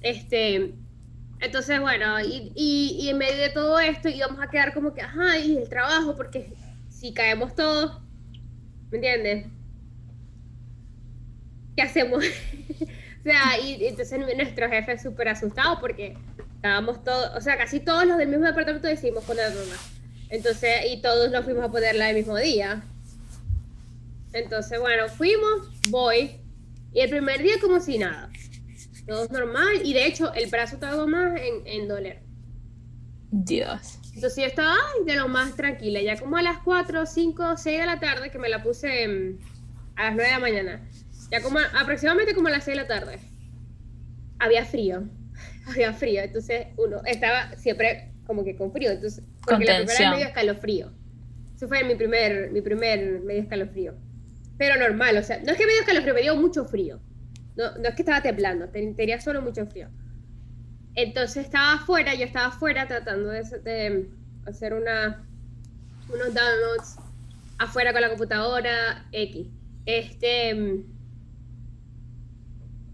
Este, 0.00 0.74
entonces, 1.40 1.80
bueno, 1.80 2.20
y, 2.20 2.52
y, 2.54 3.08
en 3.08 3.18
medio 3.18 3.36
de 3.36 3.50
todo 3.50 3.78
esto 3.80 4.08
íbamos 4.08 4.40
a 4.40 4.48
quedar 4.48 4.72
como 4.72 4.94
que, 4.94 5.02
ajá, 5.02 5.38
y 5.38 5.56
el 5.56 5.68
trabajo, 5.68 6.14
porque 6.16 6.52
si 6.88 7.12
caemos 7.12 7.54
todos, 7.54 8.00
¿me 8.90 8.98
entiendes? 8.98 9.46
¿Qué 11.76 11.82
hacemos? 11.82 12.24
o 13.20 13.22
sea, 13.22 13.58
y, 13.60 13.86
entonces 13.86 14.20
nuestro 14.36 14.68
jefe 14.68 14.98
súper 14.98 15.28
asustado 15.28 15.80
porque 15.80 16.16
estábamos 16.54 17.02
todos, 17.02 17.36
o 17.36 17.40
sea, 17.40 17.56
casi 17.56 17.80
todos 17.80 18.06
los 18.06 18.18
del 18.18 18.28
mismo 18.28 18.46
departamento 18.46 18.86
decidimos 18.86 19.24
poner 19.24 19.48
mamá. 19.48 19.76
Entonces, 20.28 20.82
y 20.88 21.02
todos 21.02 21.30
nos 21.30 21.44
fuimos 21.44 21.64
a 21.64 21.70
ponerla 21.70 22.08
el 22.08 22.16
mismo 22.16 22.36
día. 22.36 22.84
Entonces, 24.32 24.78
bueno, 24.80 25.08
fuimos, 25.08 25.68
voy, 25.90 26.40
y 26.92 27.00
el 27.00 27.10
primer 27.10 27.42
día 27.42 27.54
como 27.60 27.80
si 27.80 27.98
nada. 27.98 28.30
Todo 29.06 29.24
es 29.24 29.30
normal, 29.30 29.80
y 29.84 29.94
de 29.94 30.06
hecho, 30.06 30.32
el 30.34 30.48
brazo 30.48 30.76
estaba 30.76 31.06
más 31.06 31.38
en, 31.40 31.66
en 31.66 31.88
doler. 31.88 32.22
Dios. 33.30 33.98
Entonces 34.14 34.36
yo 34.36 34.46
estaba 34.46 34.76
de 35.06 35.16
lo 35.16 35.26
más 35.28 35.56
tranquila, 35.56 36.00
ya 36.02 36.18
como 36.18 36.36
a 36.36 36.42
las 36.42 36.58
4, 36.58 37.06
5, 37.06 37.56
6 37.56 37.80
de 37.80 37.86
la 37.86 37.98
tarde, 37.98 38.30
que 38.30 38.38
me 38.38 38.48
la 38.48 38.62
puse 38.62 39.08
mm, 39.08 39.38
a 39.96 40.04
las 40.04 40.14
9 40.14 40.24
de 40.24 40.34
la 40.34 40.38
mañana, 40.38 40.88
ya 41.30 41.42
como 41.42 41.58
aproximadamente 41.58 42.34
como 42.34 42.48
a 42.48 42.50
las 42.50 42.64
6 42.64 42.76
de 42.76 42.82
la 42.82 42.88
tarde, 42.88 43.18
había 44.38 44.64
frío, 44.66 45.04
había 45.66 45.92
frío, 45.94 46.20
entonces 46.20 46.66
uno 46.76 47.00
estaba 47.06 47.56
siempre 47.56 48.12
como 48.26 48.44
que 48.44 48.56
con 48.56 48.72
frío. 48.72 48.90
Entonces, 48.90 49.24
porque 49.44 49.64
la 49.64 49.76
primera 49.76 49.98
vez 49.98 50.10
me 50.10 50.16
dio 50.16 50.26
escalofrío. 50.26 50.92
Eso 51.56 51.68
fue 51.68 51.84
mi 51.84 51.94
primer, 51.94 52.50
mi 52.50 52.60
primer 52.60 53.20
medio 53.20 53.42
escalofrío. 53.42 53.94
Pero 54.58 54.76
normal, 54.76 55.16
o 55.16 55.22
sea, 55.22 55.38
no 55.38 55.52
es 55.52 55.58
que 55.58 55.66
me 55.66 55.72
dio 55.72 55.80
escalofrío, 55.80 56.14
me 56.14 56.22
dio 56.22 56.36
mucho 56.36 56.64
frío. 56.64 57.00
No, 57.56 57.76
no 57.78 57.88
es 57.88 57.94
que 57.94 58.02
estaba 58.02 58.22
temblando, 58.22 58.68
tenía 58.68 59.20
solo 59.20 59.42
mucho 59.42 59.66
frío. 59.66 59.88
Entonces 60.94 61.44
estaba 61.44 61.74
afuera, 61.74 62.14
yo 62.14 62.24
estaba 62.24 62.46
afuera 62.46 62.86
tratando 62.86 63.28
de, 63.30 63.42
de 63.62 64.08
hacer 64.46 64.74
una, 64.74 65.24
unos 66.08 66.34
downloads 66.34 66.96
afuera 67.58 67.92
con 67.92 68.02
la 68.02 68.08
computadora 68.08 69.06
X. 69.12 69.46
Este. 69.86 70.84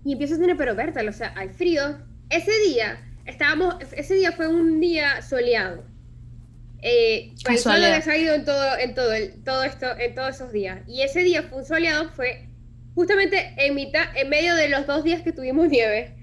Y 0.05 0.13
empiezo 0.13 0.35
a 0.35 0.39
tener 0.39 0.57
pero 0.57 0.75
vértalo, 0.75 1.11
o 1.11 1.15
sea, 1.15 1.33
hay 1.37 1.49
frío. 1.49 1.99
Ese 2.31 2.53
día 2.69 2.99
estábamos, 3.27 3.77
ese 3.93 4.15
día 4.15 4.33
fue 4.33 4.49
un 4.49 4.81
día 4.81 5.23
soleado. 5.23 5.85
Eh, 6.81 7.35
el 7.49 7.59
sol 7.59 7.73
había 7.73 8.01
salido 8.01 8.35
en 8.35 8.45
todo, 8.45 8.79
en 8.79 8.95
todo, 8.95 9.13
el, 9.13 9.43
todo 9.43 9.65
esto, 9.65 9.87
en 9.99 10.15
todos 10.15 10.37
esos 10.37 10.53
días. 10.53 10.81
Y 10.87 11.03
ese 11.03 11.21
día 11.21 11.43
fue 11.43 11.59
un 11.59 11.65
soleado, 11.65 12.09
fue 12.11 12.48
justamente 12.99 13.55
en 13.59 13.77
mitad, 13.77 14.07
en 14.17 14.29
medio 14.29 14.57
de 14.57 14.69
los 14.69 14.85
dos 14.85 15.05
días 15.05 15.23
que 15.23 15.33
tuvimos 15.33 15.69
nieve, 15.69 16.17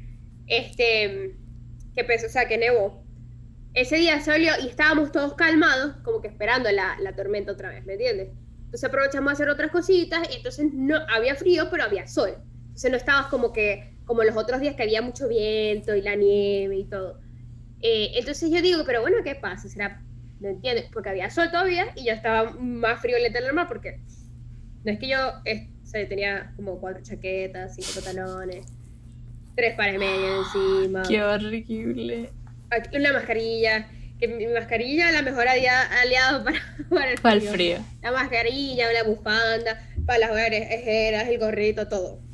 este, 0.45 1.37
que 1.95 2.03
pensó, 2.03 2.27
o 2.27 2.29
sea, 2.29 2.49
que 2.49 2.57
nevó. 2.57 3.01
Ese 3.73 3.95
día 3.95 4.19
salió 4.19 4.51
y 4.61 4.67
estábamos 4.67 5.13
todos 5.13 5.35
calmados, 5.35 5.95
como 6.03 6.21
que 6.21 6.27
esperando 6.27 6.69
la, 6.73 6.97
la 6.99 7.15
tormenta 7.15 7.53
otra 7.53 7.69
vez, 7.69 7.85
¿me 7.85 7.93
entiendes? 7.93 8.27
Entonces 8.65 8.83
aprovechamos 8.83 9.29
a 9.29 9.33
hacer 9.35 9.47
otras 9.47 9.71
cositas 9.71 10.27
y 10.29 10.35
entonces 10.35 10.65
no 10.73 10.97
había 11.15 11.35
frío, 11.35 11.69
pero 11.71 11.83
había 11.83 12.07
sol. 12.07 12.35
Entonces 12.63 12.91
no 12.91 12.97
estabas 12.97 13.27
como 13.27 13.53
que 13.53 13.95
como 14.03 14.23
los 14.23 14.35
otros 14.35 14.59
días 14.59 14.75
que 14.75 14.83
había 14.83 15.01
mucho 15.01 15.29
viento 15.29 15.95
y 15.95 16.01
la 16.01 16.15
nieve 16.15 16.75
y 16.75 16.83
todo. 16.89 17.21
Eh, 17.79 18.11
entonces 18.15 18.51
yo 18.51 18.61
digo, 18.61 18.83
pero 18.85 18.99
bueno, 18.99 19.15
¿qué 19.23 19.35
pasa? 19.35 19.69
¿Será? 19.69 20.03
No 20.41 20.49
entiendo, 20.49 20.81
porque 20.91 21.07
había 21.07 21.29
sol 21.29 21.49
todavía 21.51 21.93
y 21.95 22.05
yo 22.05 22.11
estaba 22.11 22.51
más 22.51 22.99
frío 22.99 23.15
de 23.15 23.29
normal 23.29 23.67
porque 23.69 24.01
no 24.83 24.91
es 24.91 24.99
que 24.99 25.07
yo 25.07 25.17
tenía 26.05 26.51
como 26.55 26.79
cuatro 26.79 27.01
chaquetas, 27.01 27.75
cinco 27.75 28.01
pantalones, 28.03 28.65
tres 29.55 29.75
pares 29.75 29.97
medias 29.97 30.47
encima. 30.53 31.03
¡Qué 31.07 31.23
horrible! 31.23 32.29
Una 32.93 33.13
mascarilla, 33.13 33.87
que 34.19 34.27
mi 34.27 34.47
mascarilla 34.47 35.11
la 35.11 35.21
mejor 35.21 35.47
aliado 35.47 36.43
para, 36.43 36.59
para, 36.89 37.11
el, 37.11 37.21
para 37.21 37.35
el 37.35 37.41
frío. 37.41 37.77
La 38.01 38.11
mascarilla, 38.11 38.91
la 38.91 39.03
bufanda, 39.03 39.87
para 40.05 40.19
las 40.19 40.31
orejeras, 40.31 41.27
el 41.29 41.39
gorrito, 41.39 41.87
todo 41.87 42.25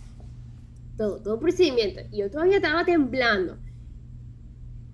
todo, 1.02 1.22
todo 1.22 1.40
procedimiento. 1.40 2.02
Y 2.12 2.20
yo 2.20 2.30
todavía 2.30 2.58
estaba 2.58 2.86
temblando. 2.86 3.58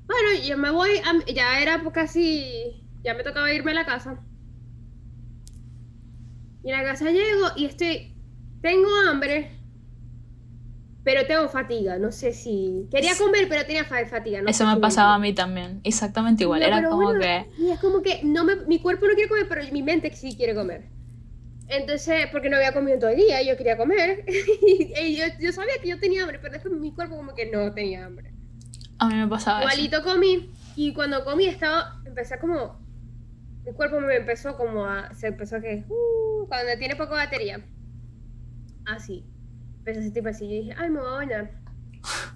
Bueno, 0.05 0.43
yo 0.47 0.57
me 0.57 0.71
voy, 0.71 0.89
ya 1.33 1.59
era 1.61 1.83
casi, 1.91 2.81
ya 3.03 3.13
me 3.13 3.23
tocaba 3.23 3.51
irme 3.51 3.71
a 3.71 3.75
la 3.75 3.85
casa. 3.85 4.23
Y 6.63 6.71
a 6.71 6.77
la 6.77 6.83
casa 6.83 7.11
llego 7.11 7.47
y 7.57 7.65
estoy, 7.65 8.15
tengo 8.67 8.89
hambre, 9.09 9.49
pero 11.05 11.25
tengo 11.25 11.47
fatiga, 11.47 11.97
no 11.97 12.11
sé 12.11 12.33
si... 12.33 12.85
Quería 12.91 13.17
comer, 13.17 13.47
pero 13.47 13.65
tenía 13.65 13.85
fatiga. 13.85 14.41
Eso 14.45 14.65
me 14.65 14.75
pasaba 14.77 15.15
a 15.15 15.19
mí 15.19 15.33
también, 15.33 15.79
exactamente 15.85 16.43
igual, 16.43 16.61
era 16.61 16.89
como 16.89 17.13
que... 17.13 17.45
Y 17.57 17.69
es 17.69 17.79
como 17.79 18.01
que 18.01 18.21
no 18.23 18.43
me, 18.43 18.57
mi 18.67 18.79
cuerpo 18.79 19.07
no 19.07 19.13
quiere 19.13 19.29
comer, 19.29 19.47
pero 19.47 19.61
mi 19.71 19.83
mente 19.83 20.13
sí 20.13 20.35
quiere 20.35 20.53
comer. 20.53 20.89
Entonces, 21.69 22.27
porque 22.29 22.49
no 22.49 22.57
había 22.57 22.73
comido 22.73 22.99
todo 22.99 23.09
el 23.09 23.17
día, 23.17 23.41
yo 23.41 23.55
quería 23.55 23.77
comer. 23.77 24.25
y 24.67 25.15
yo, 25.15 25.51
sabía 25.53 25.73
que 25.81 25.87
yo 25.87 25.99
tenía 25.99 26.23
hambre, 26.23 26.39
pero 26.39 26.53
después 26.53 26.73
mi 26.73 26.91
cuerpo 26.93 27.15
como 27.15 27.33
que 27.35 27.45
no 27.49 27.73
tenía 27.73 28.05
hambre. 28.05 28.33
A 28.99 29.07
mí 29.07 29.15
me 29.15 29.27
pasaba 29.27 29.61
Igualito 29.61 30.03
comí, 30.03 30.51
y 30.75 30.93
cuando 30.93 31.23
comí 31.23 31.45
estaba, 31.45 32.01
empecé 32.05 32.37
como, 32.39 32.81
mi 33.65 33.71
cuerpo 33.71 34.01
me 34.01 34.17
empezó 34.17 34.57
como 34.57 34.85
a, 34.85 35.13
se 35.13 35.27
empezó 35.27 35.55
a 35.55 35.61
que, 35.61 35.85
uh, 35.87 36.47
cuando 36.49 36.77
tiene 36.77 36.97
poca 36.97 37.11
batería. 37.11 37.61
Así. 38.87 39.25
Empecé 39.79 39.99
ese 39.99 40.11
tipo 40.11 40.29
así, 40.29 40.45
yo 40.45 40.55
dije, 40.55 40.75
ay, 40.77 40.89
me 40.89 40.99
voy 40.99 41.09
a 41.09 41.15
bañar. 41.15 41.51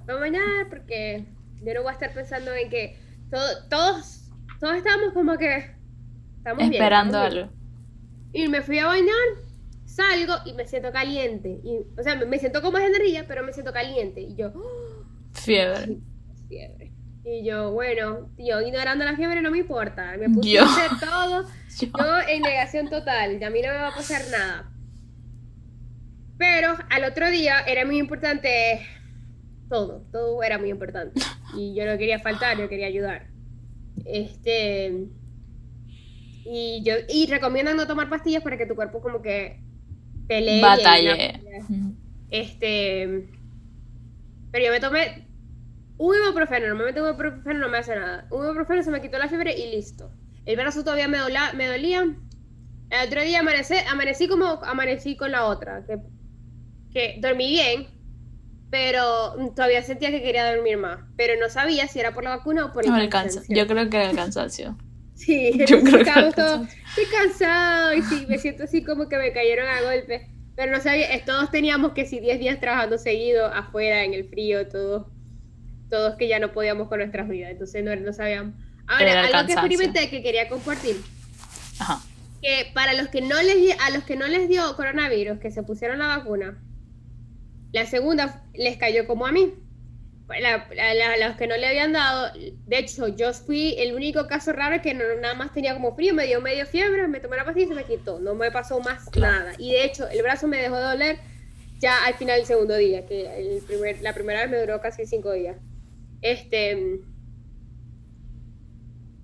Me 0.05 0.13
voy 0.13 0.15
a 0.15 0.19
bañar 0.19 0.69
porque 0.69 1.25
yo 1.63 1.73
no 1.73 1.81
voy 1.81 1.89
a 1.89 1.93
estar 1.93 2.13
pensando 2.13 2.53
en 2.53 2.69
que 2.69 2.97
todo, 3.29 3.67
todos, 3.69 4.29
todos 4.59 4.75
estábamos 4.75 5.13
como 5.13 5.37
que, 5.37 5.75
estamos 6.37 6.63
Esperando 6.63 7.17
algo. 7.17 7.49
Y 8.33 8.47
me 8.47 8.61
fui 8.61 8.79
a 8.79 8.87
bañar, 8.87 9.15
salgo 9.85 10.35
y 10.45 10.53
me 10.53 10.65
siento 10.67 10.91
caliente. 10.91 11.59
Y, 11.63 11.79
o 11.99 12.03
sea, 12.03 12.15
me, 12.15 12.39
siento 12.39 12.61
con 12.61 12.73
más 12.73 12.83
energía, 12.83 13.25
pero 13.27 13.43
me 13.43 13.53
siento 13.53 13.73
caliente. 13.73 14.21
Y 14.21 14.35
yo... 14.35 14.51
Fiebre. 15.33 15.99
Fiebre. 16.47 16.93
Y 17.23 17.45
yo, 17.45 17.71
bueno, 17.71 18.29
yo 18.37 18.61
ignorando 18.61 19.05
la 19.05 19.15
fiebre 19.15 19.41
no 19.41 19.51
me 19.51 19.59
importa. 19.59 20.15
Me 20.17 20.29
puse 20.29 20.59
a 20.59 20.63
hacer 20.63 20.91
todo. 20.99 21.43
Yo. 21.79 22.19
en 22.27 22.41
negación 22.41 22.89
total. 22.89 23.39
Y 23.39 23.43
a 23.43 23.49
mí 23.49 23.61
no 23.61 23.69
me 23.69 23.75
va 23.75 23.89
a 23.89 23.95
pasar 23.95 24.21
nada. 24.31 24.70
Pero 26.41 26.75
al 26.89 27.03
otro 27.03 27.29
día 27.29 27.59
era 27.67 27.85
muy 27.85 27.99
importante 27.99 28.81
todo. 29.69 30.07
Todo 30.11 30.41
era 30.41 30.57
muy 30.57 30.71
importante. 30.71 31.21
Y 31.55 31.75
yo 31.75 31.85
no 31.85 31.99
quería 31.99 32.17
faltar, 32.17 32.57
yo 32.57 32.67
quería 32.67 32.87
ayudar. 32.87 33.27
Este 34.05 35.05
y 36.43 36.81
yo 36.83 36.95
y 37.07 37.27
recomiendan 37.27 37.77
no 37.77 37.85
tomar 37.85 38.09
pastillas 38.09 38.41
para 38.41 38.57
que 38.57 38.65
tu 38.65 38.73
cuerpo 38.73 39.01
como 39.01 39.21
que 39.21 39.59
pelee. 40.27 40.61
Batalle. 40.63 41.41
Este. 42.31 43.29
Pero 44.51 44.65
yo 44.65 44.71
me 44.71 44.79
tomé 44.79 45.27
un 45.99 46.15
ibuprofeno, 46.15 46.69
normalmente 46.69 47.01
un 47.03 47.09
ibuprofeno 47.09 47.59
no 47.59 47.69
me 47.69 47.77
hace 47.77 47.95
nada. 47.95 48.25
Un 48.31 48.45
ibuprofeno 48.45 48.81
se 48.81 48.89
me 48.89 48.99
quitó 48.99 49.19
la 49.19 49.27
fiebre 49.27 49.55
y 49.55 49.75
listo. 49.75 50.11
El 50.47 50.55
brazo 50.55 50.83
todavía 50.83 51.07
me, 51.07 51.19
me 51.55 51.67
dolía. 51.67 52.01
El 52.01 53.07
otro 53.07 53.21
día 53.21 53.41
amanecí, 53.41 53.75
amanecí 53.87 54.27
como 54.27 54.45
amanecí 54.63 55.15
con 55.15 55.31
la 55.31 55.45
otra, 55.45 55.85
que, 55.85 55.99
que 56.91 57.17
dormí 57.19 57.49
bien, 57.49 57.87
pero 58.69 59.35
todavía 59.55 59.83
sentía 59.83 60.09
que 60.11 60.23
quería 60.23 60.53
dormir 60.53 60.77
más. 60.77 60.99
Pero 61.17 61.39
no 61.39 61.49
sabía 61.49 61.87
si 61.87 61.99
era 61.99 62.13
por 62.13 62.23
la 62.23 62.37
vacuna 62.37 62.65
o 62.65 62.73
por 62.73 62.85
el 62.85 63.09
cansancio. 63.09 63.55
Yo 63.55 63.67
creo 63.67 63.89
que 63.89 63.97
era 63.97 64.09
el 64.09 64.15
cansancio. 64.15 64.77
Sí, 65.13 65.51
yo 65.67 65.83
creo 65.83 66.31
todo, 66.31 66.63
estoy 66.63 67.05
cansado 67.15 67.93
y 67.93 68.01
sí, 68.01 68.25
me 68.27 68.39
siento 68.39 68.63
así 68.63 68.83
como 68.83 69.07
que 69.07 69.17
me 69.17 69.31
cayeron 69.31 69.67
a 69.67 69.79
golpe. 69.81 70.31
Pero 70.55 70.71
no 70.71 70.81
sabía, 70.81 71.07
todos 71.25 71.51
teníamos 71.51 71.91
que 71.91 72.07
si 72.07 72.19
10 72.19 72.39
días 72.39 72.59
trabajando 72.59 72.97
seguido 72.97 73.45
afuera 73.45 74.03
en 74.03 74.15
el 74.15 74.27
frío, 74.27 74.67
todos, 74.67 75.05
todos 75.91 76.15
que 76.15 76.27
ya 76.27 76.39
no 76.39 76.53
podíamos 76.53 76.87
con 76.87 76.97
nuestras 76.99 77.29
vidas, 77.29 77.51
entonces 77.51 77.83
no, 77.83 77.95
no 77.95 78.13
sabíamos. 78.13 78.55
Ahora, 78.87 79.25
algo 79.25 79.45
que 79.45 79.53
experimenté 79.53 80.09
que 80.09 80.23
quería 80.23 80.49
compartir. 80.49 80.95
Ajá. 81.77 82.01
Que 82.41 82.71
para 82.73 82.93
los 82.93 83.09
que 83.09 83.21
no 83.21 83.39
les 83.43 83.79
a 83.79 83.91
los 83.91 84.03
que 84.03 84.15
no 84.15 84.25
les 84.25 84.49
dio 84.49 84.75
coronavirus, 84.75 85.39
que 85.39 85.51
se 85.51 85.61
pusieron 85.61 85.99
la 85.99 86.07
vacuna, 86.07 86.57
la 87.71 87.85
segunda 87.85 88.43
les 88.53 88.77
cayó 88.77 89.07
como 89.07 89.25
a 89.25 89.31
mí. 89.31 89.53
los 90.27 91.37
que 91.37 91.47
no 91.47 91.57
le 91.57 91.67
habían 91.67 91.93
dado, 91.93 92.31
de 92.33 92.77
hecho, 92.77 93.07
yo 93.07 93.33
fui 93.33 93.75
el 93.77 93.93
único 93.93 94.27
caso 94.27 94.53
raro 94.53 94.81
que 94.81 94.93
no, 94.93 95.03
nada 95.21 95.33
más 95.33 95.53
tenía 95.53 95.73
como 95.73 95.95
frío, 95.95 96.13
me 96.13 96.25
dio 96.25 96.41
medio 96.41 96.65
fiebre, 96.65 97.07
me 97.07 97.19
tomé 97.19 97.37
la 97.37 97.45
pastilla 97.45 97.65
y 97.65 97.69
se 97.69 97.75
me 97.75 97.83
quitó, 97.83 98.19
no 98.19 98.35
me 98.35 98.51
pasó 98.51 98.79
más 98.79 99.05
nada. 99.15 99.53
Y 99.57 99.71
de 99.71 99.85
hecho, 99.85 100.07
el 100.09 100.21
brazo 100.21 100.47
me 100.47 100.61
dejó 100.61 100.77
de 100.77 100.83
doler 100.83 101.19
ya 101.79 102.05
al 102.05 102.13
final 102.13 102.37
del 102.37 102.45
segundo 102.45 102.75
día, 102.77 103.05
que 103.05 103.25
el 103.39 103.61
primer, 103.63 104.01
la 104.01 104.13
primera 104.13 104.41
vez 104.41 104.51
me 104.51 104.59
duró 104.59 104.79
casi 104.81 105.05
cinco 105.05 105.31
días. 105.33 105.57
Este, 106.21 106.99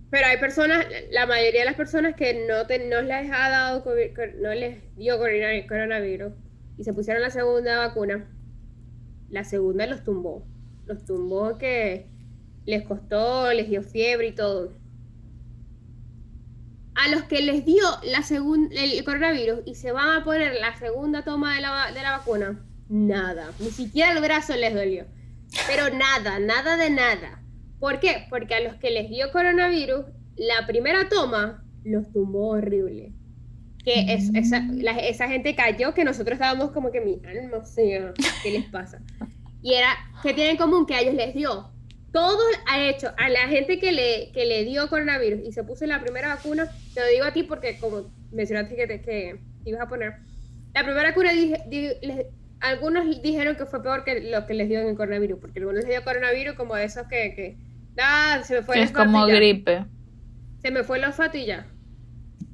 pero 0.10 0.26
hay 0.28 0.38
personas, 0.38 0.86
la 1.12 1.26
mayoría 1.26 1.62
de 1.62 1.66
las 1.66 1.76
personas 1.76 2.16
que 2.16 2.46
no, 2.48 2.64
no 2.64 3.02
les 3.02 3.32
ha 3.32 3.50
dado, 3.50 3.84
no 4.42 4.54
les 4.54 4.96
dio 4.96 5.20
coronavirus 5.20 6.34
y 6.78 6.84
se 6.84 6.94
pusieron 6.94 7.22
la 7.22 7.30
segunda 7.30 7.78
vacuna, 7.78 8.26
la 9.30 9.44
segunda 9.44 9.86
los 9.88 10.04
tumbó. 10.04 10.46
Los 10.86 11.06
tumbó 11.06 11.58
que 11.58 12.08
les 12.66 12.84
costó, 12.84 13.52
les 13.54 13.70
dio 13.70 13.82
fiebre 13.84 14.28
y 14.28 14.36
todo. 14.36 14.74
A 16.96 17.10
los 17.10 17.24
que 17.24 17.42
les 17.42 17.66
dio 17.66 17.84
la 18.04 18.24
el 18.72 19.04
coronavirus 19.04 19.60
y 19.66 19.76
se 19.76 19.92
van 19.92 20.22
a 20.22 20.24
poner 20.24 20.56
la 20.60 20.76
segunda 20.78 21.24
toma 21.24 21.56
de 21.56 21.62
la, 21.62 21.92
de 21.94 22.02
la 22.02 22.18
vacuna, 22.18 22.66
nada. 22.90 23.52
Ni 23.60 23.70
siquiera 23.70 24.12
el 24.14 24.22
brazo 24.22 24.56
les 24.56 24.74
dolió. 24.74 25.06
Pero 25.68 25.96
nada, 25.96 26.40
nada 26.40 26.76
de 26.76 26.90
nada. 26.90 27.42
¿Por 27.80 28.00
qué? 28.00 28.26
Porque 28.30 28.56
a 28.56 28.60
los 28.62 28.76
que 28.76 28.90
les 28.90 29.10
dio 29.10 29.32
coronavirus, 29.32 30.06
la 30.36 30.66
primera 30.66 31.08
toma 31.08 31.64
los 31.84 32.12
tumbó 32.12 32.50
horrible. 32.50 33.14
Que 33.88 34.14
es, 34.14 34.32
esa, 34.34 34.68
esa 35.02 35.30
gente 35.30 35.56
cayó 35.56 35.94
que 35.94 36.04
nosotros 36.04 36.34
estábamos 36.34 36.72
como 36.72 36.92
que 36.92 37.00
mi 37.00 37.22
alma, 37.26 37.64
sea, 37.64 38.12
¿qué 38.44 38.52
les 38.52 38.66
pasa? 38.66 39.00
Y 39.62 39.76
era, 39.76 39.96
¿qué 40.22 40.34
tienen 40.34 40.52
en 40.52 40.58
común? 40.58 40.86
Que 40.86 40.96
a 40.96 41.00
ellos 41.00 41.14
les 41.14 41.34
dio. 41.34 41.72
Todo 42.12 42.44
ha 42.68 42.82
hecho, 42.82 43.14
a 43.18 43.30
la 43.30 43.48
gente 43.48 43.80
que 43.80 43.94
le, 43.94 44.34
que 44.34 44.46
le 44.46 44.66
dio 44.66 44.90
coronavirus 44.90 45.40
y 45.48 45.54
se 45.54 45.64
puso 45.64 45.86
la 45.86 46.02
primera 46.02 46.36
vacuna, 46.36 46.70
te 46.94 47.00
lo 47.00 47.08
digo 47.08 47.24
a 47.24 47.32
ti 47.32 47.44
porque 47.44 47.78
como 47.80 48.12
mencionaste 48.34 48.76
que 48.76 48.88
te, 48.88 49.02
que 49.02 49.40
ibas 49.64 49.80
a 49.80 49.88
poner, 49.88 50.16
la 50.74 50.84
primera 50.84 51.08
vacuna 51.08 51.32
algunos 52.60 53.22
dijeron 53.22 53.56
que 53.56 53.66
fue 53.68 53.82
peor 53.82 54.04
que 54.04 54.20
lo 54.20 54.46
que 54.46 54.54
les 54.54 54.68
dio 54.68 54.82
en 54.82 54.88
el 54.88 54.96
coronavirus, 54.98 55.40
porque 55.40 55.60
algunos 55.60 55.86
les 55.86 55.92
dio 55.92 56.04
coronavirus 56.04 56.56
como 56.56 56.76
de 56.76 56.84
esos 56.84 57.08
que, 57.08 57.34
que 57.36 57.58
ah, 58.02 58.42
se 58.44 58.56
me 58.56 58.62
fue 58.64 58.82
Es 58.82 58.92
como 58.92 59.26
gripe. 59.28 59.86
Se 60.62 60.72
me 60.72 60.84
fue 60.84 60.98
el 60.98 61.06
olfato 61.06 61.38
y 61.38 61.46
ya. 61.46 61.68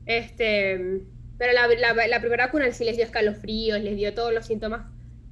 Este, 0.06 1.02
pero 1.44 1.52
la, 1.52 1.94
la, 1.94 2.08
la, 2.08 2.20
primera 2.22 2.46
vacuna 2.46 2.72
sí 2.72 2.86
les 2.86 2.96
dio 2.96 3.04
escalofríos, 3.04 3.78
les 3.82 3.98
dio 3.98 4.14
todos 4.14 4.34
los 4.34 4.46
síntomas 4.46 4.86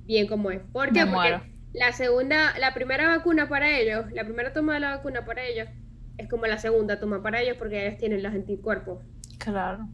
bien 0.04 0.28
como 0.28 0.52
es. 0.52 0.60
¿Por 0.74 0.92
qué? 0.92 1.06
Porque 1.06 1.40
la 1.72 1.94
segunda, 1.94 2.54
la 2.60 2.74
primera 2.74 3.08
vacuna 3.08 3.48
para 3.48 3.80
ellos, 3.80 4.12
la 4.12 4.26
primera 4.26 4.52
toma 4.52 4.74
de 4.74 4.82
la 4.82 4.98
vacuna 4.98 5.24
para 5.24 5.46
ellos, 5.46 5.70
es 6.18 6.28
como 6.28 6.48
la 6.48 6.58
segunda 6.58 7.00
toma 7.00 7.24
para 7.24 7.40
ellos 7.40 7.56
porque 7.58 7.88
ellos 7.88 7.98
tienen 7.98 8.22
los 8.24 8.34
anticuerpos. 8.34 9.02
Claro. 9.38 9.88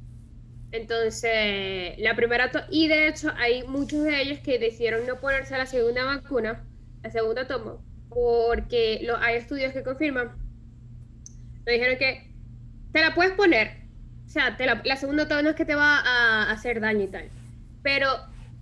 Entonces, 0.71 1.93
la 1.99 2.15
primera 2.15 2.49
y 2.71 2.87
de 2.87 3.09
hecho 3.09 3.31
hay 3.37 3.61
muchos 3.67 4.03
de 4.03 4.19
ellos 4.19 4.39
que 4.39 4.57
decidieron 4.57 5.05
no 5.05 5.19
ponerse 5.19 5.55
la 5.55 5.67
segunda 5.67 6.03
vacuna, 6.03 6.65
la 7.03 7.11
segunda 7.11 7.45
toma, 7.45 7.77
porque 8.09 9.01
lo, 9.03 9.17
hay 9.17 9.35
estudios 9.35 9.71
que 9.71 9.83
confirman, 9.83 10.31
me 11.63 11.73
dijeron 11.73 11.99
que 11.99 12.33
te 12.91 13.01
la 13.01 13.13
puedes 13.13 13.33
poner, 13.33 13.76
o 14.27 14.29
sea, 14.29 14.57
la, 14.83 14.97
segunda 14.97 15.27
toma 15.27 15.41
no 15.41 15.49
es 15.49 15.55
que 15.55 15.65
te 15.65 15.75
va 15.75 15.99
a 15.99 16.51
hacer 16.51 16.81
daño 16.81 17.05
y 17.05 17.07
tal, 17.07 17.29
pero 17.81 18.09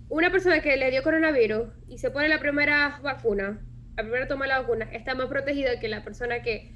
una 0.08 0.30
persona 0.30 0.60
que 0.60 0.76
le 0.76 0.90
dio 0.90 1.02
coronavirus 1.02 1.68
y 1.88 1.98
se 1.98 2.10
pone 2.10 2.28
la 2.28 2.38
primera 2.38 3.00
vacuna, 3.02 3.58
la 3.96 4.02
primera 4.04 4.28
toma 4.28 4.44
de 4.44 4.50
la 4.50 4.60
vacuna, 4.60 4.88
está 4.92 5.14
más 5.14 5.26
protegida 5.26 5.80
que 5.80 5.88
la 5.88 6.04
persona 6.04 6.40
que 6.42 6.70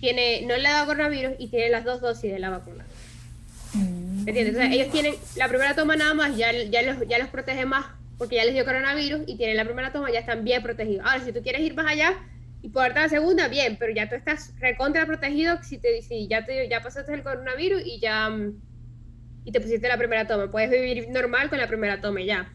tiene, 0.00 0.42
no 0.46 0.56
le 0.56 0.66
ha 0.66 0.72
dado 0.72 0.86
coronavirus 0.86 1.34
y 1.38 1.48
tiene 1.48 1.70
las 1.70 1.84
dos 1.84 2.00
dosis 2.00 2.32
de 2.32 2.38
la 2.38 2.50
vacuna. 2.50 2.84
¿Entiendes? 4.26 4.56
O 4.56 4.58
sea, 4.58 4.72
ellos 4.72 4.90
tienen 4.90 5.14
la 5.36 5.48
primera 5.48 5.74
toma 5.74 5.94
nada 5.94 6.14
más, 6.14 6.36
ya, 6.36 6.52
ya, 6.52 6.82
los, 6.82 7.06
ya 7.06 7.18
los 7.18 7.28
protege 7.28 7.66
más 7.66 7.86
porque 8.18 8.34
ya 8.34 8.44
les 8.44 8.54
dio 8.54 8.64
coronavirus 8.64 9.22
y 9.26 9.36
tienen 9.36 9.56
la 9.56 9.64
primera 9.64 9.92
toma, 9.92 10.10
ya 10.10 10.18
están 10.18 10.42
bien 10.44 10.60
protegidos. 10.62 11.06
Ahora, 11.06 11.24
si 11.24 11.32
tú 11.32 11.40
quieres 11.40 11.62
ir 11.62 11.74
más 11.74 11.86
allá 11.86 12.18
y 12.60 12.70
poderte 12.70 13.00
la 13.00 13.08
segunda, 13.08 13.48
bien, 13.48 13.76
pero 13.78 13.94
ya 13.94 14.08
tú 14.08 14.16
estás 14.16 14.52
recontra 14.58 15.06
protegido 15.06 15.62
si, 15.62 15.78
te, 15.78 16.02
si 16.02 16.26
ya, 16.28 16.44
te, 16.44 16.68
ya 16.68 16.82
pasaste 16.82 17.14
el 17.14 17.22
coronavirus 17.22 17.82
y 17.84 18.00
ya 18.00 18.30
y 19.44 19.52
te 19.52 19.60
pusiste 19.60 19.88
la 19.88 19.96
primera 19.96 20.26
toma. 20.26 20.50
Puedes 20.50 20.70
vivir 20.70 21.08
normal 21.08 21.48
con 21.48 21.58
la 21.58 21.68
primera 21.68 22.00
toma 22.00 22.20
ya. 22.20 22.52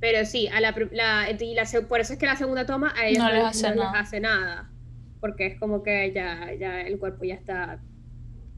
Pero 0.00 0.24
sí, 0.24 0.48
a 0.48 0.60
la, 0.60 0.74
la, 0.90 1.30
y 1.30 1.54
la, 1.54 1.64
por 1.88 2.00
eso 2.00 2.14
es 2.14 2.18
que 2.18 2.26
la 2.26 2.36
segunda 2.36 2.66
toma 2.66 2.92
a 2.96 3.06
ellos 3.06 3.22
no, 3.22 3.32
les, 3.32 3.44
hace, 3.44 3.74
nada. 3.74 3.92
les 3.92 4.00
hace 4.00 4.20
nada. 4.20 4.70
Porque 5.20 5.46
es 5.46 5.58
como 5.60 5.82
que 5.82 6.12
ya, 6.12 6.52
ya 6.58 6.80
el 6.80 6.98
cuerpo 6.98 7.24
ya 7.24 7.34
está 7.34 7.80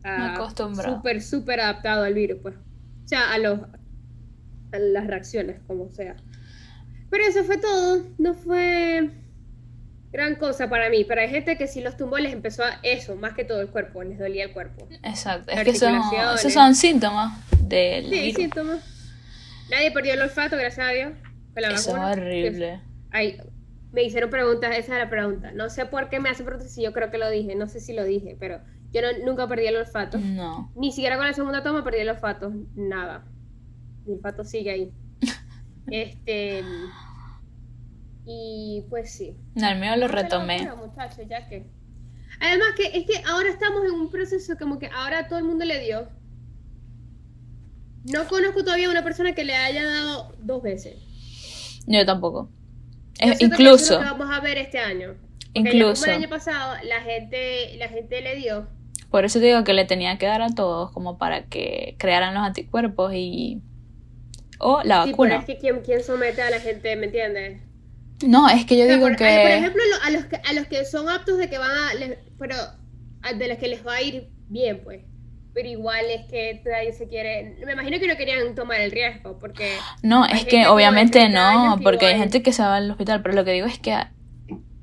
acostumbrado. 0.02 0.96
Súper, 0.96 1.20
súper 1.20 1.60
adaptado 1.60 2.04
al 2.04 2.14
virus, 2.14 2.38
pues. 2.40 2.54
O 2.56 3.08
sea, 3.08 3.32
a, 3.32 3.38
los, 3.38 3.60
a 3.60 4.78
las 4.78 5.06
reacciones, 5.06 5.60
como 5.66 5.92
sea. 5.92 6.16
Pero 7.10 7.24
eso 7.24 7.44
fue 7.44 7.58
todo. 7.58 8.06
No 8.16 8.34
fue 8.34 9.10
gran 10.12 10.36
cosa 10.36 10.68
para 10.68 10.90
mí. 10.90 11.04
Pero 11.04 11.20
hay 11.20 11.28
gente 11.28 11.56
que 11.56 11.66
si 11.66 11.80
los 11.80 11.96
tumbó 11.96 12.18
les 12.18 12.32
empezó 12.32 12.64
a 12.64 12.78
eso, 12.82 13.16
más 13.16 13.34
que 13.34 13.44
todo 13.44 13.60
el 13.60 13.68
cuerpo, 13.68 14.02
les 14.02 14.18
dolía 14.18 14.44
el 14.44 14.52
cuerpo. 14.52 14.88
Exacto. 15.02 15.50
Es 15.50 15.64
que 15.64 15.74
son, 15.74 16.00
esos 16.34 16.52
son 16.52 16.74
síntomas 16.74 17.38
del 17.62 18.08
Sí, 18.10 18.32
síntomas. 18.32 18.84
Nadie 19.70 19.90
perdió 19.90 20.14
el 20.14 20.22
olfato, 20.22 20.56
gracias 20.56 20.86
a 20.86 20.90
Dios. 20.90 21.12
eso 21.56 21.96
es 21.96 22.02
horrible. 22.02 22.80
Ay, 23.10 23.38
me 23.92 24.02
hicieron 24.02 24.30
preguntas, 24.30 24.70
esa 24.76 24.94
es 24.94 25.04
la 25.04 25.10
pregunta. 25.10 25.52
No 25.52 25.68
sé 25.70 25.86
por 25.86 26.08
qué 26.08 26.20
me 26.20 26.28
hace 26.28 26.44
preguntas 26.44 26.72
si 26.72 26.82
yo 26.82 26.92
creo 26.92 27.10
que 27.10 27.18
lo 27.18 27.28
dije, 27.28 27.54
no 27.54 27.68
sé 27.68 27.80
si 27.80 27.92
lo 27.92 28.04
dije, 28.04 28.36
pero 28.38 28.60
yo 28.92 29.00
nunca 29.24 29.46
perdí 29.48 29.66
el 29.66 29.76
olfato. 29.76 30.18
No. 30.18 30.72
Ni 30.74 30.92
siquiera 30.92 31.16
con 31.16 31.26
la 31.26 31.32
segunda 31.32 31.62
toma 31.62 31.84
perdí 31.84 32.00
el 32.00 32.08
olfato. 32.08 32.52
Nada. 32.74 33.24
Mi 34.06 34.14
olfato 34.14 34.44
sigue 34.44 34.70
ahí. 34.70 34.92
este. 35.90 36.64
Y 38.28 38.84
pues 38.90 39.10
sí. 39.10 39.36
No, 39.54 39.68
el 39.68 39.78
mío 39.78 39.96
lo 39.96 40.06
retomé. 40.06 40.68
ya 41.28 41.48
que. 41.48 41.66
Además 42.40 42.68
que 42.76 42.98
es 42.98 43.06
que 43.06 43.22
ahora 43.26 43.48
estamos 43.48 43.84
en 43.84 43.92
un 43.92 44.10
proceso 44.10 44.56
como 44.58 44.78
que 44.78 44.88
ahora 44.88 45.26
todo 45.28 45.38
el 45.38 45.44
mundo 45.44 45.64
le 45.64 45.80
dio. 45.80 46.08
No 48.04 48.28
conozco 48.28 48.62
todavía 48.62 48.90
una 48.90 49.02
persona 49.02 49.34
que 49.34 49.44
le 49.44 49.54
haya 49.54 49.84
dado 49.84 50.34
dos 50.40 50.62
veces. 50.62 50.96
Yo 51.86 52.04
tampoco. 52.04 52.50
incluso. 53.40 53.98
Que 53.98 54.04
vamos 54.04 54.28
a 54.30 54.40
ver 54.40 54.58
este 54.58 54.78
año. 54.78 55.16
incluso. 55.54 56.04
el 56.04 56.12
año 56.12 56.28
pasado 56.28 56.74
la 56.84 57.00
gente, 57.00 57.76
la 57.78 57.88
gente 57.88 58.20
le 58.20 58.36
dio 58.36 58.68
por 59.10 59.24
eso 59.24 59.40
digo 59.40 59.64
que 59.64 59.72
le 59.72 59.84
tenía 59.84 60.18
que 60.18 60.26
dar 60.26 60.42
a 60.42 60.54
todos 60.54 60.90
como 60.92 61.18
para 61.18 61.46
que 61.46 61.96
crearan 61.98 62.34
los 62.34 62.42
anticuerpos 62.42 63.12
y... 63.14 63.62
O 64.60 64.82
la 64.82 65.04
sí, 65.04 65.10
vacuna. 65.10 65.44
Pero 65.46 65.52
es 65.52 65.60
que 65.60 65.82
¿quién, 65.82 66.02
somete 66.02 66.42
a 66.42 66.50
la 66.50 66.60
gente, 66.60 66.94
¿me 66.96 67.06
entiendes? 67.06 67.62
No, 68.26 68.48
es 68.48 68.64
que 68.64 68.76
yo 68.76 68.86
digo 68.86 69.06
que... 69.08 69.14
Por 69.16 69.26
ejemplo, 69.26 69.82
a 70.04 70.10
los, 70.10 70.24
que, 70.24 70.36
a 70.36 70.52
los 70.52 70.66
que 70.66 70.84
son 70.84 71.08
aptos 71.08 71.38
de 71.38 71.48
que 71.48 71.58
van 71.58 71.70
a... 71.70 71.90
pero 72.38 72.56
de 73.36 73.48
los 73.48 73.58
que 73.58 73.68
les 73.68 73.86
va 73.86 73.94
a 73.94 74.02
ir 74.02 74.28
bien, 74.48 74.80
pues. 74.82 75.02
Pero 75.54 75.68
igual 75.68 76.06
es 76.06 76.26
que 76.30 76.62
nadie 76.64 76.92
se 76.92 77.08
quiere... 77.08 77.56
Me 77.64 77.72
imagino 77.72 77.98
que 77.98 78.06
no 78.06 78.16
querían 78.16 78.54
tomar 78.54 78.80
el 78.80 78.90
riesgo, 78.90 79.38
porque... 79.38 79.76
No, 80.02 80.26
es 80.26 80.44
que 80.44 80.66
obviamente 80.66 81.28
no, 81.28 81.78
porque 81.82 82.06
hay 82.06 82.18
gente 82.18 82.42
que 82.42 82.52
se 82.52 82.62
va 82.62 82.76
al 82.76 82.90
hospital, 82.90 83.22
pero 83.22 83.34
lo 83.34 83.44
que 83.44 83.52
digo 83.52 83.66
es 83.66 83.78
que 83.78 83.96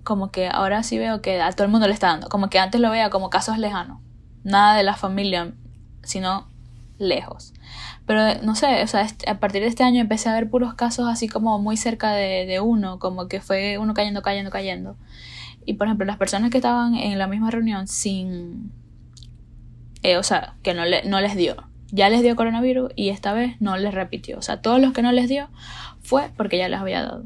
como 0.03 0.31
que 0.31 0.47
ahora 0.47 0.83
sí 0.83 0.99
veo 0.99 1.21
que 1.21 1.41
a 1.41 1.51
todo 1.51 1.63
el 1.63 1.71
mundo 1.71 1.87
le 1.87 1.93
está 1.93 2.07
dando, 2.07 2.29
como 2.29 2.49
que 2.49 2.59
antes 2.59 2.79
lo 2.79 2.91
veía 2.91 3.09
como 3.09 3.31
casos 3.31 3.57
lejanos 3.57 4.05
nada 4.45 4.77
de 4.77 4.83
la 4.83 4.95
familia, 4.95 5.51
sino 6.03 6.47
lejos. 6.97 7.53
Pero 8.05 8.41
no 8.43 8.55
sé, 8.55 8.83
o 8.83 8.87
sea, 8.87 9.07
a 9.27 9.39
partir 9.39 9.61
de 9.61 9.67
este 9.67 9.83
año 9.83 9.99
empecé 9.99 10.29
a 10.29 10.33
ver 10.33 10.49
puros 10.49 10.75
casos 10.75 11.07
así 11.09 11.27
como 11.27 11.57
muy 11.59 11.75
cerca 11.75 12.11
de, 12.13 12.59
uno, 12.59 12.99
como 12.99 13.27
que 13.27 13.41
fue 13.41 13.77
uno 13.77 13.93
cayendo, 13.93 14.21
cayendo, 14.21 14.51
cayendo. 14.51 14.95
Y 15.65 15.73
por 15.73 15.87
ejemplo, 15.87 16.05
las 16.05 16.17
personas 16.17 16.51
que 16.51 16.57
estaban 16.57 16.95
en 16.95 17.17
la 17.17 17.27
misma 17.27 17.49
reunión 17.49 17.87
sin... 17.87 18.71
Eh, 20.03 20.17
o 20.17 20.23
sea, 20.23 20.55
que 20.61 20.75
no, 20.75 20.85
le, 20.85 21.03
no 21.05 21.19
les 21.19 21.35
dio. 21.35 21.55
Ya 21.91 22.09
les 22.09 22.21
dio 22.21 22.35
coronavirus 22.35 22.91
y 22.95 23.09
esta 23.09 23.33
vez 23.33 23.59
no 23.59 23.75
les 23.77 23.93
repitió. 23.93 24.37
O 24.37 24.41
sea, 24.43 24.61
todos 24.61 24.79
los 24.79 24.93
que 24.93 25.01
no 25.01 25.11
les 25.11 25.27
dio 25.27 25.49
fue 26.01 26.29
porque 26.37 26.59
ya 26.59 26.69
les 26.69 26.79
había 26.79 27.01
dado. 27.01 27.23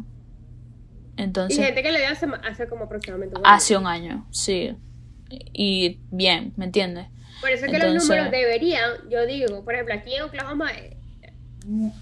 Entonces, 1.17 1.59
y 1.59 1.63
gente 1.63 1.83
que 1.83 1.91
le 1.91 1.99
dio 1.99 2.09
hace, 2.09 2.27
hace 2.49 2.69
como 2.69 2.85
aproximadamente 2.85 3.37
un 3.37 3.45
año. 3.45 3.55
Hace 3.55 3.77
un 3.77 3.87
año, 3.87 4.25
sí 4.31 4.77
y 5.29 5.99
bien, 6.11 6.53
¿me 6.57 6.65
entiendes? 6.65 7.07
Por 7.41 7.49
eso 7.51 7.65
es 7.65 7.71
que 7.71 7.79
los 7.79 8.03
números 8.03 8.31
deberían, 8.31 9.09
yo 9.09 9.25
digo, 9.25 9.63
por 9.63 9.73
ejemplo, 9.73 9.95
aquí 9.95 10.15
en 10.15 10.23
Oklahoma 10.23 10.71
eh, 10.73 10.97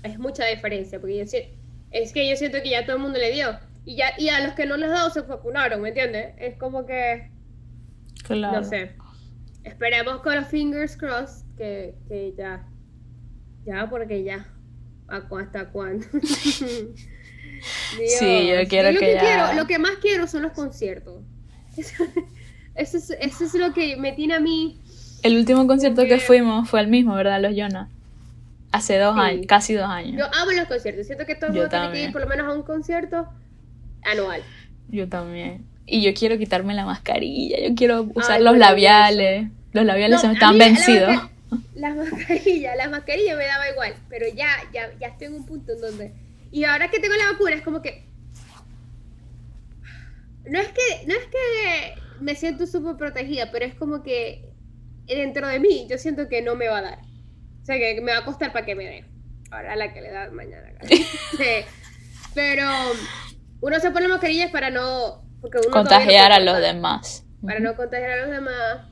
es 0.03 0.17
mucha 0.19 0.45
diferencia, 0.45 0.99
porque 0.99 1.21
es 1.91 2.11
que 2.13 2.29
yo 2.29 2.35
siento 2.35 2.61
que 2.61 2.69
ya 2.69 2.85
todo 2.85 2.95
el 2.97 3.01
mundo 3.01 3.19
le 3.19 3.31
dio. 3.31 3.57
Y, 3.85 3.95
ya, 3.95 4.11
y 4.17 4.29
a 4.29 4.41
los 4.45 4.53
que 4.53 4.65
no 4.65 4.75
les 4.77 4.89
dado 4.89 5.09
se 5.09 5.21
vacunaron, 5.21 5.81
¿me 5.81 5.89
entiendes? 5.89 6.33
Es 6.37 6.57
como 6.57 6.85
que... 6.85 7.29
Claro. 8.23 8.59
No 8.61 8.63
sé. 8.67 8.95
Esperemos 9.63 10.21
con 10.21 10.35
los 10.35 10.47
fingers 10.47 10.97
crossed 10.97 11.45
que, 11.57 11.95
que 12.07 12.33
ya... 12.37 12.67
Ya, 13.65 13.89
porque 13.89 14.23
ya. 14.23 14.45
¿Hasta 15.07 15.69
cuándo? 15.69 16.05
Sí, 18.19 18.47
yo 18.47 18.67
quiero 18.67 18.91
lo 18.91 18.99
que 18.99 19.13
ya- 19.13 19.19
quiero, 19.19 19.53
lo 19.53 19.65
que 19.67 19.79
más 19.79 19.93
quiero 20.01 20.27
son 20.27 20.43
los 20.43 20.51
conciertos. 20.51 21.23
Eso, 21.75 22.03
eso 22.75 22.97
es, 22.97 23.09
eso 23.09 23.45
es 23.45 23.53
lo 23.55 23.73
que 23.73 23.95
me 23.97 24.11
tiene 24.11 24.35
a 24.35 24.39
mí. 24.39 24.79
El 25.27 25.37
último 25.37 25.67
concierto 25.67 26.03
que 26.05 26.19
fuimos 26.19 26.69
fue 26.69 26.79
el 26.81 26.87
mismo, 26.87 27.13
¿verdad? 27.15 27.41
Los 27.41 27.55
Jonas. 27.55 27.89
Hace 28.71 28.97
dos 28.97 29.15
Sí. 29.15 29.21
años, 29.21 29.45
casi 29.47 29.73
dos 29.73 29.85
años. 29.89 30.17
Yo 30.17 30.25
amo 30.25 30.51
los 30.51 30.67
conciertos. 30.67 31.05
Siento 31.05 31.25
que 31.25 31.35
todo 31.35 31.47
el 31.47 31.53
mundo 31.53 31.69
tiene 31.69 31.91
que 31.91 32.03
ir 32.03 32.11
por 32.11 32.21
lo 32.21 32.27
menos 32.27 32.47
a 32.47 32.53
un 32.53 32.63
concierto 32.63 33.27
anual. 34.03 34.41
Yo 34.89 35.07
también. 35.07 35.65
Y 35.85 36.01
yo 36.03 36.13
quiero 36.13 36.37
quitarme 36.37 36.73
la 36.73 36.85
mascarilla, 36.85 37.57
yo 37.65 37.73
quiero 37.75 38.09
usar 38.13 38.37
Ay, 38.37 38.43
los 38.43 38.57
labiales. 38.57 39.49
Los 39.71 39.85
labiales 39.85 40.19
se 40.21 40.27
me 40.27 40.33
están 40.33 40.53
mí 40.53 40.59
la- 40.59 40.65
la 40.65 40.71
vencidos. 40.73 41.09
masca- 41.15 41.29
Las 41.75 41.95
mascarillas, 41.95 42.75
las 42.77 42.91
mascarillas 42.91 43.37
me 43.37 43.45
daba 43.45 43.69
igual, 43.69 43.93
pero 44.09 44.25
ya, 44.35 44.47
ya, 44.73 44.89
ya 44.99 45.07
estoy 45.07 45.27
en 45.27 45.35
un 45.35 45.45
punto 45.45 45.71
en 45.73 45.81
donde... 45.81 46.13
Y 46.51 46.63
ahora 46.65 46.89
que 46.89 46.99
tengo 46.99 47.15
la 47.15 47.31
vacuna 47.31 47.55
es 47.55 47.61
como 47.61 47.81
que... 47.81 48.03
No 50.49 50.59
es 50.59 50.67
que, 50.69 51.05
no 51.07 51.13
es 51.13 51.25
que 51.25 52.01
me 52.21 52.35
siento 52.35 52.65
súper 52.67 52.95
protegida, 52.95 53.51
pero 53.51 53.65
es 53.65 53.75
como 53.75 54.01
que 54.03 54.46
dentro 55.15 55.47
de 55.47 55.59
mí 55.59 55.87
yo 55.89 55.97
siento 55.97 56.27
que 56.27 56.41
no 56.41 56.55
me 56.55 56.67
va 56.67 56.79
a 56.79 56.81
dar. 56.81 56.99
O 57.61 57.65
sea, 57.65 57.77
que 57.77 58.01
me 58.01 58.11
va 58.11 58.19
a 58.19 58.25
costar 58.25 58.51
para 58.53 58.65
que 58.65 58.75
me 58.75 58.85
dé. 58.85 59.05
Ahora 59.51 59.75
la 59.75 59.93
que 59.93 60.01
le 60.01 60.11
da 60.11 60.29
mañana. 60.31 60.73
Sí. 60.89 61.65
Pero 62.33 62.63
uno 63.61 63.79
se 63.79 63.91
pone 63.91 64.07
mascarillas 64.07 64.51
para 64.51 64.69
no... 64.69 65.23
Porque 65.41 65.57
uno 65.59 65.69
todavía 65.69 65.69
no 65.69 65.89
Contagiar 65.89 66.31
a 66.31 66.39
los 66.39 66.59
demás. 66.59 67.25
para 67.43 67.59
no 67.59 67.75
contagiar 67.75 68.11
a 68.11 68.25
los 68.25 68.31
demás. 68.31 68.87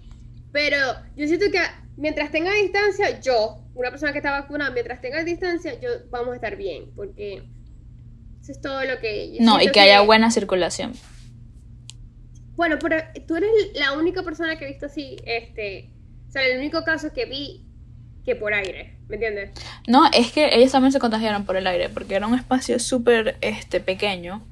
Pero 0.51 0.78
yo 1.16 1.28
siento 1.28 1.45
que 1.51 1.59
mientras 1.97 2.32
tenga 2.32 2.51
distancia, 2.53 3.20
yo, 3.20 3.63
una 3.74 3.89
persona 3.89 4.11
que 4.11 4.20
está 4.20 4.32
vacunada, 4.32 4.72
mientras 4.72 5.01
tenga 5.01 5.24
distancia, 5.24 5.80
yo 5.80 5.89
vamos 6.09 6.34
a 6.34 6.36
estar 6.36 6.55
bien, 6.55 6.91
porque 6.95 7.43
eso 8.41 8.51
es 8.51 8.61
todo 8.61 8.84
lo 8.86 8.99
que... 8.99 9.38
No, 9.41 9.55
y 9.55 9.59
siento 9.61 9.74
que 9.74 9.80
haya 9.82 10.01
buena 10.01 10.32
circulación. 10.32 10.93
Bueno, 12.55 12.78
pero 12.80 12.97
tú 13.28 13.36
eres 13.36 13.51
la 13.74 13.93
única 13.93 14.24
persona 14.24 14.57
que 14.57 14.66
he 14.66 14.70
visto 14.70 14.86
así, 14.86 15.18
este, 15.26 15.91
sea, 16.39 16.47
el 16.47 16.59
único 16.59 16.83
caso 16.83 17.11
que 17.13 17.25
vi 17.25 17.65
que 18.25 18.36
por 18.36 18.53
aire, 18.53 18.97
¿me 19.07 19.15
entiendes? 19.15 19.51
No, 19.88 20.05
es 20.11 20.31
que 20.31 20.55
ellos 20.55 20.71
también 20.71 20.91
se 20.91 20.99
contagiaron 20.99 21.45
por 21.45 21.57
el 21.57 21.67
aire, 21.67 21.89
porque 21.89 22.15
era 22.15 22.27
un 22.27 22.36
espacio 22.36 22.79
súper 22.79 23.38
este, 23.41 23.79
pequeño 23.79 24.43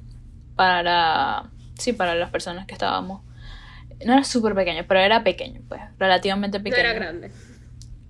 para, 0.54 1.50
sí, 1.78 1.92
para 1.92 2.14
las 2.14 2.30
personas 2.30 2.66
que 2.66 2.74
estábamos. 2.74 3.22
No 4.04 4.12
era 4.12 4.24
súper 4.24 4.54
pequeño, 4.54 4.84
pero 4.86 5.00
era 5.00 5.24
pequeño, 5.24 5.60
pues, 5.68 5.80
relativamente 5.98 6.58
No 6.58 6.64
pequeño. 6.64 6.80
era 6.80 6.92
grande. 6.92 7.32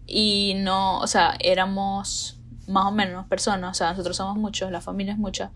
Y 0.06 0.54
no, 0.58 0.98
o 0.98 1.06
sea, 1.06 1.34
éramos 1.40 2.38
más 2.66 2.86
o 2.86 2.92
menos 2.92 3.26
personas, 3.26 3.70
o 3.70 3.74
sea, 3.74 3.90
nosotros 3.90 4.16
somos 4.16 4.36
muchos, 4.36 4.70
la 4.70 4.80
familia 4.80 5.12
es 5.14 5.18
mucha. 5.18 5.50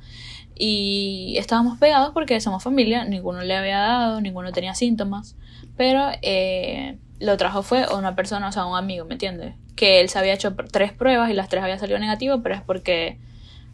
Y 0.54 1.36
estábamos 1.38 1.78
pegados 1.78 2.10
porque 2.12 2.40
somos 2.40 2.62
familia, 2.62 3.04
ninguno 3.04 3.42
le 3.42 3.56
había 3.56 3.78
dado, 3.78 4.20
ninguno 4.20 4.52
tenía 4.52 4.74
síntomas. 4.74 5.36
Pero 5.76 6.08
eh, 6.22 6.98
lo 7.20 7.36
trajo 7.36 7.62
fue 7.62 7.86
una 7.94 8.14
persona, 8.14 8.48
o 8.48 8.52
sea, 8.52 8.66
un 8.66 8.76
amigo, 8.76 9.04
¿me 9.04 9.14
entiendes? 9.14 9.54
Que 9.76 10.00
él 10.00 10.08
se 10.08 10.18
había 10.18 10.34
hecho 10.34 10.54
tres 10.70 10.92
pruebas 10.92 11.30
y 11.30 11.34
las 11.34 11.48
tres 11.48 11.62
habían 11.62 11.78
salido 11.78 11.98
negativo, 11.98 12.42
pero 12.42 12.54
es 12.54 12.62
porque 12.62 13.18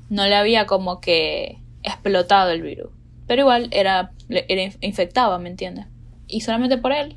no 0.08 0.26
le 0.26 0.34
había 0.36 0.66
como 0.66 1.00
que 1.00 1.60
explotado 1.82 2.50
el 2.50 2.62
virus. 2.62 2.90
Pero 3.26 3.42
igual 3.42 3.68
era, 3.70 4.12
era 4.28 4.62
inf- 4.62 4.78
infectaba, 4.80 5.38
¿me 5.38 5.48
entiendes? 5.48 5.86
Y 6.26 6.40
solamente 6.42 6.78
por 6.78 6.92
él, 6.92 7.14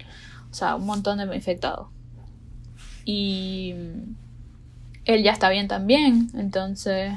o 0.51 0.53
sea, 0.53 0.75
un 0.75 0.85
montón 0.85 1.17
de 1.17 1.35
infectados. 1.35 1.87
Y 3.05 3.73
él 5.05 5.23
ya 5.23 5.31
está 5.31 5.49
bien 5.49 5.67
también, 5.67 6.29
entonces 6.33 7.13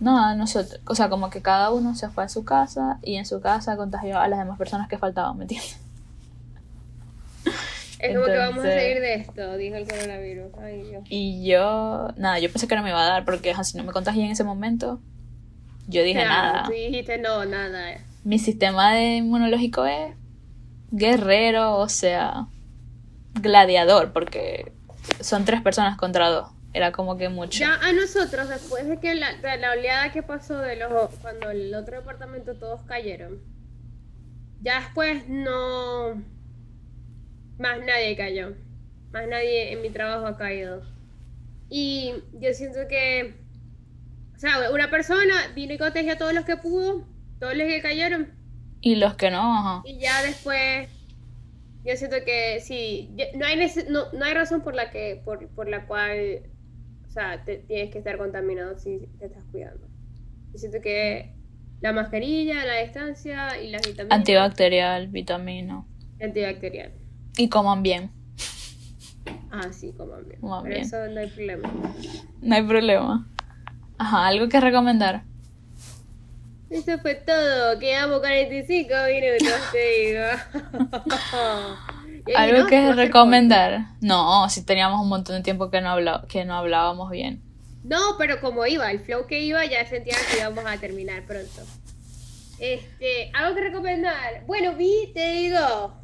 nada, 0.00 0.34
nosotros, 0.34 0.80
o 0.86 0.94
sea, 0.94 1.08
como 1.08 1.30
que 1.30 1.42
cada 1.42 1.70
uno 1.70 1.94
se 1.94 2.08
fue 2.08 2.24
a 2.24 2.28
su 2.28 2.44
casa 2.44 2.98
y 3.02 3.16
en 3.16 3.26
su 3.26 3.40
casa 3.40 3.76
contagió 3.76 4.18
a 4.18 4.28
las 4.28 4.38
demás 4.38 4.58
personas 4.58 4.88
que 4.88 4.98
faltaban, 4.98 5.36
¿me 5.36 5.44
entiendes? 5.44 5.78
Es 8.02 8.16
como 8.16 8.26
que 8.26 8.36
vamos 8.36 8.64
a 8.64 8.68
salir 8.68 9.00
de 9.00 9.14
esto, 9.14 9.56
dijo 9.56 9.76
el 9.76 9.86
coronavirus. 9.86 10.52
Ay, 10.60 10.82
Dios. 10.82 11.04
Y 11.08 11.46
yo, 11.46 12.08
nada, 12.16 12.40
yo 12.40 12.50
pensé 12.50 12.66
que 12.66 12.74
no 12.74 12.82
me 12.82 12.90
iba 12.90 13.00
a 13.00 13.08
dar 13.08 13.24
porque 13.24 13.54
si 13.62 13.78
no 13.78 13.84
me 13.84 13.92
contagié 13.92 14.24
en 14.24 14.32
ese 14.32 14.42
momento, 14.42 15.00
yo 15.86 16.02
dije 16.02 16.20
Claro, 16.20 16.52
nada. 16.52 16.62
Tú 16.64 16.72
dijiste 16.72 17.18
no, 17.18 17.44
nada. 17.44 17.98
Mi 18.24 18.40
sistema 18.40 18.94
de 18.94 19.18
inmunológico 19.18 19.86
es 19.86 20.16
guerrero, 20.90 21.76
o 21.76 21.88
sea, 21.88 22.48
gladiador, 23.40 24.12
porque 24.12 24.72
son 25.20 25.44
tres 25.44 25.62
personas 25.62 25.96
contra 25.96 26.28
dos. 26.28 26.48
Era 26.74 26.90
como 26.90 27.16
que 27.16 27.28
mucho. 27.28 27.60
Ya 27.60 27.74
a 27.74 27.92
nosotros, 27.92 28.48
después 28.48 28.88
de 28.88 28.98
que 28.98 29.14
la, 29.14 29.34
de 29.34 29.58
la 29.58 29.72
oleada 29.72 30.10
que 30.10 30.24
pasó 30.24 30.58
de 30.58 30.74
los 30.74 30.90
cuando 31.20 31.50
el 31.50 31.72
otro 31.72 31.98
departamento 31.98 32.54
todos 32.54 32.80
cayeron, 32.82 33.38
ya 34.60 34.80
después 34.80 35.28
no 35.28 36.20
más 37.62 37.78
nadie 37.80 38.16
cayó. 38.16 38.54
Más 39.12 39.26
nadie 39.28 39.72
en 39.72 39.82
mi 39.82 39.90
trabajo 39.90 40.26
ha 40.26 40.36
caído. 40.36 40.82
Y 41.70 42.12
yo 42.40 42.52
siento 42.54 42.80
que 42.88 43.34
o 44.36 44.38
sea, 44.38 44.70
una 44.72 44.90
persona 44.90 45.34
vino 45.54 45.72
y 45.74 45.78
contagió 45.78 46.12
a 46.14 46.18
todos 46.18 46.34
los 46.34 46.44
que 46.44 46.56
pudo, 46.56 47.06
todos 47.38 47.56
los 47.56 47.66
que 47.66 47.80
cayeron, 47.80 48.28
Y 48.80 48.96
los 48.96 49.14
que 49.14 49.30
no, 49.30 49.40
ajá. 49.58 49.82
y 49.84 49.98
ya 50.00 50.22
después 50.22 50.88
yo 51.84 51.96
siento 51.96 52.16
que 52.24 52.60
sí, 52.60 53.10
no 53.36 53.46
hay 53.46 53.56
no, 53.88 54.12
no 54.12 54.24
hay 54.24 54.34
razón 54.34 54.62
por 54.62 54.74
la 54.74 54.90
que 54.90 55.20
por, 55.24 55.48
por 55.54 55.68
la 55.68 55.86
cual 55.86 56.42
o 57.06 57.10
sea, 57.10 57.44
te- 57.44 57.58
tienes 57.58 57.90
que 57.92 57.98
estar 57.98 58.18
contaminado 58.18 58.78
si 58.78 59.08
te 59.18 59.26
estás 59.26 59.44
cuidando. 59.52 59.86
Yo 60.52 60.58
siento 60.58 60.80
que 60.80 61.34
la 61.80 61.92
mascarilla, 61.92 62.64
la 62.64 62.80
distancia 62.82 63.60
y 63.60 63.70
las 63.70 63.82
vitaminas 63.86 64.16
Antibacterial, 64.18 65.08
vitamina. 65.08 65.84
antibacterial. 66.20 66.92
Y 67.36 67.48
coman 67.48 67.82
bien. 67.82 68.10
Ah, 69.50 69.72
sí, 69.72 69.92
como 69.96 70.16
bien. 70.18 70.40
Coman 70.40 70.64
bien. 70.64 70.80
eso 70.82 70.96
no 71.08 71.20
hay 71.20 71.28
problema. 71.28 71.68
No 72.40 72.54
hay 72.54 72.62
problema. 72.62 73.26
Ajá, 73.98 74.26
algo 74.26 74.48
que 74.48 74.60
recomendar. 74.60 75.22
Eso 76.70 76.98
fue 77.00 77.14
todo. 77.16 77.78
Quedamos 77.78 78.20
45 78.20 78.94
minutos, 79.10 79.60
te 79.72 79.78
digo. 80.00 80.24
Algo 82.36 82.58
no, 82.60 82.66
que 82.66 82.92
recomendar. 82.94 83.86
No, 84.00 84.48
si 84.48 84.64
teníamos 84.64 85.00
un 85.02 85.08
montón 85.08 85.36
de 85.36 85.42
tiempo 85.42 85.70
que 85.70 85.80
no, 85.80 85.90
habla- 85.90 86.24
que 86.28 86.44
no 86.44 86.54
hablábamos 86.54 87.10
bien. 87.10 87.42
No, 87.84 88.16
pero 88.16 88.40
como 88.40 88.64
iba, 88.64 88.90
el 88.90 89.00
flow 89.00 89.26
que 89.26 89.40
iba, 89.40 89.64
ya 89.66 89.84
sentía 89.86 90.14
que 90.30 90.38
íbamos 90.38 90.64
a 90.64 90.76
terminar 90.78 91.26
pronto. 91.26 91.62
Este, 92.60 93.30
algo 93.34 93.56
que 93.56 93.60
recomendar. 93.62 94.44
Bueno, 94.46 94.74
vi, 94.74 95.10
te 95.12 95.32
digo. 95.32 95.94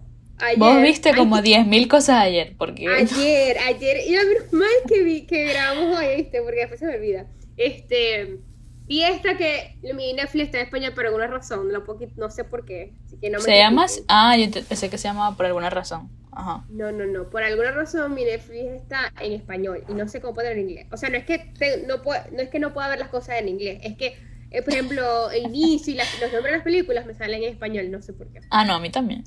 Ayer, 0.41 0.59
Vos 0.59 0.83
viste 0.83 1.15
como 1.15 1.37
ay, 1.37 1.43
10.000 1.43 1.89
cosas 1.89 2.17
ayer, 2.23 2.55
porque... 2.57 2.87
Ayer, 2.87 3.59
ayer, 3.59 3.97
y 4.07 4.15
a 4.17 4.23
menos 4.25 4.53
mal 4.53 4.69
que 4.87 5.03
vi 5.03 5.27
que 5.27 5.45
grabamos 5.47 5.99
hoy, 5.99 6.17
¿viste? 6.17 6.41
Porque 6.43 6.61
después 6.61 6.79
se 6.81 6.87
me 6.87 6.97
olvida. 6.97 7.27
Este, 7.57 8.39
vi 8.87 9.03
esta 9.05 9.37
que 9.37 9.79
mi 9.95 10.13
Netflix 10.13 10.45
está 10.47 10.59
en 10.61 10.65
español 10.67 10.93
por 10.95 11.07
alguna 11.07 11.27
razón, 11.27 11.69
no, 11.73 11.85
no 12.17 12.31
sé 12.31 12.45
por 12.45 12.65
qué. 12.65 12.95
Así 13.05 13.17
que 13.19 13.31
no 13.31 13.39
me 13.39 13.45
¿Se 13.45 13.57
llama? 13.57 13.87
Ah, 14.09 14.37
yo 14.37 14.51
te- 14.51 14.63
pensé 14.63 14.89
que 14.91 14.99
se 14.99 15.09
llamaba 15.09 15.37
por 15.37 15.47
alguna 15.47 15.71
razón. 15.71 16.09
Ajá. 16.31 16.65
No, 16.69 16.93
no, 16.93 17.05
no. 17.05 17.29
Por 17.31 17.43
alguna 17.43 17.73
razón 17.73 18.15
mi 18.15 18.25
Netflix 18.25 18.65
está 18.83 19.13
en 19.21 19.33
español 19.33 19.83
y 19.89 19.93
no 19.95 20.07
sé 20.07 20.21
cómo 20.21 20.35
ponerlo 20.35 20.61
en 20.61 20.69
inglés. 20.69 20.87
O 20.93 20.97
sea, 20.97 21.09
no 21.11 21.17
es 21.17 21.25
que 21.25 21.39
te- 21.59 21.85
no, 21.87 22.03
puedo, 22.03 22.21
no 22.33 22.41
es 22.41 22.49
que 22.49 22.61
no 22.61 22.73
pueda 22.73 22.89
ver 22.89 23.01
las 23.01 23.09
cosas 23.09 23.41
en 23.41 23.49
inglés, 23.49 23.81
es 23.83 23.97
que, 23.97 24.15
eh, 24.53 24.63
por 24.63 24.73
ejemplo, 24.73 25.31
el 25.33 25.47
inicio 25.47 25.93
y 25.95 25.97
las- 25.97 26.13
los 26.21 26.33
nombres 26.33 26.53
de 26.53 26.59
las 26.59 26.65
películas 26.65 27.07
me 27.07 27.15
salen 27.15 27.43
en 27.43 27.51
español, 27.51 27.91
no 27.91 28.01
sé 28.01 28.13
por 28.13 28.31
qué. 28.33 28.41
Ah, 28.51 28.65
no, 28.65 28.75
a 28.75 28.79
mí 28.81 28.91
también. 28.91 29.25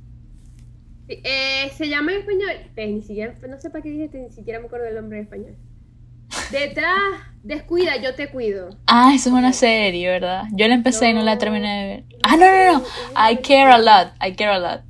Eh, 1.23 1.71
se 1.77 1.89
llama 1.89 2.13
en 2.13 2.19
español, 2.19 2.51
ni 2.77 3.01
siquiera, 3.01 3.33
no 3.47 3.59
sé 3.59 3.69
para 3.69 3.81
qué 3.83 3.89
dije, 3.89 4.09
ni 4.13 4.29
siquiera 4.31 4.59
me 4.59 4.67
acuerdo 4.67 4.85
del 4.85 4.95
nombre 4.95 5.17
en 5.19 5.23
español. 5.25 5.55
Detrás, 6.51 6.95
descuida, 7.43 7.97
yo 7.97 8.15
te 8.15 8.29
cuido. 8.29 8.77
Ah, 8.87 9.11
eso 9.13 9.29
es 9.29 9.35
una 9.35 9.51
serie, 9.53 10.07
¿verdad? 10.09 10.43
Yo 10.53 10.67
la 10.67 10.75
empecé 10.75 11.09
y 11.09 11.13
no 11.13 11.21
la 11.23 11.33
No. 11.33 11.39
terminé 11.39 11.67
de 11.81 11.87
ver. 11.87 12.03
Ah, 12.23 12.37
no, 12.37 12.45
no, 12.45 12.79
no. 12.79 12.85
I 13.31 13.37
care 13.41 13.69
a 13.71 13.77
lot. 13.77 14.13
I 14.25 14.33
care 14.35 14.51
a 14.51 14.59
lot. 14.59 14.81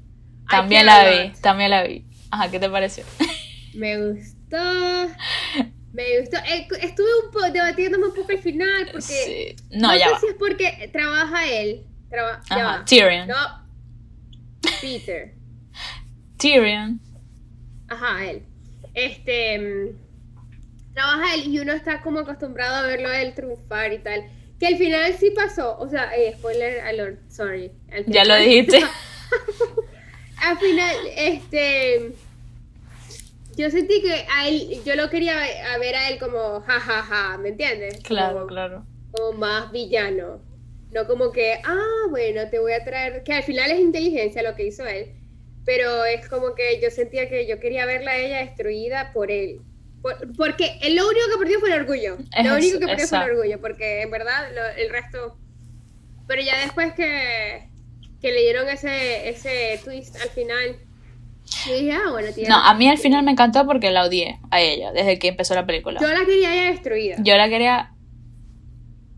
También 0.49 0.85
la 0.85 1.09
vi, 1.09 1.27
lot. 1.29 1.41
también 1.41 1.71
la 1.71 1.83
vi. 1.83 2.05
Ajá, 2.29 2.51
¿qué 2.51 2.59
te 2.59 2.69
pareció? 2.69 3.03
Me 3.73 3.97
gustó. 3.97 4.57
Me 5.93 6.19
gustó. 6.19 6.37
Eh, 6.37 6.67
estuve 6.81 7.07
un 7.25 7.31
poco 7.31 7.49
debatiéndome 7.51 8.05
un 8.07 8.13
poco 8.13 8.31
al 8.31 8.39
final 8.39 8.85
porque 8.91 9.01
Sí. 9.01 9.55
No, 9.71 9.95
ya 9.97 10.05
sé 10.07 10.11
va. 10.13 10.19
si 10.19 10.27
es 10.27 10.35
porque 10.37 10.89
trabaja 10.93 11.49
él. 11.51 11.85
Traba- 12.09 12.41
ya 12.49 12.55
Ajá, 12.55 12.77
va. 12.79 12.85
Tyrion. 12.85 13.27
No. 13.27 13.35
Peter. 14.81 15.33
Tyrion. 16.41 16.99
Ajá, 17.87 18.25
él. 18.29 18.43
Este. 18.93 19.59
mm, 19.59 20.93
Trabaja 20.93 21.35
él 21.35 21.47
y 21.47 21.59
uno 21.59 21.71
está 21.73 22.01
como 22.01 22.19
acostumbrado 22.19 22.75
a 22.75 22.81
verlo 22.87 23.09
él 23.11 23.33
triunfar 23.33 23.93
y 23.93 23.99
tal. 23.99 24.25
Que 24.59 24.67
al 24.67 24.77
final 24.77 25.13
sí 25.13 25.31
pasó. 25.31 25.77
O 25.79 25.87
sea, 25.87 26.15
eh, 26.17 26.33
spoiler 26.37 26.81
alert, 26.81 27.19
sorry. 27.29 27.71
Al 27.91 28.05
Ya 28.07 28.25
lo 28.25 28.35
dijiste. 28.35 28.79
al 30.41 30.57
final, 30.57 30.95
este. 31.15 32.11
Yo 33.57 33.69
sentí 33.69 34.01
que 34.01 34.25
a 34.33 34.47
él, 34.47 34.81
yo 34.85 34.95
lo 34.95 35.09
quería 35.09 35.35
a 35.73 35.77
ver 35.77 35.95
a 35.95 36.09
él 36.09 36.19
como 36.19 36.61
jajaja, 36.61 37.37
¿me 37.37 37.49
entiendes? 37.49 37.99
Claro, 38.03 38.33
Como- 38.35 38.47
claro. 38.47 38.85
como 39.11 39.37
más 39.37 39.71
villano. 39.71 40.41
No 40.93 41.05
como 41.07 41.31
que, 41.31 41.53
ah, 41.63 42.07
bueno, 42.09 42.49
te 42.49 42.59
voy 42.59 42.73
a 42.73 42.83
traer, 42.83 43.23
que 43.23 43.33
al 43.33 43.43
final 43.43 43.71
es 43.71 43.79
inteligencia 43.79 44.41
lo 44.43 44.55
que 44.55 44.67
hizo 44.67 44.85
él, 44.85 45.13
pero 45.65 46.05
es 46.05 46.27
como 46.27 46.55
que 46.55 46.79
yo 46.81 46.89
sentía 46.89 47.29
que 47.29 47.47
yo 47.47 47.59
quería 47.59 47.85
verla 47.85 48.11
a 48.11 48.17
ella 48.17 48.37
destruida 48.39 49.11
por 49.13 49.31
él. 49.31 49.61
porque 50.37 50.79
él 50.81 50.95
lo 50.95 51.07
único 51.07 51.25
que 51.31 51.37
perdió 51.37 51.59
fue 51.59 51.73
el 51.73 51.81
orgullo. 51.81 52.17
lo 52.43 52.55
único 52.55 52.79
que 52.79 52.87
perdió 52.87 53.07
fue 53.07 53.23
el 53.23 53.31
orgullo, 53.31 53.61
porque 53.61 54.01
en 54.01 54.11
verdad 54.11 54.49
el 54.77 54.89
resto... 54.89 55.37
Pero 56.27 56.41
ya 56.41 56.59
después 56.59 56.93
que, 56.93 57.67
que 58.21 58.31
le 58.31 58.41
dieron 58.41 58.69
ese, 58.69 59.29
ese 59.29 59.79
twist 59.83 60.15
al 60.21 60.29
final, 60.29 60.79
Ah, 61.65 62.21
no, 62.47 62.55
a 62.55 62.73
mí 62.75 62.87
al 62.87 62.97
final 62.97 63.23
me 63.23 63.31
encantó 63.31 63.65
porque 63.65 63.91
la 63.91 64.05
odié 64.05 64.39
a 64.51 64.61
ella 64.61 64.91
desde 64.91 65.19
que 65.19 65.29
empezó 65.29 65.53
la 65.53 65.65
película. 65.65 65.99
Yo 65.99 66.07
la 66.07 66.25
quería 66.25 66.55
ya 66.55 66.71
destruida. 66.71 67.17
Yo 67.19 67.35
la 67.35 67.49
quería. 67.49 67.93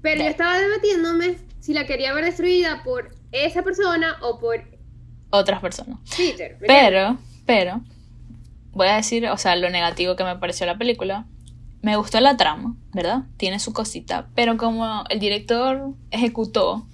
Pero 0.01 0.23
yo 0.23 0.29
estaba 0.29 0.57
debatiéndome 0.57 1.35
si 1.59 1.73
la 1.73 1.85
quería 1.85 2.13
ver 2.13 2.25
destruida 2.25 2.81
por 2.83 3.11
esa 3.31 3.61
persona 3.61 4.17
o 4.21 4.39
por 4.39 4.63
otras 5.33 5.59
personas. 5.61 5.97
pero, 6.59 7.17
pero, 7.45 7.81
voy 8.71 8.87
a 8.87 8.95
decir, 8.95 9.27
o 9.27 9.37
sea, 9.37 9.55
lo 9.55 9.69
negativo 9.69 10.15
que 10.15 10.23
me 10.23 10.37
pareció 10.37 10.65
la 10.65 10.77
película. 10.77 11.25
Me 11.81 11.97
gustó 11.97 12.21
la 12.21 12.37
trama, 12.37 12.75
¿verdad? 12.93 13.23
Tiene 13.35 13.59
su 13.59 13.73
cosita. 13.73 14.27
Pero 14.35 14.55
como 14.57 15.03
el 15.09 15.19
director 15.19 15.89
ejecutó 16.11 16.87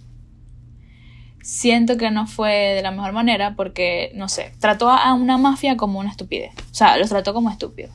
siento 1.41 1.97
que 1.97 2.09
no 2.09 2.25
fue 2.27 2.51
de 2.75 2.81
la 2.81 2.91
mejor 2.91 3.11
manera 3.11 3.55
porque, 3.55 4.11
no 4.15 4.29
sé, 4.29 4.53
trató 4.59 4.89
a 4.89 5.13
una 5.13 5.37
mafia 5.37 5.77
como 5.77 5.99
una 5.99 6.09
estupidez. 6.09 6.53
O 6.71 6.73
sea, 6.73 6.97
los 6.97 7.09
trató 7.09 7.33
como 7.33 7.51
estúpidos. 7.51 7.91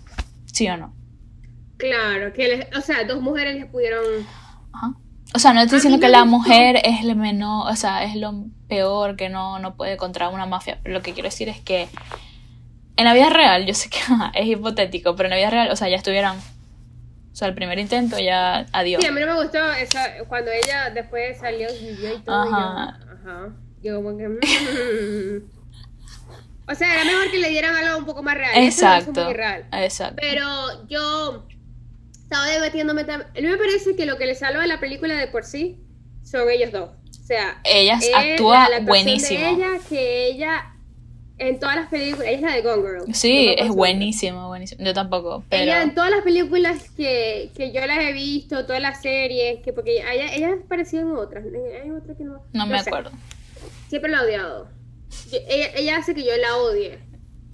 ¿Sí 0.53 0.69
o 0.69 0.77
no? 0.77 0.95
Claro, 1.79 2.33
que 2.33 2.69
o 2.77 2.81
sea, 2.81 3.05
dos 3.05 3.21
mujeres 3.21 3.57
les 3.57 3.67
pudieron... 3.67 4.05
Ajá. 4.73 4.95
O 5.33 5.39
sea, 5.39 5.53
no 5.53 5.63
estoy 5.63 5.79
diciendo 5.79 5.99
que 5.99 6.09
la 6.09 6.25
mujer 6.25 6.81
es 6.85 7.05
lo 7.05 7.15
menor, 7.15 7.71
o 7.71 7.77
sea, 7.77 8.05
es 8.05 8.15
lo 8.15 8.45
peor 8.69 9.17
que 9.17 9.29
no, 9.29 9.59
no 9.59 9.77
puede 9.77 9.97
contra 9.97 10.29
una 10.29 10.47
mafia. 10.47 10.79
Pero 10.83 10.95
lo 10.95 11.03
que 11.03 11.13
quiero 11.13 11.29
decir 11.29 11.49
es 11.49 11.61
que 11.61 11.89
en 12.97 13.05
la 13.05 13.15
vida 13.15 13.31
real, 13.31 13.67
yo 13.67 13.75
sé 13.75 13.89
que 13.89 13.99
es 14.35 14.47
hipotético, 14.47 15.17
pero 15.17 15.27
en 15.27 15.31
la 15.31 15.37
vida 15.37 15.51
real, 15.51 15.71
o 15.71 15.77
sea, 15.77 15.89
ya 15.89 15.97
estuvieran 15.97 16.37
o 17.35 17.37
sea, 17.37 17.49
el 17.49 17.55
primer 17.57 17.81
intento 17.81 18.17
ya 18.17 18.65
adiós. 18.71 19.03
Sí, 19.03 19.09
a 19.09 19.11
mí 19.11 19.21
no 19.21 19.27
me 19.27 19.43
gustó 19.43 19.59
esa, 19.73 20.25
cuando 20.29 20.53
ella 20.53 20.91
después 20.91 21.37
salió 21.37 21.67
y 21.69 22.21
todo. 22.25 22.43
Ajá. 22.43 22.97
Ajá. 23.13 23.49
Yo 23.83 23.97
como 23.97 24.17
que... 24.17 24.29
Mm. 24.29 24.39
o 26.71 26.75
sea, 26.77 26.95
era 26.95 27.05
mejor 27.05 27.33
que 27.33 27.39
le 27.39 27.49
dieran 27.49 27.75
algo 27.75 27.99
un 27.99 28.05
poco 28.05 28.23
más 28.23 28.37
real. 28.37 28.53
Exacto. 28.55 29.29
Exacto. 29.73 30.17
Pero 30.21 30.87
yo 30.87 31.45
estaba 32.35 32.51
debatiéndome 32.51 33.05
también. 33.05 33.31
A 33.31 33.41
mí 33.41 33.47
me 33.47 33.57
parece 33.57 33.95
que 33.95 34.07
lo 34.07 34.19
que 34.19 34.27
le 34.27 34.35
salva 34.35 34.65
a 34.65 34.67
la 34.67 34.81
película 34.81 35.15
de 35.15 35.29
por 35.29 35.45
sí 35.45 35.79
son 36.25 36.51
ellos 36.51 36.73
dos. 36.73 36.91
O 36.91 37.27
sea, 37.27 37.61
ella 37.65 37.99
actúa 38.15 38.69
buenísimo. 38.83 39.41
De 39.41 39.51
ella, 39.51 39.69
que 39.89 40.27
ella 40.27 40.71
en 41.39 41.59
todas 41.59 41.77
las 41.77 41.89
películas, 41.89 42.27
ella 42.27 42.37
es 42.37 42.43
la 42.43 42.55
de 42.55 42.63
Gone 42.63 42.83
Girl. 42.83 43.15
Sí, 43.15 43.55
es 43.57 43.69
buenísimo, 43.69 44.49
buenísimo. 44.49 44.85
Yo 44.85 44.95
tampoco. 44.95 45.45
Pero... 45.49 45.63
Ella 45.63 45.83
en 45.83 45.95
todas 45.95 46.11
las 46.11 46.23
películas 46.23 46.91
que, 46.97 47.51
que 47.57 47.73
yo 47.73 47.87
las 47.87 47.99
he 48.01 48.13
visto, 48.13 48.67
todas 48.67 48.83
las 48.83 49.01
series, 49.01 49.61
que 49.63 49.73
porque 49.73 49.99
ella, 49.99 50.35
ella 50.35 50.51
en 50.51 51.13
otras. 51.13 51.45
Hay 51.45 51.91
otra 51.91 52.17
que 52.17 52.25
no. 52.25 52.43
No, 52.53 52.67
me 52.67 52.79
acuerdo. 52.79 53.11
Siempre 53.89 54.11
la 54.11 54.19
he 54.19 54.27
odiado. 54.27 54.69
ella, 55.33 55.71
ella, 55.77 55.97
hace 55.99 56.15
que 56.15 56.25
yo 56.25 56.37
la 56.37 56.57
odie. 56.57 56.99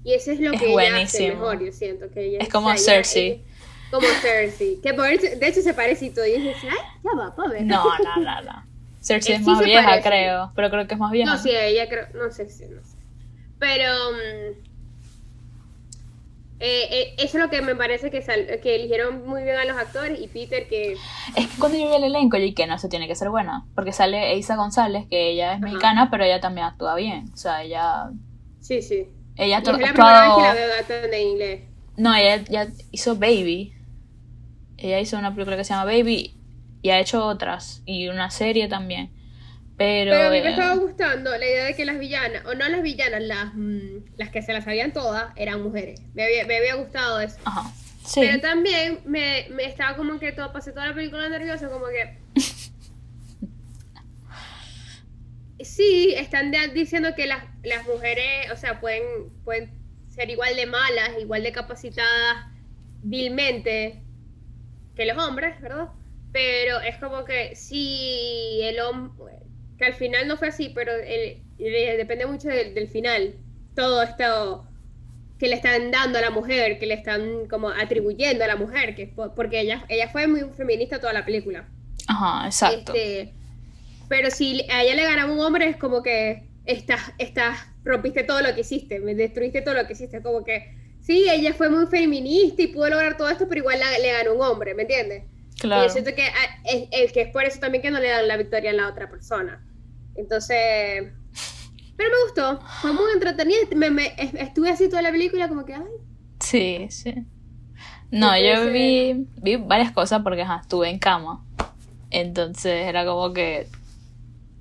Y 0.05 0.15
eso 0.15 0.33
es 0.33 0.41
lo 0.41 0.53
que 0.53 0.73
ella 0.73 1.03
hace 1.03 1.29
mejor, 1.29 1.63
yo 1.65 1.73
siento. 1.73 2.11
que 2.11 2.25
ella, 2.25 2.39
Es 2.41 2.49
como 2.49 2.75
Cersei. 2.77 3.45
Como 3.91 4.07
Cersei. 4.21 4.81
Que 4.81 4.95
por, 4.95 5.07
de 5.07 5.49
hecho 5.49 5.63
se 5.63 5.75
parece 5.75 6.07
y 6.07 6.11
todo. 6.11 6.27
Y 6.27 6.41
dices, 6.41 6.57
ay, 6.65 7.01
ya 7.05 7.11
va, 7.19 7.35
para 7.35 7.51
ver. 7.51 7.63
No, 7.65 7.85
no, 7.85 8.17
no, 8.17 8.43
no. 8.43 8.65
Cersei 9.01 9.37
es, 9.37 9.43
más 9.43 9.65
vieja, 9.65 10.01
creo. 10.03 10.53
Pero 10.55 10.71
creo 10.71 10.87
que 10.87 10.95
es 10.95 11.01
más 11.01 11.11
vieja. 11.11 11.31
No, 11.31 11.39
sí, 11.39 11.51
ella 11.51 11.89
creo. 11.89 12.07
No 12.15 12.31
sé 12.31 12.49
si. 12.49 12.67
No 12.67 12.83
sé. 12.83 12.97
Pero 13.59 13.93
mm, 14.13 14.71
eh, 16.63 16.89
eh, 16.91 17.15
eso 17.17 17.39
es 17.39 17.43
lo 17.43 17.49
que 17.49 17.63
me 17.63 17.75
parece 17.75 18.11
que, 18.11 18.21
que 18.63 18.75
eligieron 18.75 19.27
muy 19.27 19.43
bien 19.43 19.57
a 19.57 19.65
los 19.65 19.79
actores 19.79 20.21
y 20.21 20.29
Peter 20.29 20.69
que... 20.69 20.93
Es 21.35 21.47
que 21.47 21.59
cuando 21.59 21.79
yo 21.79 21.89
vi 21.89 21.97
el 21.97 22.05
elenco 22.05 22.37
yo 22.37 22.55
que 22.55 22.67
no, 22.67 22.79
se 22.79 22.91
tiene 22.91 23.09
que 23.09 23.15
ser 23.15 23.31
buena, 23.31 23.65
porque 23.75 23.95
sale 23.95 24.37
Isa 24.37 24.57
González, 24.57 25.07
que 25.09 25.31
ella 25.31 25.55
es 25.55 25.61
mexicana, 25.61 26.11
pero 26.11 26.23
ella 26.23 26.39
también 26.39 26.67
actúa 26.67 26.97
bien, 26.97 27.31
o 27.33 27.37
sea, 27.39 27.63
ella... 27.63 28.11
Sí, 28.61 28.83
sí. 28.83 29.09
Ella 29.37 29.59
es 29.59 29.67
la 29.67 29.73
primera 29.73 30.21
vez 30.21 30.35
que 30.37 30.43
la 30.43 30.53
veo 30.53 31.05
en 31.07 31.29
inglés. 31.29 31.63
No, 31.97 32.15
ella, 32.15 32.45
ya 32.51 32.69
hizo 32.91 33.17
Baby. 33.17 33.73
Ella 34.81 34.99
hizo 34.99 35.19
una 35.19 35.35
película 35.35 35.57
que 35.57 35.65
se 35.65 35.75
llama 35.75 35.85
Baby 35.85 36.35
y 36.83 36.91
ha 36.91 36.99
hecho 36.99 37.25
otras, 37.25 37.83
y 37.85 38.09
una 38.09 38.31
serie 38.31 38.69
también. 38.69 39.11
Pero, 39.77 40.15
a 40.15 40.31
mí 40.31 40.41
me 40.41 40.51
estaba 40.51 40.77
gustando 40.77 41.31
la 41.31 41.47
idea 41.47 41.65
de 41.65 41.75
que 41.75 41.85
las 41.85 41.99
villanas, 41.99 42.45
o 42.45 42.55
no 42.55 42.69
las 42.69 42.83
villanas, 42.83 43.23
las, 43.23 43.55
mm, 43.55 44.17
las 44.17 44.31
que 44.31 44.43
se 44.43 44.53
las 44.53 44.65
sabían 44.65 44.93
todas, 44.93 45.33
eran 45.37 45.63
mujeres. 45.63 46.03
Me 46.15 46.25
había, 46.25 46.47
me 46.47 46.57
había 46.57 46.75
gustado 46.75 47.21
eso. 47.21 47.37
Ajá. 47.45 47.71
Sí. 48.05 48.21
Pero 48.21 48.41
también 48.41 49.01
me, 49.05 49.47
me, 49.51 49.65
estaba 49.65 49.97
como 49.97 50.19
que 50.19 50.33
todo, 50.33 50.53
pasé 50.53 50.73
toda 50.73 50.89
la 50.89 50.95
película 50.95 51.29
nerviosa, 51.29 51.69
como 51.69 51.87
que. 51.87 52.19
sí, 55.65 56.15
están 56.17 56.53
diciendo 56.75 57.15
que 57.15 57.27
las, 57.27 57.45
las 57.63 57.87
mujeres, 57.87 58.51
o 58.53 58.57
sea, 58.57 58.81
pueden, 58.81 59.31
pueden 59.45 59.71
ser 60.09 60.31
igual 60.31 60.57
de 60.57 60.67
malas, 60.67 61.11
igual 61.21 61.43
de 61.43 61.53
capacitadas 61.53 62.47
vilmente 63.03 64.03
que 65.01 65.07
los 65.07 65.17
hombres, 65.17 65.59
¿verdad? 65.63 65.89
Pero 66.31 66.79
es 66.81 66.97
como 66.99 67.25
que 67.25 67.57
si 67.57 68.61
el 68.63 68.79
hombre 68.81 69.33
que 69.79 69.87
al 69.87 69.95
final 69.95 70.29
no 70.29 70.37
fue 70.37 70.49
así, 70.49 70.73
pero 70.75 70.93
depende 71.57 72.27
mucho 72.27 72.49
del, 72.49 72.87
final. 72.87 73.35
Todo 73.75 74.03
esto 74.03 74.67
que 75.39 75.49
le 75.49 75.55
están 75.55 75.91
dando 75.91 76.19
a 76.19 76.21
la 76.21 76.29
mujer, 76.29 76.79
que 76.79 76.85
le 76.85 76.93
están 76.93 77.49
como 77.49 77.71
atribuyendo 77.71 78.45
a 78.45 78.47
la 78.47 78.57
mujer, 78.57 78.95
que 78.95 79.07
porque 79.35 79.61
ella, 79.61 79.87
ella 79.89 80.11
fue 80.11 80.27
muy 80.27 80.43
feminista 80.55 81.01
toda 81.01 81.15
la 81.15 81.25
película. 81.25 81.67
Ajá, 82.07 82.45
exacto. 82.45 82.93
Este, 82.93 83.33
pero 84.11 84.31
si 84.31 84.67
a 84.71 84.83
ella 84.83 84.97
le 84.97 85.05
ganaba 85.05 85.33
un 85.33 85.41
hombre, 85.41 85.67
es 85.67 85.79
como 85.79 86.03
que 86.03 86.47
estás, 86.67 87.15
estás, 87.17 87.59
rompiste 87.85 88.23
todo 88.23 88.43
lo 88.43 88.55
que 88.55 88.61
hiciste, 88.61 89.01
me 89.01 89.15
destruiste 89.15 89.63
todo 89.63 89.77
lo 89.77 89.87
que 89.87 89.95
hiciste. 89.95 90.21
Como 90.21 90.45
que, 90.45 90.77
sí, 91.01 91.27
ella 91.31 91.55
fue 91.55 91.69
muy 91.69 91.87
feminista 91.87 92.63
y 92.63 92.69
pudo 92.69 92.89
lograr 92.89 93.17
todo 93.17 93.29
esto, 93.29 93.47
pero 93.49 93.61
igual 93.61 93.79
le 94.01 94.13
ganó 94.13 94.35
un 94.35 94.43
hombre, 94.43 94.75
¿me 94.75 94.83
entiendes? 94.83 95.25
Claro. 95.59 95.83
Y 95.83 95.87
yo 95.89 95.93
siento 95.93 96.15
que 96.15 96.23
ah, 96.23 96.61
es, 96.65 97.13
que 97.13 97.23
es 97.23 97.33
por 97.33 97.45
eso 97.45 97.61
también 97.61 97.83
que 97.83 97.91
no 97.91 98.01
le 98.01 98.09
dan 98.09 98.29
la 98.29 98.37
victoria 98.37 98.71
a 98.71 98.75
la 98.75 98.89
otra 98.89 99.11
persona. 99.11 99.65
Entonces, 100.15 101.13
pero 101.97 102.11
me 102.11 102.23
gustó, 102.25 102.61
fue 102.81 102.93
muy 102.93 103.13
entretenida, 103.13 103.59
me, 103.75 104.15
estuve 104.17 104.71
así 104.71 104.89
toda 104.89 105.03
la 105.03 105.11
película 105.11 105.49
como 105.49 105.65
que, 105.65 105.75
ay. 105.75 105.83
Sí, 106.41 106.87
sí. 106.91 107.15
No, 108.11 108.33
yo 108.39 108.71
vi, 108.73 109.27
vi 109.37 109.57
varias 109.57 109.93
cosas 109.93 110.23
porque 110.23 110.45
estuve 110.63 110.89
en 110.89 110.99
cama. 110.99 111.45
Entonces 112.11 112.87
era 112.87 113.05
como 113.05 113.33
que 113.33 113.69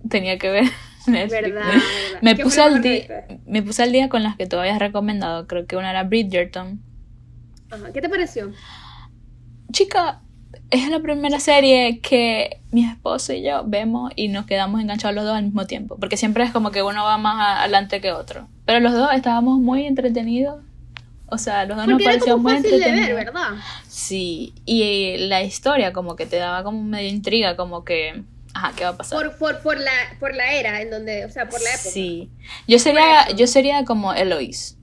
tenía 0.08 0.38
que 0.38 0.50
ver 0.50 0.64
Verdad, 1.08 1.74
Me 2.22 2.36
puse, 2.36 2.62
al 2.62 2.82
día, 2.82 3.26
me 3.46 3.64
puse 3.64 3.84
al 3.84 3.92
día 3.92 4.10
con 4.10 4.24
las 4.24 4.36
que 4.36 4.48
tú 4.48 4.58
habías 4.58 4.80
recomendado. 4.80 5.48
Creo 5.48 5.66
que 5.66 5.78
una 5.78 5.92
era 5.92 6.04
Bridgerton. 6.04 6.82
Ajá. 7.72 7.92
¿Qué 7.94 8.02
te 8.02 8.10
pareció? 8.10 8.52
Chica, 9.72 10.22
es 10.72 10.90
la 10.90 11.00
primera 11.00 11.40
serie 11.40 12.00
que 12.00 12.62
mi 12.72 12.86
esposo 12.86 13.34
y 13.34 13.44
yo 13.44 13.64
vemos 13.66 14.12
y 14.16 14.28
nos 14.28 14.46
quedamos 14.46 14.82
enganchados 14.82 15.16
los 15.16 15.26
dos 15.26 15.36
al 15.36 15.44
mismo 15.46 15.66
tiempo. 15.66 15.98
Porque 16.00 16.18
siempre 16.18 16.44
es 16.44 16.52
como 16.52 16.72
que 16.72 16.84
uno 16.84 17.04
va 17.04 17.18
más 17.18 17.60
adelante 17.60 18.02
que 18.02 18.12
otro. 18.12 18.48
Pero 18.66 18.80
los 18.80 18.94
dos 18.94 19.10
estábamos 19.14 19.60
muy 19.60 19.86
entretenidos. 19.86 20.62
O 21.28 21.38
sea, 21.38 21.66
los 21.66 21.78
dos 21.78 21.88
nos 21.88 22.02
parecían 22.02 22.42
muy 22.42 22.54
entretenidos. 22.54 23.08
De 23.08 23.14
ver, 23.14 23.26
¿verdad? 23.26 23.50
Sí, 23.88 24.54
y 24.66 25.18
la 25.18 25.44
historia 25.44 25.94
como 25.94 26.16
que 26.16 26.26
te 26.26 26.38
daba 26.38 26.64
como 26.64 26.84
medio 26.84 27.10
intriga, 27.10 27.56
como 27.56 27.84
que... 27.84 28.24
Ajá, 28.54 28.74
¿qué 28.76 28.84
va 28.84 28.90
a 28.92 28.98
pasar? 28.98 29.18
Por, 29.18 29.38
por, 29.38 29.62
por, 29.62 29.78
la, 29.78 29.92
por 30.20 30.36
la 30.36 30.54
era 30.54 30.82
en 30.82 30.90
donde, 30.90 31.26
o 31.26 31.30
sea, 31.30 31.48
por 31.50 31.62
la 31.62 31.70
época. 31.70 31.90
Sí. 31.90 32.30
Yo 32.68 32.80
sería, 32.80 33.30
yo 33.32 33.48
sería 33.48 33.86
como 33.86 34.14
Eloise 34.14 34.80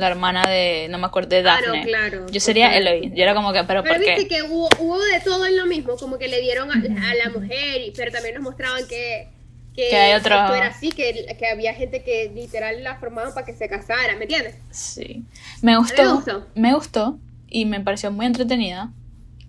la 0.00 0.08
hermana 0.08 0.48
de, 0.48 0.88
no 0.90 0.98
me 0.98 1.06
acuerdo, 1.06 1.28
de 1.28 1.42
Daphne. 1.42 1.84
Claro, 1.84 2.10
claro. 2.10 2.26
Yo 2.30 2.40
sería 2.40 2.76
Eloy. 2.76 3.12
Yo 3.14 3.22
era 3.22 3.34
como 3.34 3.52
que, 3.52 3.62
pero, 3.64 3.82
pero 3.82 3.94
¿por 3.94 4.04
viste 4.04 4.28
que 4.28 4.42
hubo, 4.42 4.68
hubo, 4.78 5.00
de 5.00 5.20
todo 5.20 5.46
en 5.46 5.56
lo 5.56 5.66
mismo, 5.66 5.96
como 5.96 6.18
que 6.18 6.28
le 6.28 6.40
dieron 6.40 6.70
a, 6.70 7.14
la 7.14 7.30
mujer, 7.30 7.92
pero 7.96 8.10
también 8.10 8.34
nos 8.34 8.42
mostraban 8.42 8.86
que, 8.88 9.28
que, 9.74 9.94
hay 9.94 10.18
otro... 10.18 10.34
esto 10.34 10.54
era 10.54 10.66
así, 10.66 10.90
que, 10.90 11.36
que, 11.38 11.46
había 11.46 11.74
gente 11.74 12.02
que 12.02 12.30
literal 12.34 12.82
la 12.82 12.96
formaban 12.98 13.34
para 13.34 13.46
que 13.46 13.52
se 13.52 13.68
casara, 13.68 14.16
¿me 14.16 14.22
entiendes? 14.22 14.56
Sí. 14.70 15.24
Me 15.62 15.76
gustó, 15.76 16.02
me 16.02 16.12
gustó. 16.12 16.46
Me 16.54 16.74
gustó 16.74 17.18
y 17.48 17.64
me 17.66 17.80
pareció 17.80 18.10
muy 18.10 18.26
entretenida 18.26 18.92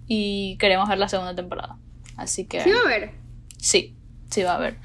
y 0.07 0.57
queremos 0.59 0.89
ver 0.89 0.97
la 0.97 1.07
segunda 1.07 1.35
temporada. 1.35 1.77
Así 2.17 2.45
que... 2.45 2.61
¿Sí 2.61 2.71
va 2.71 2.81
a 2.81 2.87
ver? 2.87 3.20
Sí, 3.61 3.95
sí 4.29 4.43
va 4.43 4.55
a 4.55 4.59
ver. 4.59 4.75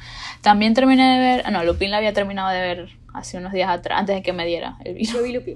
También 0.43 0.75
terminé 0.75 1.15
de 1.15 1.19
ver, 1.19 1.43
ah, 1.47 1.51
no, 1.51 1.65
Lupin 1.65 1.91
la 1.91 1.97
había 1.97 2.13
terminado 2.13 2.51
de 2.51 2.61
ver 2.61 2.89
hace 3.13 3.39
unos 3.39 3.53
días 3.53 3.71
atrás, 3.71 3.99
antes 3.99 4.15
de 4.15 4.23
que 4.23 4.33
me 4.33 4.47
diera 4.47 4.77
el 4.85 4.95
virus. 4.95 5.13
Yo 5.13 5.23
vi 5.23 5.33
Lupi. 5.33 5.55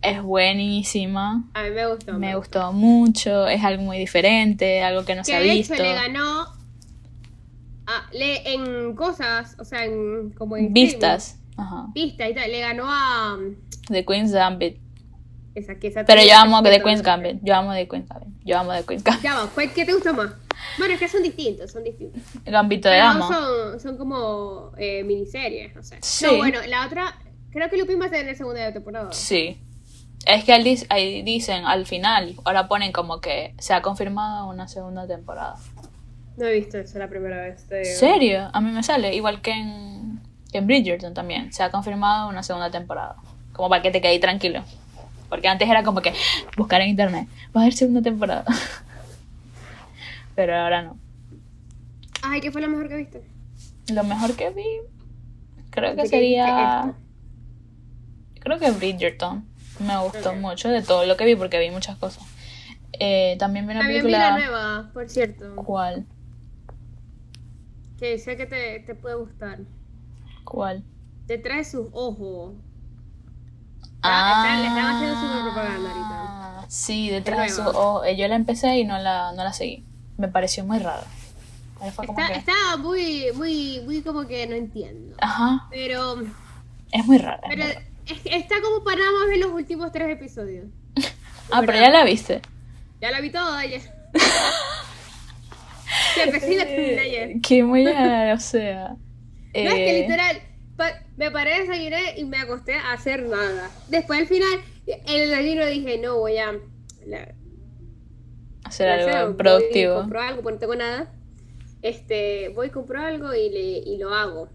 Es 0.00 0.20
buenísima. 0.20 1.44
A 1.54 1.62
mí 1.62 1.70
me 1.70 1.86
gustó. 1.86 2.18
Me, 2.18 2.34
gustó 2.34 2.72
mucho, 2.72 3.46
es 3.46 3.62
algo 3.62 3.84
muy 3.84 3.98
diferente, 3.98 4.82
algo 4.82 5.04
que 5.04 5.14
no 5.14 5.22
se 5.22 5.36
ha 5.36 5.40
visto. 5.40 5.74
le 5.74 5.94
ganó. 5.94 6.46
Le, 8.12 8.54
en 8.54 8.96
cosas, 8.96 9.54
o 9.58 9.64
sea, 9.64 9.84
en, 9.84 10.30
como 10.30 10.56
en 10.56 10.72
Vistas. 10.72 11.38
Ajá. 11.56 11.88
vistas 11.94 12.30
y 12.30 12.34
tal, 12.34 12.50
le 12.50 12.60
ganó 12.60 12.84
a 12.88 13.36
The 13.88 14.04
Queen's 14.06 14.32
Gambit. 14.32 14.78
esa 15.54 15.74
que 15.74 15.88
esa 15.88 16.04
Pero 16.04 16.22
yo 16.22 16.34
amo 16.34 16.62
The. 16.62 16.82
Queen's 16.82 17.02
Gambit. 17.02 17.40
Yo 17.42 17.54
amo 17.54 17.74
The 17.74 17.86
Queen's 17.86 18.08
Gambit. 18.08 18.32
Yo 18.44 18.58
amo 18.58 18.72
The 18.72 18.84
Queen's 18.84 19.04
Gambit. 19.04 19.22
Ya 19.22 19.34
va, 19.34 19.46
¿cuál- 19.54 19.72
¿qué 19.72 19.84
te 19.84 19.92
gusta 19.92 20.12
más? 20.14 20.30
Bueno, 20.78 20.94
es 20.94 21.00
que 21.00 21.08
son 21.08 21.22
distintos, 21.22 21.70
son 21.70 21.84
distintos. 21.84 22.22
Gambito 22.44 22.88
de 22.88 22.96
Pero 22.96 23.08
Amo. 23.08 23.28
son, 23.28 23.80
son 23.80 23.96
como 23.96 24.72
eh, 24.76 25.02
miniseries, 25.04 25.74
no 25.74 25.82
sé. 25.82 25.98
Sí. 26.02 26.26
No, 26.26 26.36
bueno, 26.38 26.60
la 26.68 26.86
otra, 26.86 27.14
creo 27.50 27.68
que 27.68 27.76
Lupin 27.76 28.00
va 28.00 28.06
a 28.06 28.10
tener 28.10 28.36
segunda 28.36 28.72
temporada. 28.72 29.12
Sí. 29.12 29.58
Es 30.24 30.44
que 30.44 30.52
al 30.52 30.64
ahí 30.90 31.22
dicen 31.22 31.64
al 31.66 31.84
final, 31.86 32.36
ahora 32.44 32.68
ponen 32.68 32.92
como 32.92 33.20
que 33.20 33.54
se 33.58 33.74
ha 33.74 33.82
confirmado 33.82 34.48
una 34.48 34.68
segunda 34.68 35.06
temporada. 35.06 35.56
No 36.36 36.46
he 36.46 36.54
visto 36.54 36.78
eso 36.78 36.98
la 36.98 37.08
primera 37.08 37.42
vez. 37.42 37.68
digo. 37.68 37.84
¿Serio? 37.84 38.48
A 38.52 38.60
mí 38.60 38.70
me 38.70 38.82
sale, 38.82 39.14
igual 39.14 39.42
que 39.42 39.50
en, 39.50 40.20
que 40.50 40.58
en 40.58 40.66
Bridgerton 40.66 41.12
también. 41.12 41.52
Se 41.52 41.62
ha 41.62 41.70
confirmado 41.70 42.28
una 42.28 42.42
segunda 42.42 42.70
temporada. 42.70 43.16
Como 43.52 43.68
para 43.68 43.82
que 43.82 43.90
te 43.90 44.00
quedes 44.00 44.20
tranquilo. 44.20 44.62
Porque 45.28 45.48
antes 45.48 45.68
era 45.68 45.82
como 45.82 46.00
que 46.00 46.12
buscar 46.56 46.80
en 46.82 46.90
internet. 46.90 47.28
Va 47.54 47.60
a 47.60 47.64
haber 47.64 47.74
segunda 47.74 48.00
temporada. 48.02 48.44
Pero 50.34 50.56
ahora 50.56 50.82
no. 50.82 50.98
Ay, 52.22 52.40
¿qué 52.40 52.50
fue 52.50 52.60
lo 52.60 52.68
mejor 52.68 52.88
que 52.88 52.96
viste? 52.96 53.22
Lo 53.92 54.04
mejor 54.04 54.34
que 54.36 54.50
vi, 54.50 54.64
creo 55.70 55.90
que 55.90 55.96
¿De 55.96 56.02
qué 56.02 56.08
sería. 56.08 56.94
Creo 58.40 58.58
que 58.58 58.70
Bridgerton. 58.70 59.44
Me 59.80 59.98
gustó 59.98 60.34
mucho 60.34 60.68
de 60.68 60.82
todo 60.82 61.06
lo 61.06 61.16
que 61.16 61.24
vi 61.24 61.34
porque 61.36 61.58
vi 61.58 61.70
muchas 61.70 61.96
cosas. 61.98 62.24
Eh, 62.92 63.36
también 63.38 63.66
vi 63.66 63.72
una 63.72 63.80
También 63.80 64.04
vi 64.04 64.10
la 64.12 64.34
película. 64.34 64.50
nueva, 64.50 64.90
por 64.92 65.08
cierto. 65.08 65.56
¿Cuál? 65.56 66.06
Que 67.98 68.18
sé 68.18 68.36
que 68.36 68.46
te, 68.46 68.80
te 68.80 68.94
puede 68.94 69.14
gustar. 69.16 69.60
¿Cuál? 70.44 70.84
Detrás 71.26 71.58
de 71.58 71.64
sus 71.64 71.88
ojos. 71.92 72.54
Ah, 74.02 74.42
están- 74.44 74.62
le 74.62 74.68
están 74.68 74.96
haciendo 74.96 75.20
super 75.20 75.42
propaganda 75.42 75.90
ahorita. 75.90 76.66
Sí, 76.68 77.08
detrás 77.10 77.38
de 77.42 77.48
su 77.50 77.62
nueva. 77.62 77.78
ojo. 77.78 78.04
Eh, 78.04 78.16
Yo 78.16 78.26
la 78.28 78.34
empecé 78.36 78.76
y 78.78 78.84
no 78.84 78.98
la, 78.98 79.32
no 79.32 79.44
la 79.44 79.52
seguí. 79.52 79.84
Me 80.16 80.28
pareció 80.28 80.64
muy 80.64 80.78
rara. 80.78 81.04
Ahí 81.80 81.90
fue 81.90 82.06
como 82.06 82.18
Está, 82.20 82.32
que- 82.32 82.38
está 82.38 82.76
muy, 82.78 83.26
muy, 83.34 83.80
muy 83.84 84.02
como 84.02 84.26
que 84.26 84.46
no 84.46 84.54
entiendo. 84.54 85.16
Ajá, 85.20 85.66
Pero, 85.70 86.22
es 86.92 87.06
muy 87.06 87.18
rara. 87.18 87.40
es 87.48 87.56
pero 87.56 87.64
muy 87.64 87.74
está 88.24 88.60
como 88.62 88.82
para 88.84 88.98
más 89.00 89.28
ver 89.28 89.38
los 89.38 89.50
últimos 89.52 89.90
tres 89.92 90.08
episodios. 90.10 90.66
Ah, 91.50 91.62
pero 91.66 91.78
ya 91.78 91.90
la 91.90 92.04
viste. 92.04 92.40
Ya 93.00 93.10
la 93.10 93.20
vi 93.20 93.30
toda 93.30 93.64
ya. 93.66 93.80
Sí, 93.80 93.88
empecé 96.20 96.54
y 96.54 96.94
la 96.96 97.02
ayer. 97.02 97.40
Que 97.40 97.62
muy 97.64 97.84
rara, 97.86 98.34
o 98.34 98.40
sea. 98.40 98.88
No, 98.88 98.96
es 99.54 99.74
que 99.74 99.98
eh, 99.98 100.02
literal, 100.02 100.40
pa- 100.76 101.00
me 101.16 101.30
paré, 101.30 101.60
desayuné 101.60 102.18
y 102.18 102.24
me 102.24 102.38
acosté 102.38 102.74
a 102.74 102.92
hacer 102.92 103.22
nada. 103.24 103.70
Después 103.88 104.20
al 104.20 104.26
final, 104.26 104.60
en 104.86 105.08
el 105.20 105.30
desayuno 105.30 105.66
dije, 105.66 105.98
no, 105.98 106.18
voy 106.18 106.38
a... 106.38 106.52
la- 107.06 107.28
Hacer 108.72 108.88
voy 109.04 109.12
algo 109.12 109.26
voy 109.28 109.36
productivo. 109.36 109.94
compro 109.96 110.20
algo, 110.20 110.42
porque 110.42 110.54
no 110.54 110.58
tengo 110.60 110.74
nada. 110.76 111.12
Este, 111.82 112.48
voy, 112.50 112.70
compro 112.70 113.00
algo 113.00 113.34
y, 113.34 113.50
le, 113.50 113.60
y 113.78 113.98
lo 113.98 114.14
hago. 114.14 114.48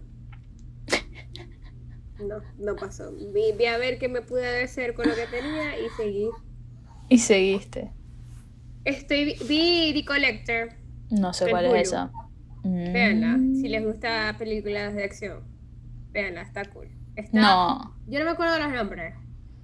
No, 2.18 2.40
no 2.58 2.74
pasó. 2.74 3.12
Vi, 3.32 3.52
vi 3.56 3.66
a 3.66 3.78
ver 3.78 3.98
qué 3.98 4.08
me 4.08 4.22
pude 4.22 4.62
hacer 4.64 4.94
con 4.94 5.08
lo 5.08 5.14
que 5.14 5.26
tenía 5.26 5.78
y 5.78 5.88
seguí. 5.96 6.28
Y 7.08 7.18
seguiste. 7.18 7.92
Estoy, 8.84 9.36
vi 9.48 9.92
The 9.94 10.04
Collector. 10.04 10.70
No 11.10 11.32
sé 11.32 11.48
cuál 11.48 11.66
Hulu. 11.66 11.76
es 11.76 11.88
esa. 11.88 12.10
Mm. 12.64 12.92
Véanla, 12.92 13.38
si 13.60 13.68
les 13.68 13.84
gusta 13.84 14.34
películas 14.36 14.94
de 14.94 15.04
acción. 15.04 15.44
Véanla, 16.10 16.42
está 16.42 16.64
cool. 16.64 16.88
Está, 17.14 17.38
No. 17.40 17.94
Yo 18.08 18.18
no 18.18 18.24
me 18.24 18.32
acuerdo 18.32 18.58
los 18.58 18.72
nombres, 18.72 19.14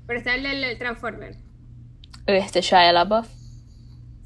pero 0.07 0.19
está 0.19 0.35
el 0.37 0.43
del 0.45 0.79
Transformer. 0.79 1.37
Este 2.27 2.61
Shia 2.61 2.93
LaBeouf. 2.93 3.29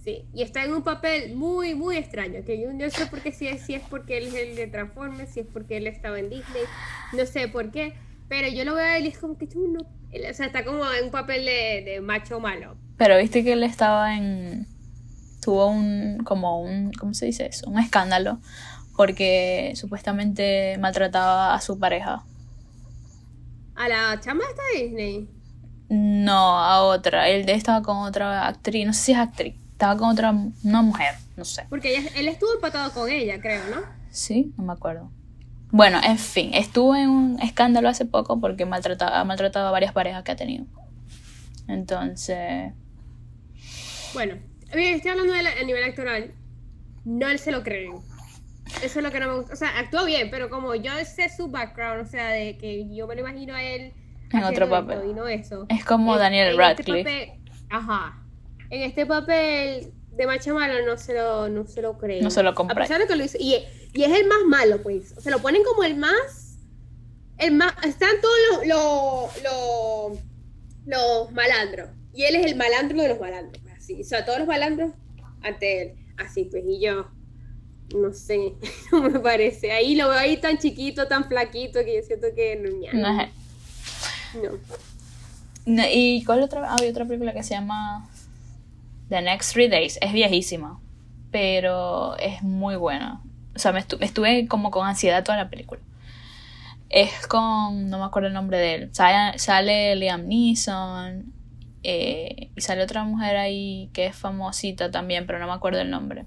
Sí, 0.05 0.25
y 0.33 0.43
está 0.43 0.65
en 0.65 0.73
un 0.73 0.83
papel 0.83 1.35
muy, 1.35 1.75
muy 1.75 1.97
extraño. 1.97 2.45
Que 2.45 2.61
yo 2.61 2.73
no 2.73 2.89
sé 2.89 3.07
por 3.07 3.21
qué, 3.21 3.33
si 3.33 3.49
es, 3.49 3.63
si 3.63 3.75
es 3.75 3.83
porque 3.91 4.19
él 4.19 4.29
es 4.29 4.35
el 4.35 4.57
de 4.57 4.67
Transformers, 4.69 5.31
si 5.31 5.41
es 5.41 5.47
porque 5.47 5.77
él 5.77 5.87
estaba 5.87 6.19
en 6.19 6.31
Disney, 6.31 6.63
no 7.13 7.27
sé 7.27 7.49
por 7.49 7.71
qué. 7.71 7.95
Pero 8.29 8.49
yo 8.49 8.65
lo 8.65 8.75
veo 8.75 8.85
a 8.85 8.97
él 8.97 9.07
y 9.07 9.09
es 9.09 9.19
como 9.19 9.37
que 9.37 9.47
él, 9.47 10.25
o 10.31 10.35
sea, 10.35 10.47
está 10.47 10.65
como 10.65 10.85
en 10.93 11.07
un 11.07 11.11
papel 11.11 11.45
de, 11.45 11.83
de 11.85 12.01
macho 12.01 12.41
malo. 12.41 12.77
Pero 12.97 13.17
viste 13.17 13.45
que 13.45 13.53
él 13.53 13.63
estaba 13.63 14.17
en. 14.17 14.67
Tuvo 15.41 15.67
un. 15.67 16.23
Como 16.25 16.61
un. 16.61 16.93
¿Cómo 16.93 17.15
se 17.15 17.27
dice 17.27 17.47
eso? 17.47 17.71
Un 17.71 17.79
escándalo. 17.79 18.41
Porque 18.97 19.73
supuestamente 19.77 20.77
maltrataba 20.79 21.55
a 21.55 21.61
su 21.61 21.79
pareja. 21.79 22.25
A 23.77 23.89
la 23.89 24.21
chama 24.21 24.43
está 24.51 24.63
de 24.75 24.83
Disney. 24.85 25.29
No, 25.89 26.59
a 26.59 26.83
otra. 26.83 27.29
Él 27.29 27.49
estaba 27.49 27.83
con 27.83 27.99
otra 27.99 28.49
actriz. 28.49 28.87
No 28.87 28.93
sé 28.93 29.01
si 29.01 29.13
es 29.13 29.19
actriz. 29.19 29.55
Estaba 29.79 29.97
con 29.97 30.09
otra. 30.11 30.35
Una 30.65 30.83
mujer. 30.83 31.15
No 31.37 31.45
sé. 31.45 31.65
Porque 31.71 31.97
ella- 31.97 32.11
él 32.17 32.27
estuvo 32.27 32.53
empatado 32.53 32.91
con 32.93 33.09
ella, 33.09 33.41
creo, 33.41 33.63
¿no? 33.71 33.77
Sí, 34.11 34.53
no 34.57 34.65
me 34.65 34.73
acuerdo. 34.73 35.09
Bueno, 35.71 36.01
en 36.03 36.19
fin. 36.19 36.51
Estuvo 36.53 36.97
en 36.97 37.09
un 37.09 37.41
escándalo 37.41 37.89
hace 37.89 38.05
poco 38.05 38.41
porque 38.41 38.67
maltrataba, 38.67 39.21
ha 39.21 39.25
maltratado 39.25 39.69
a 39.69 39.71
varias 39.71 39.93
parejas 39.93 40.25
que 40.25 40.33
ha 40.33 40.37
tenido. 40.37 40.65
Entonces. 41.69 42.73
Bueno, 44.15 44.35
bien, 44.75 44.97
estoy 44.97 45.13
hablando 45.13 45.33
del 45.33 45.47
nivel 45.65 45.85
actoral. 45.85 46.33
No 47.05 47.29
él 47.29 47.39
se 47.39 47.53
lo 47.53 47.63
creen. 47.63 47.93
Eso 48.83 48.99
es 48.99 49.05
lo 49.05 49.13
que 49.13 49.21
no 49.21 49.29
me 49.29 49.35
gusta. 49.39 49.53
O 49.53 49.57
sea, 49.57 49.79
actuó 49.79 50.05
bien, 50.07 50.29
pero 50.29 50.51
como 50.51 50.75
yo 50.75 50.91
sé 51.05 51.29
su 51.29 51.47
background, 51.49 52.05
o 52.05 52.11
sea, 52.11 52.31
de 52.31 52.59
que 52.59 52.93
yo 52.93 53.07
me 53.07 53.15
lo 53.15 53.21
imagino 53.21 53.55
a 53.55 53.63
él 53.63 53.93
En 54.33 54.43
otro 54.43 54.69
papel. 54.69 55.11
Y 55.11 55.15
no 55.15 55.29
eso. 55.29 55.67
Es 55.69 55.85
como 55.85 56.15
En- 56.15 56.19
Daniel 56.19 56.49
en 56.55 56.59
Radcliffe. 56.59 56.99
Este 56.99 57.27
papel, 57.45 57.53
ajá. 57.71 58.23
En 58.71 58.83
este 58.83 59.07
papel 59.07 59.93
de 60.13 60.27
macho 60.27 60.55
malo 60.55 60.85
no 60.85 60.97
se 60.99 61.15
lo, 61.15 61.49
no 61.49 61.67
se 61.67 61.81
lo 61.83 61.97
creen. 61.99 62.23
No 62.25 62.31
se 62.31 62.43
lo 62.43 62.51
A 62.51 62.55
compran. 62.55 62.79
pesar 62.79 63.01
de 63.01 63.07
que 63.07 63.17
lo 63.17 63.25
hizo. 63.25 63.39
Y, 63.41 63.55
y 63.93 64.03
es 64.05 64.11
el 64.19 64.27
más 64.27 64.39
malo, 64.47 64.83
pues. 64.83 65.15
Se 65.19 65.31
lo 65.31 65.39
ponen 65.41 65.63
como 65.65 65.85
el 65.85 65.97
más. 65.97 66.59
El 67.39 67.53
más. 67.55 67.73
Están 67.85 68.21
todos 68.21 68.37
los, 68.51 68.67
los, 68.67 69.43
los, 69.43 70.19
los 70.87 71.33
malandros. 71.33 71.91
Y 72.13 72.25
él 72.25 72.35
es 72.37 72.47
el 72.47 72.57
malandro 72.57 73.01
de 73.01 73.09
los 73.09 73.21
malandros. 73.21 73.63
pues, 73.63 73.75
Así. 73.77 74.01
O 74.01 74.05
sea, 74.05 74.25
todos 74.25 74.39
los 74.41 74.49
malandros 74.49 74.93
ante 75.43 75.83
él. 75.83 75.95
Así, 76.17 76.45
pues. 76.45 76.65
Y 76.67 76.81
yo. 76.81 77.09
No 77.95 78.13
sé. 78.13 78.55
No 78.93 79.03
me 79.03 79.19
parece. 79.21 79.71
Ahí 79.73 79.95
lo 79.95 80.09
veo 80.11 80.19
ahí 80.19 80.37
tan 80.39 80.59
chiquito, 80.59 81.07
tan 81.09 81.27
flaquito, 81.29 81.83
que 81.85 81.97
yo 81.97 82.03
siento 82.03 82.27
que. 82.35 82.57
No. 82.93 83.01
no. 84.43 84.59
No, 85.65 85.83
¿Y 85.91 86.25
cuál 86.25 86.43
otra? 86.43 86.73
Había 86.73 86.91
otra 86.91 87.05
película 87.07 87.33
que 87.33 87.43
se 87.43 87.55
llama 87.55 88.09
The 89.09 89.23
Next 89.23 89.53
Three 89.53 89.69
Days. 89.69 89.99
Es 90.01 90.13
viejísima, 90.13 90.79
pero 91.31 92.17
es 92.19 92.43
muy 92.43 92.77
buena. 92.77 93.21
O 93.55 93.59
sea, 93.59 93.73
me 93.73 93.81
estu- 93.81 93.99
estuve 94.01 94.47
como 94.47 94.71
con 94.71 94.87
ansiedad 94.87 95.25
toda 95.25 95.37
la 95.39 95.51
película. 95.51 95.81
Es 96.91 97.27
con, 97.27 97.91
no 97.91 97.99
me 97.99 98.05
acuerdo 98.05 98.29
el 98.29 98.35
nombre 98.35 98.57
de 98.59 98.75
él. 98.75 98.89
Sale, 98.93 99.39
sale 99.39 99.95
Liam 99.97 100.27
Neeson 100.27 101.33
eh, 101.83 102.51
y 102.55 102.61
sale 102.61 102.83
otra 102.83 103.05
mujer 103.05 103.37
ahí 103.37 103.91
que 103.93 104.07
es 104.07 104.17
famosita 104.17 104.91
también, 104.91 105.27
pero 105.27 105.39
no 105.39 105.47
me 105.47 105.53
acuerdo 105.53 105.81
el 105.81 105.91
nombre. 105.91 106.25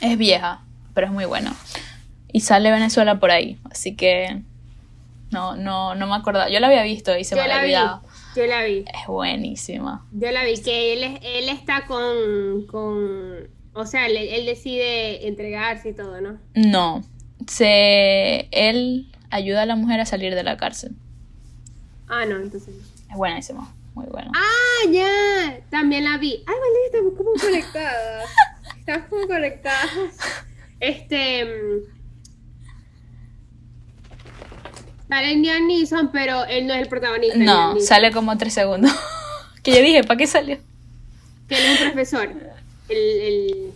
Es 0.00 0.16
vieja, 0.16 0.62
pero 0.94 1.08
es 1.08 1.12
muy 1.12 1.24
buena. 1.24 1.54
Y 2.32 2.40
sale 2.40 2.70
Venezuela 2.70 3.18
por 3.18 3.32
ahí, 3.32 3.58
así 3.70 3.96
que 3.96 4.40
no, 5.32 5.56
no, 5.56 5.94
no 5.96 6.06
me 6.06 6.14
acuerdo. 6.14 6.48
Yo 6.48 6.60
la 6.60 6.68
había 6.68 6.82
visto 6.84 7.16
y 7.18 7.24
se 7.24 7.34
Yo 7.34 7.42
me 7.42 7.52
había 7.52 7.56
vi. 7.64 7.74
olvidado. 7.74 8.02
Yo 8.36 8.46
la 8.46 8.64
vi. 8.64 8.84
Es 8.86 9.06
buenísima. 9.08 10.06
Yo 10.12 10.30
la 10.30 10.44
vi, 10.44 10.56
que 10.62 10.92
él, 10.92 11.02
es- 11.04 11.20
él 11.22 11.48
está 11.48 11.86
con, 11.86 12.66
con, 12.66 13.48
o 13.72 13.86
sea, 13.86 14.06
él, 14.06 14.16
él 14.16 14.46
decide 14.46 15.26
entregarse 15.26 15.90
y 15.90 15.92
todo, 15.94 16.20
¿no? 16.20 16.38
No, 16.54 17.02
se 17.48 18.48
él 18.52 19.10
ayuda 19.30 19.62
a 19.62 19.66
la 19.66 19.76
mujer 19.76 20.00
a 20.00 20.06
salir 20.06 20.34
de 20.34 20.42
la 20.44 20.56
cárcel. 20.56 20.92
Ah, 22.08 22.24
no, 22.26 22.36
entonces. 22.36 22.74
Es 23.10 23.16
buenísima, 23.16 23.72
muy 23.94 24.06
buena. 24.06 24.30
Ah, 24.34 24.90
ya, 24.90 25.60
también 25.70 26.04
la 26.04 26.16
vi. 26.18 26.42
Ay, 26.46 26.54
vale, 26.54 26.86
estamos 26.86 27.14
como 27.16 27.30
conectadas. 27.32 28.30
estamos 28.78 29.08
como 29.08 29.26
conectadas. 29.26 29.90
Este, 30.80 31.44
mm, 31.44 32.00
sale 35.10 35.36
Liam 35.36 35.66
Neeson, 35.66 36.10
pero 36.12 36.44
él 36.46 36.66
no 36.66 36.74
es 36.74 36.82
el 36.82 36.88
protagonista. 36.88 37.36
No, 37.36 37.78
sale 37.80 38.10
como 38.12 38.36
tres 38.38 38.54
segundos. 38.54 38.92
que 39.62 39.72
yo 39.72 39.82
dije, 39.82 40.04
¿para 40.04 40.16
qué 40.16 40.26
salió? 40.26 40.56
Que 41.48 41.56
él 41.56 41.64
es 41.64 41.80
un 41.80 41.86
profesor. 41.88 42.32
El, 42.88 42.96
el... 42.96 43.72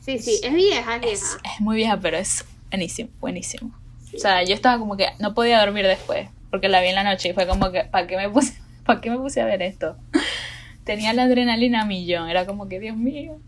Sí, 0.00 0.18
sí, 0.18 0.40
es 0.42 0.52
vieja, 0.52 0.96
es 0.96 1.02
Es, 1.04 1.20
vieja. 1.20 1.54
es 1.54 1.60
muy 1.60 1.76
vieja, 1.76 2.00
pero 2.00 2.16
es 2.16 2.44
buenísimo, 2.70 3.10
buenísimo. 3.20 3.70
O 4.14 4.18
sea, 4.18 4.42
yo 4.42 4.54
estaba 4.54 4.78
como 4.78 4.96
que 4.96 5.06
no 5.18 5.34
podía 5.34 5.60
dormir 5.60 5.86
después, 5.86 6.28
porque 6.50 6.68
la 6.68 6.80
vi 6.80 6.88
en 6.88 6.96
la 6.96 7.04
noche 7.04 7.28
y 7.28 7.32
fue 7.32 7.46
como 7.46 7.70
que, 7.70 7.84
¿para 7.84 8.06
qué 8.06 8.16
me 8.16 8.28
puse, 8.28 8.54
¿para 8.84 9.00
qué 9.00 9.10
me 9.10 9.18
puse 9.18 9.40
a 9.40 9.44
ver 9.44 9.62
esto? 9.62 9.96
Tenía 10.84 11.12
la 11.12 11.24
adrenalina 11.24 11.82
a 11.82 11.84
millón, 11.84 12.28
era 12.28 12.44
como 12.46 12.68
que, 12.68 12.80
Dios 12.80 12.96
mío. 12.96 13.38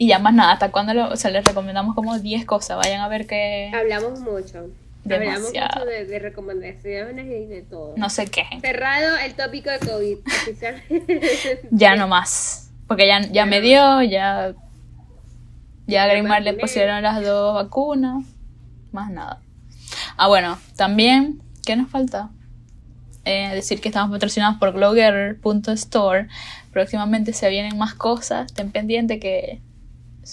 Y 0.00 0.06
ya 0.06 0.20
más 0.20 0.32
nada, 0.32 0.52
hasta 0.52 0.70
cuando 0.70 0.94
lo, 0.94 1.08
o 1.08 1.16
sea, 1.16 1.32
les 1.32 1.44
recomendamos 1.44 1.96
como 1.96 2.16
10 2.16 2.44
cosas. 2.44 2.76
Vayan 2.76 3.00
a 3.00 3.08
ver 3.08 3.26
que 3.26 3.72
Hablamos 3.74 4.20
mucho. 4.20 4.68
Hablamos 5.16 5.40
mucho 5.52 5.84
de, 5.84 6.04
de 6.04 6.18
recomendaciones 6.18 7.26
y 7.26 7.46
de 7.46 7.62
todo. 7.62 7.94
no 7.96 8.10
se 8.10 8.26
quejen. 8.26 8.60
Cerrado 8.60 9.16
el 9.18 9.34
tópico 9.34 9.70
de 9.70 9.78
COVID. 9.78 10.18
Ya 11.70 11.96
no 11.96 12.08
más. 12.08 12.70
Porque 12.86 13.06
ya, 13.06 13.20
ya 13.20 13.46
me 13.46 13.60
dio, 13.60 14.02
ya. 14.02 14.54
Ya 15.86 16.04
a 16.04 16.06
Grimar 16.08 16.42
le 16.42 16.54
pusieron 16.54 17.02
las 17.02 17.22
dos 17.24 17.54
vacunas. 17.54 18.24
Más 18.92 19.10
nada. 19.10 19.40
Ah, 20.16 20.28
bueno, 20.28 20.58
también, 20.76 21.42
¿qué 21.64 21.76
nos 21.76 21.90
falta? 21.90 22.30
Eh, 23.24 23.50
decir 23.54 23.80
que 23.80 23.88
estamos 23.88 24.10
patrocinados 24.10 24.58
por 24.58 24.72
Glowgetter.store. 24.72 26.28
Próximamente 26.72 27.32
se 27.32 27.48
vienen 27.50 27.76
más 27.78 27.94
cosas. 27.94 28.46
Estén 28.46 28.72
pendientes 28.72 29.20
que 29.20 29.60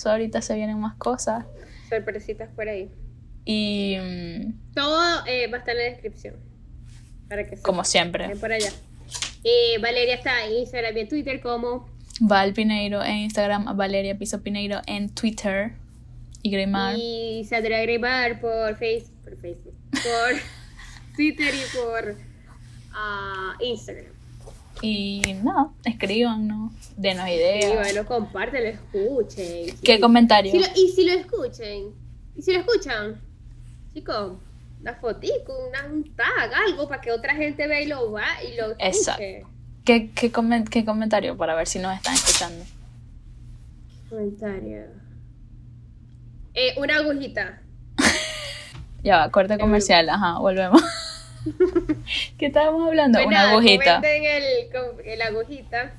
ahorita 0.06 0.42
se 0.42 0.56
vienen 0.56 0.80
más 0.80 0.96
cosas. 0.96 1.46
Sorpresitas 1.90 2.50
por 2.56 2.68
ahí. 2.68 2.90
Y 3.46 3.98
Todo 4.74 5.26
eh, 5.28 5.48
va 5.48 5.58
a 5.58 5.60
estar 5.60 5.76
en 5.76 5.78
la 5.78 5.90
descripción. 5.92 6.36
Para 7.30 7.48
que 7.48 7.58
como 7.58 7.84
siempre, 7.84 8.36
por 8.36 8.52
allá. 8.52 8.72
Eh, 9.44 9.78
Valeria 9.80 10.16
está 10.16 10.46
en 10.46 10.54
Instagram 10.54 10.98
y 10.98 11.00
en 11.02 11.08
Twitter 11.10 11.42
como. 11.42 11.88
Val 12.20 12.54
Pineiro 12.54 13.04
en 13.04 13.18
Instagram, 13.18 13.78
Valeria 13.78 14.18
Piso 14.18 14.42
Pineiro 14.42 14.82
en 14.88 15.10
Twitter. 15.10 15.74
Y 16.42 16.52
Grimar. 16.52 16.96
Y 16.98 17.44
Sandra 17.50 17.82
Grimar 17.82 18.40
por, 18.40 18.74
face, 18.74 19.06
por 19.24 19.36
Facebook. 19.38 19.74
Por 19.92 20.42
Twitter 21.16 21.54
y 21.54 21.78
por 21.78 22.16
ah, 22.94 23.56
Instagram. 23.62 24.14
Y 24.82 25.22
no, 25.44 25.76
escriban, 25.86 26.48
¿no? 26.48 26.74
Denos 26.98 27.28
ideas. 27.28 27.74
Bueno, 27.76 28.06
compártelo, 28.06 28.68
escuchen. 28.68 29.76
¿Qué 29.84 29.96
sí. 29.96 30.00
comentario? 30.00 30.52
Si 30.52 30.60
lo- 30.60 30.68
y 30.76 30.90
si 30.90 31.06
lo 31.06 31.14
escuchen, 31.14 31.94
y 32.36 32.42
si 32.42 32.54
lo 32.54 32.60
escuchan, 32.60 33.22
chicos, 33.96 34.34
una 34.82 34.94
fotico, 34.96 35.68
una, 35.70 35.86
un 35.86 36.04
tag, 36.16 36.54
algo 36.68 36.88
para 36.88 37.02
que 37.02 37.12
otra 37.12 37.34
gente 37.34 37.66
vea 37.66 37.82
y 37.82 37.88
lo 37.88 38.12
va 38.12 38.28
y 38.44 38.56
lo 38.58 38.72
escuche. 38.78 38.88
Exacto. 38.88 39.50
¿Qué, 39.86 40.12
qué, 40.12 40.32
comen- 40.32 40.68
qué 40.70 40.84
comentario 40.84 41.38
para 41.38 41.56
ver 41.56 41.66
si 41.66 41.80
nos 41.80 41.96
están 41.96 42.14
escuchando? 42.14 42.66
Comentario. 44.10 44.84
Eh, 46.54 46.74
una 46.78 46.98
agujita. 46.98 47.62
Ya 49.04 49.18
va, 49.18 49.30
corte 49.30 49.60
comercial, 49.60 50.10
ajá, 50.10 50.40
volvemos. 50.40 50.82
¿Qué 52.40 52.48
estábamos 52.48 52.88
hablando? 52.88 53.20
Pues 53.20 53.28
Una 53.28 53.52
agujita. 53.52 53.98
Comenten 54.02 54.24
el, 54.26 54.72
com- 54.72 55.00
el 55.06 55.22
agujita. 55.22 55.94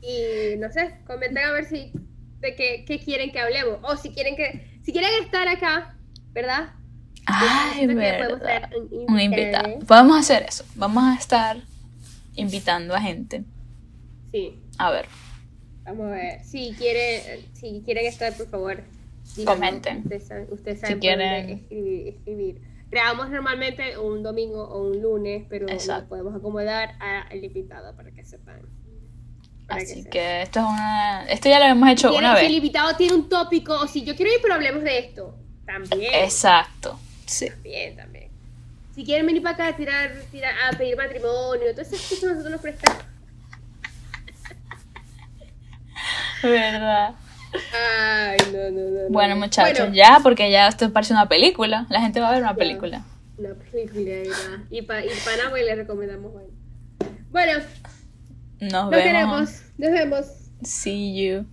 Y 0.00 0.56
no 0.56 0.72
sé, 0.72 0.94
comenten 1.06 1.44
a 1.44 1.52
ver 1.52 1.66
si 1.66 1.92
de 2.40 2.54
qué, 2.54 2.86
qué 2.88 2.98
quieren 2.98 3.30
que 3.32 3.38
hablemos. 3.38 3.80
O 3.82 3.98
si 3.98 4.12
quieren 4.14 4.34
que, 4.34 4.80
si 4.82 4.92
quieren 4.92 5.10
estar 5.22 5.46
acá, 5.46 5.94
¿verdad? 6.32 6.70
Ay, 7.26 7.86
verdad. 7.86 8.70
un 8.76 9.14
Un 9.14 9.20
invitado. 9.20 9.68
invitado. 9.68 9.86
Podemos 9.86 10.18
hacer 10.18 10.44
eso. 10.48 10.64
Vamos 10.76 11.04
a 11.04 11.14
estar 11.18 11.56
invitando 12.34 12.94
a 12.94 13.00
gente. 13.00 13.44
Sí. 14.32 14.60
A 14.78 14.90
ver, 14.90 15.06
Vamos 15.84 16.06
a 16.06 16.10
ver. 16.10 16.44
Si 16.44 16.72
quieren, 16.76 17.46
si 17.52 17.80
quieren 17.84 18.06
estar, 18.06 18.32
por 18.36 18.48
favor, 18.48 18.82
díganos. 19.36 19.54
Comenten. 19.54 19.98
Ustedes 19.98 20.26
saben, 20.26 20.48
ustedes 20.50 20.80
saben 20.80 20.96
Si 20.96 21.00
quieren. 21.00 21.50
escribir, 21.50 22.08
escribir. 22.08 22.60
Grabamos 22.90 23.30
normalmente 23.30 23.96
un 23.98 24.22
domingo 24.22 24.64
o 24.64 24.82
un 24.88 25.00
lunes, 25.00 25.44
pero 25.48 25.66
podemos 26.08 26.34
acomodar 26.34 26.94
al 27.00 27.44
invitado 27.44 27.94
para 27.96 28.10
que 28.10 28.24
sepan. 28.24 28.62
Para 29.68 29.82
así 29.82 30.04
que 30.10 30.42
esto 30.42 30.60
es 30.60 30.66
una. 30.66 31.24
Esto 31.28 31.48
ya 31.48 31.58
lo 31.58 31.64
hemos 31.66 31.88
hecho 31.88 32.14
una 32.14 32.32
el- 32.32 32.38
Si 32.38 32.44
el 32.46 32.52
vez. 32.52 32.56
invitado 32.58 32.96
tiene 32.96 33.14
un 33.14 33.28
tópico, 33.28 33.74
o 33.80 33.86
si 33.88 34.04
yo 34.04 34.14
quiero 34.16 34.32
ir, 34.32 34.38
pero 34.42 34.54
hablemos 34.54 34.82
de 34.84 34.98
esto. 34.98 35.36
También. 35.66 36.14
Exacto. 36.14 36.98
Sí. 37.26 37.48
También, 37.50 37.96
también. 37.96 38.28
Si 38.94 39.04
quieren 39.04 39.26
venir 39.26 39.42
para 39.42 39.54
acá 39.54 39.68
a 39.68 39.76
tirar, 39.76 40.12
tirar, 40.30 40.54
a 40.72 40.76
pedir 40.76 40.96
matrimonio, 40.96 41.72
todas 41.72 41.92
esas 41.92 42.08
cosas 42.08 42.22
nosotros 42.30 42.50
nos 42.52 42.60
prestamos. 42.60 43.02
Verdad. 46.42 47.14
Ay, 47.72 48.36
no, 48.52 48.70
no, 48.70 48.72
no. 48.90 49.02
no. 49.02 49.08
Bueno, 49.10 49.36
muchachos, 49.36 49.78
Bueno, 49.78 49.94
ya, 49.94 50.20
porque 50.22 50.50
ya 50.50 50.68
esto 50.68 50.92
parece 50.92 51.12
una 51.12 51.28
película. 51.28 51.86
La 51.90 52.00
gente 52.00 52.20
va 52.20 52.28
a 52.28 52.32
ver 52.32 52.42
una 52.42 52.54
película. 52.54 53.04
Una 53.38 53.54
película, 53.54 54.04
¿verdad? 54.04 54.64
Y 54.70 54.82
para 54.82 55.04
y 55.04 55.08
pa 55.08 55.36
Nahue 55.36 55.62
le 55.64 55.74
recomendamos 55.74 56.32
hoy. 56.34 56.44
Bueno, 57.30 57.60
Nos 58.60 58.72
nos 58.72 58.90
vemos. 58.90 59.04
queremos. 59.04 59.50
Nos 59.78 59.90
vemos. 59.90 60.26
See 60.62 61.14
you. 61.22 61.46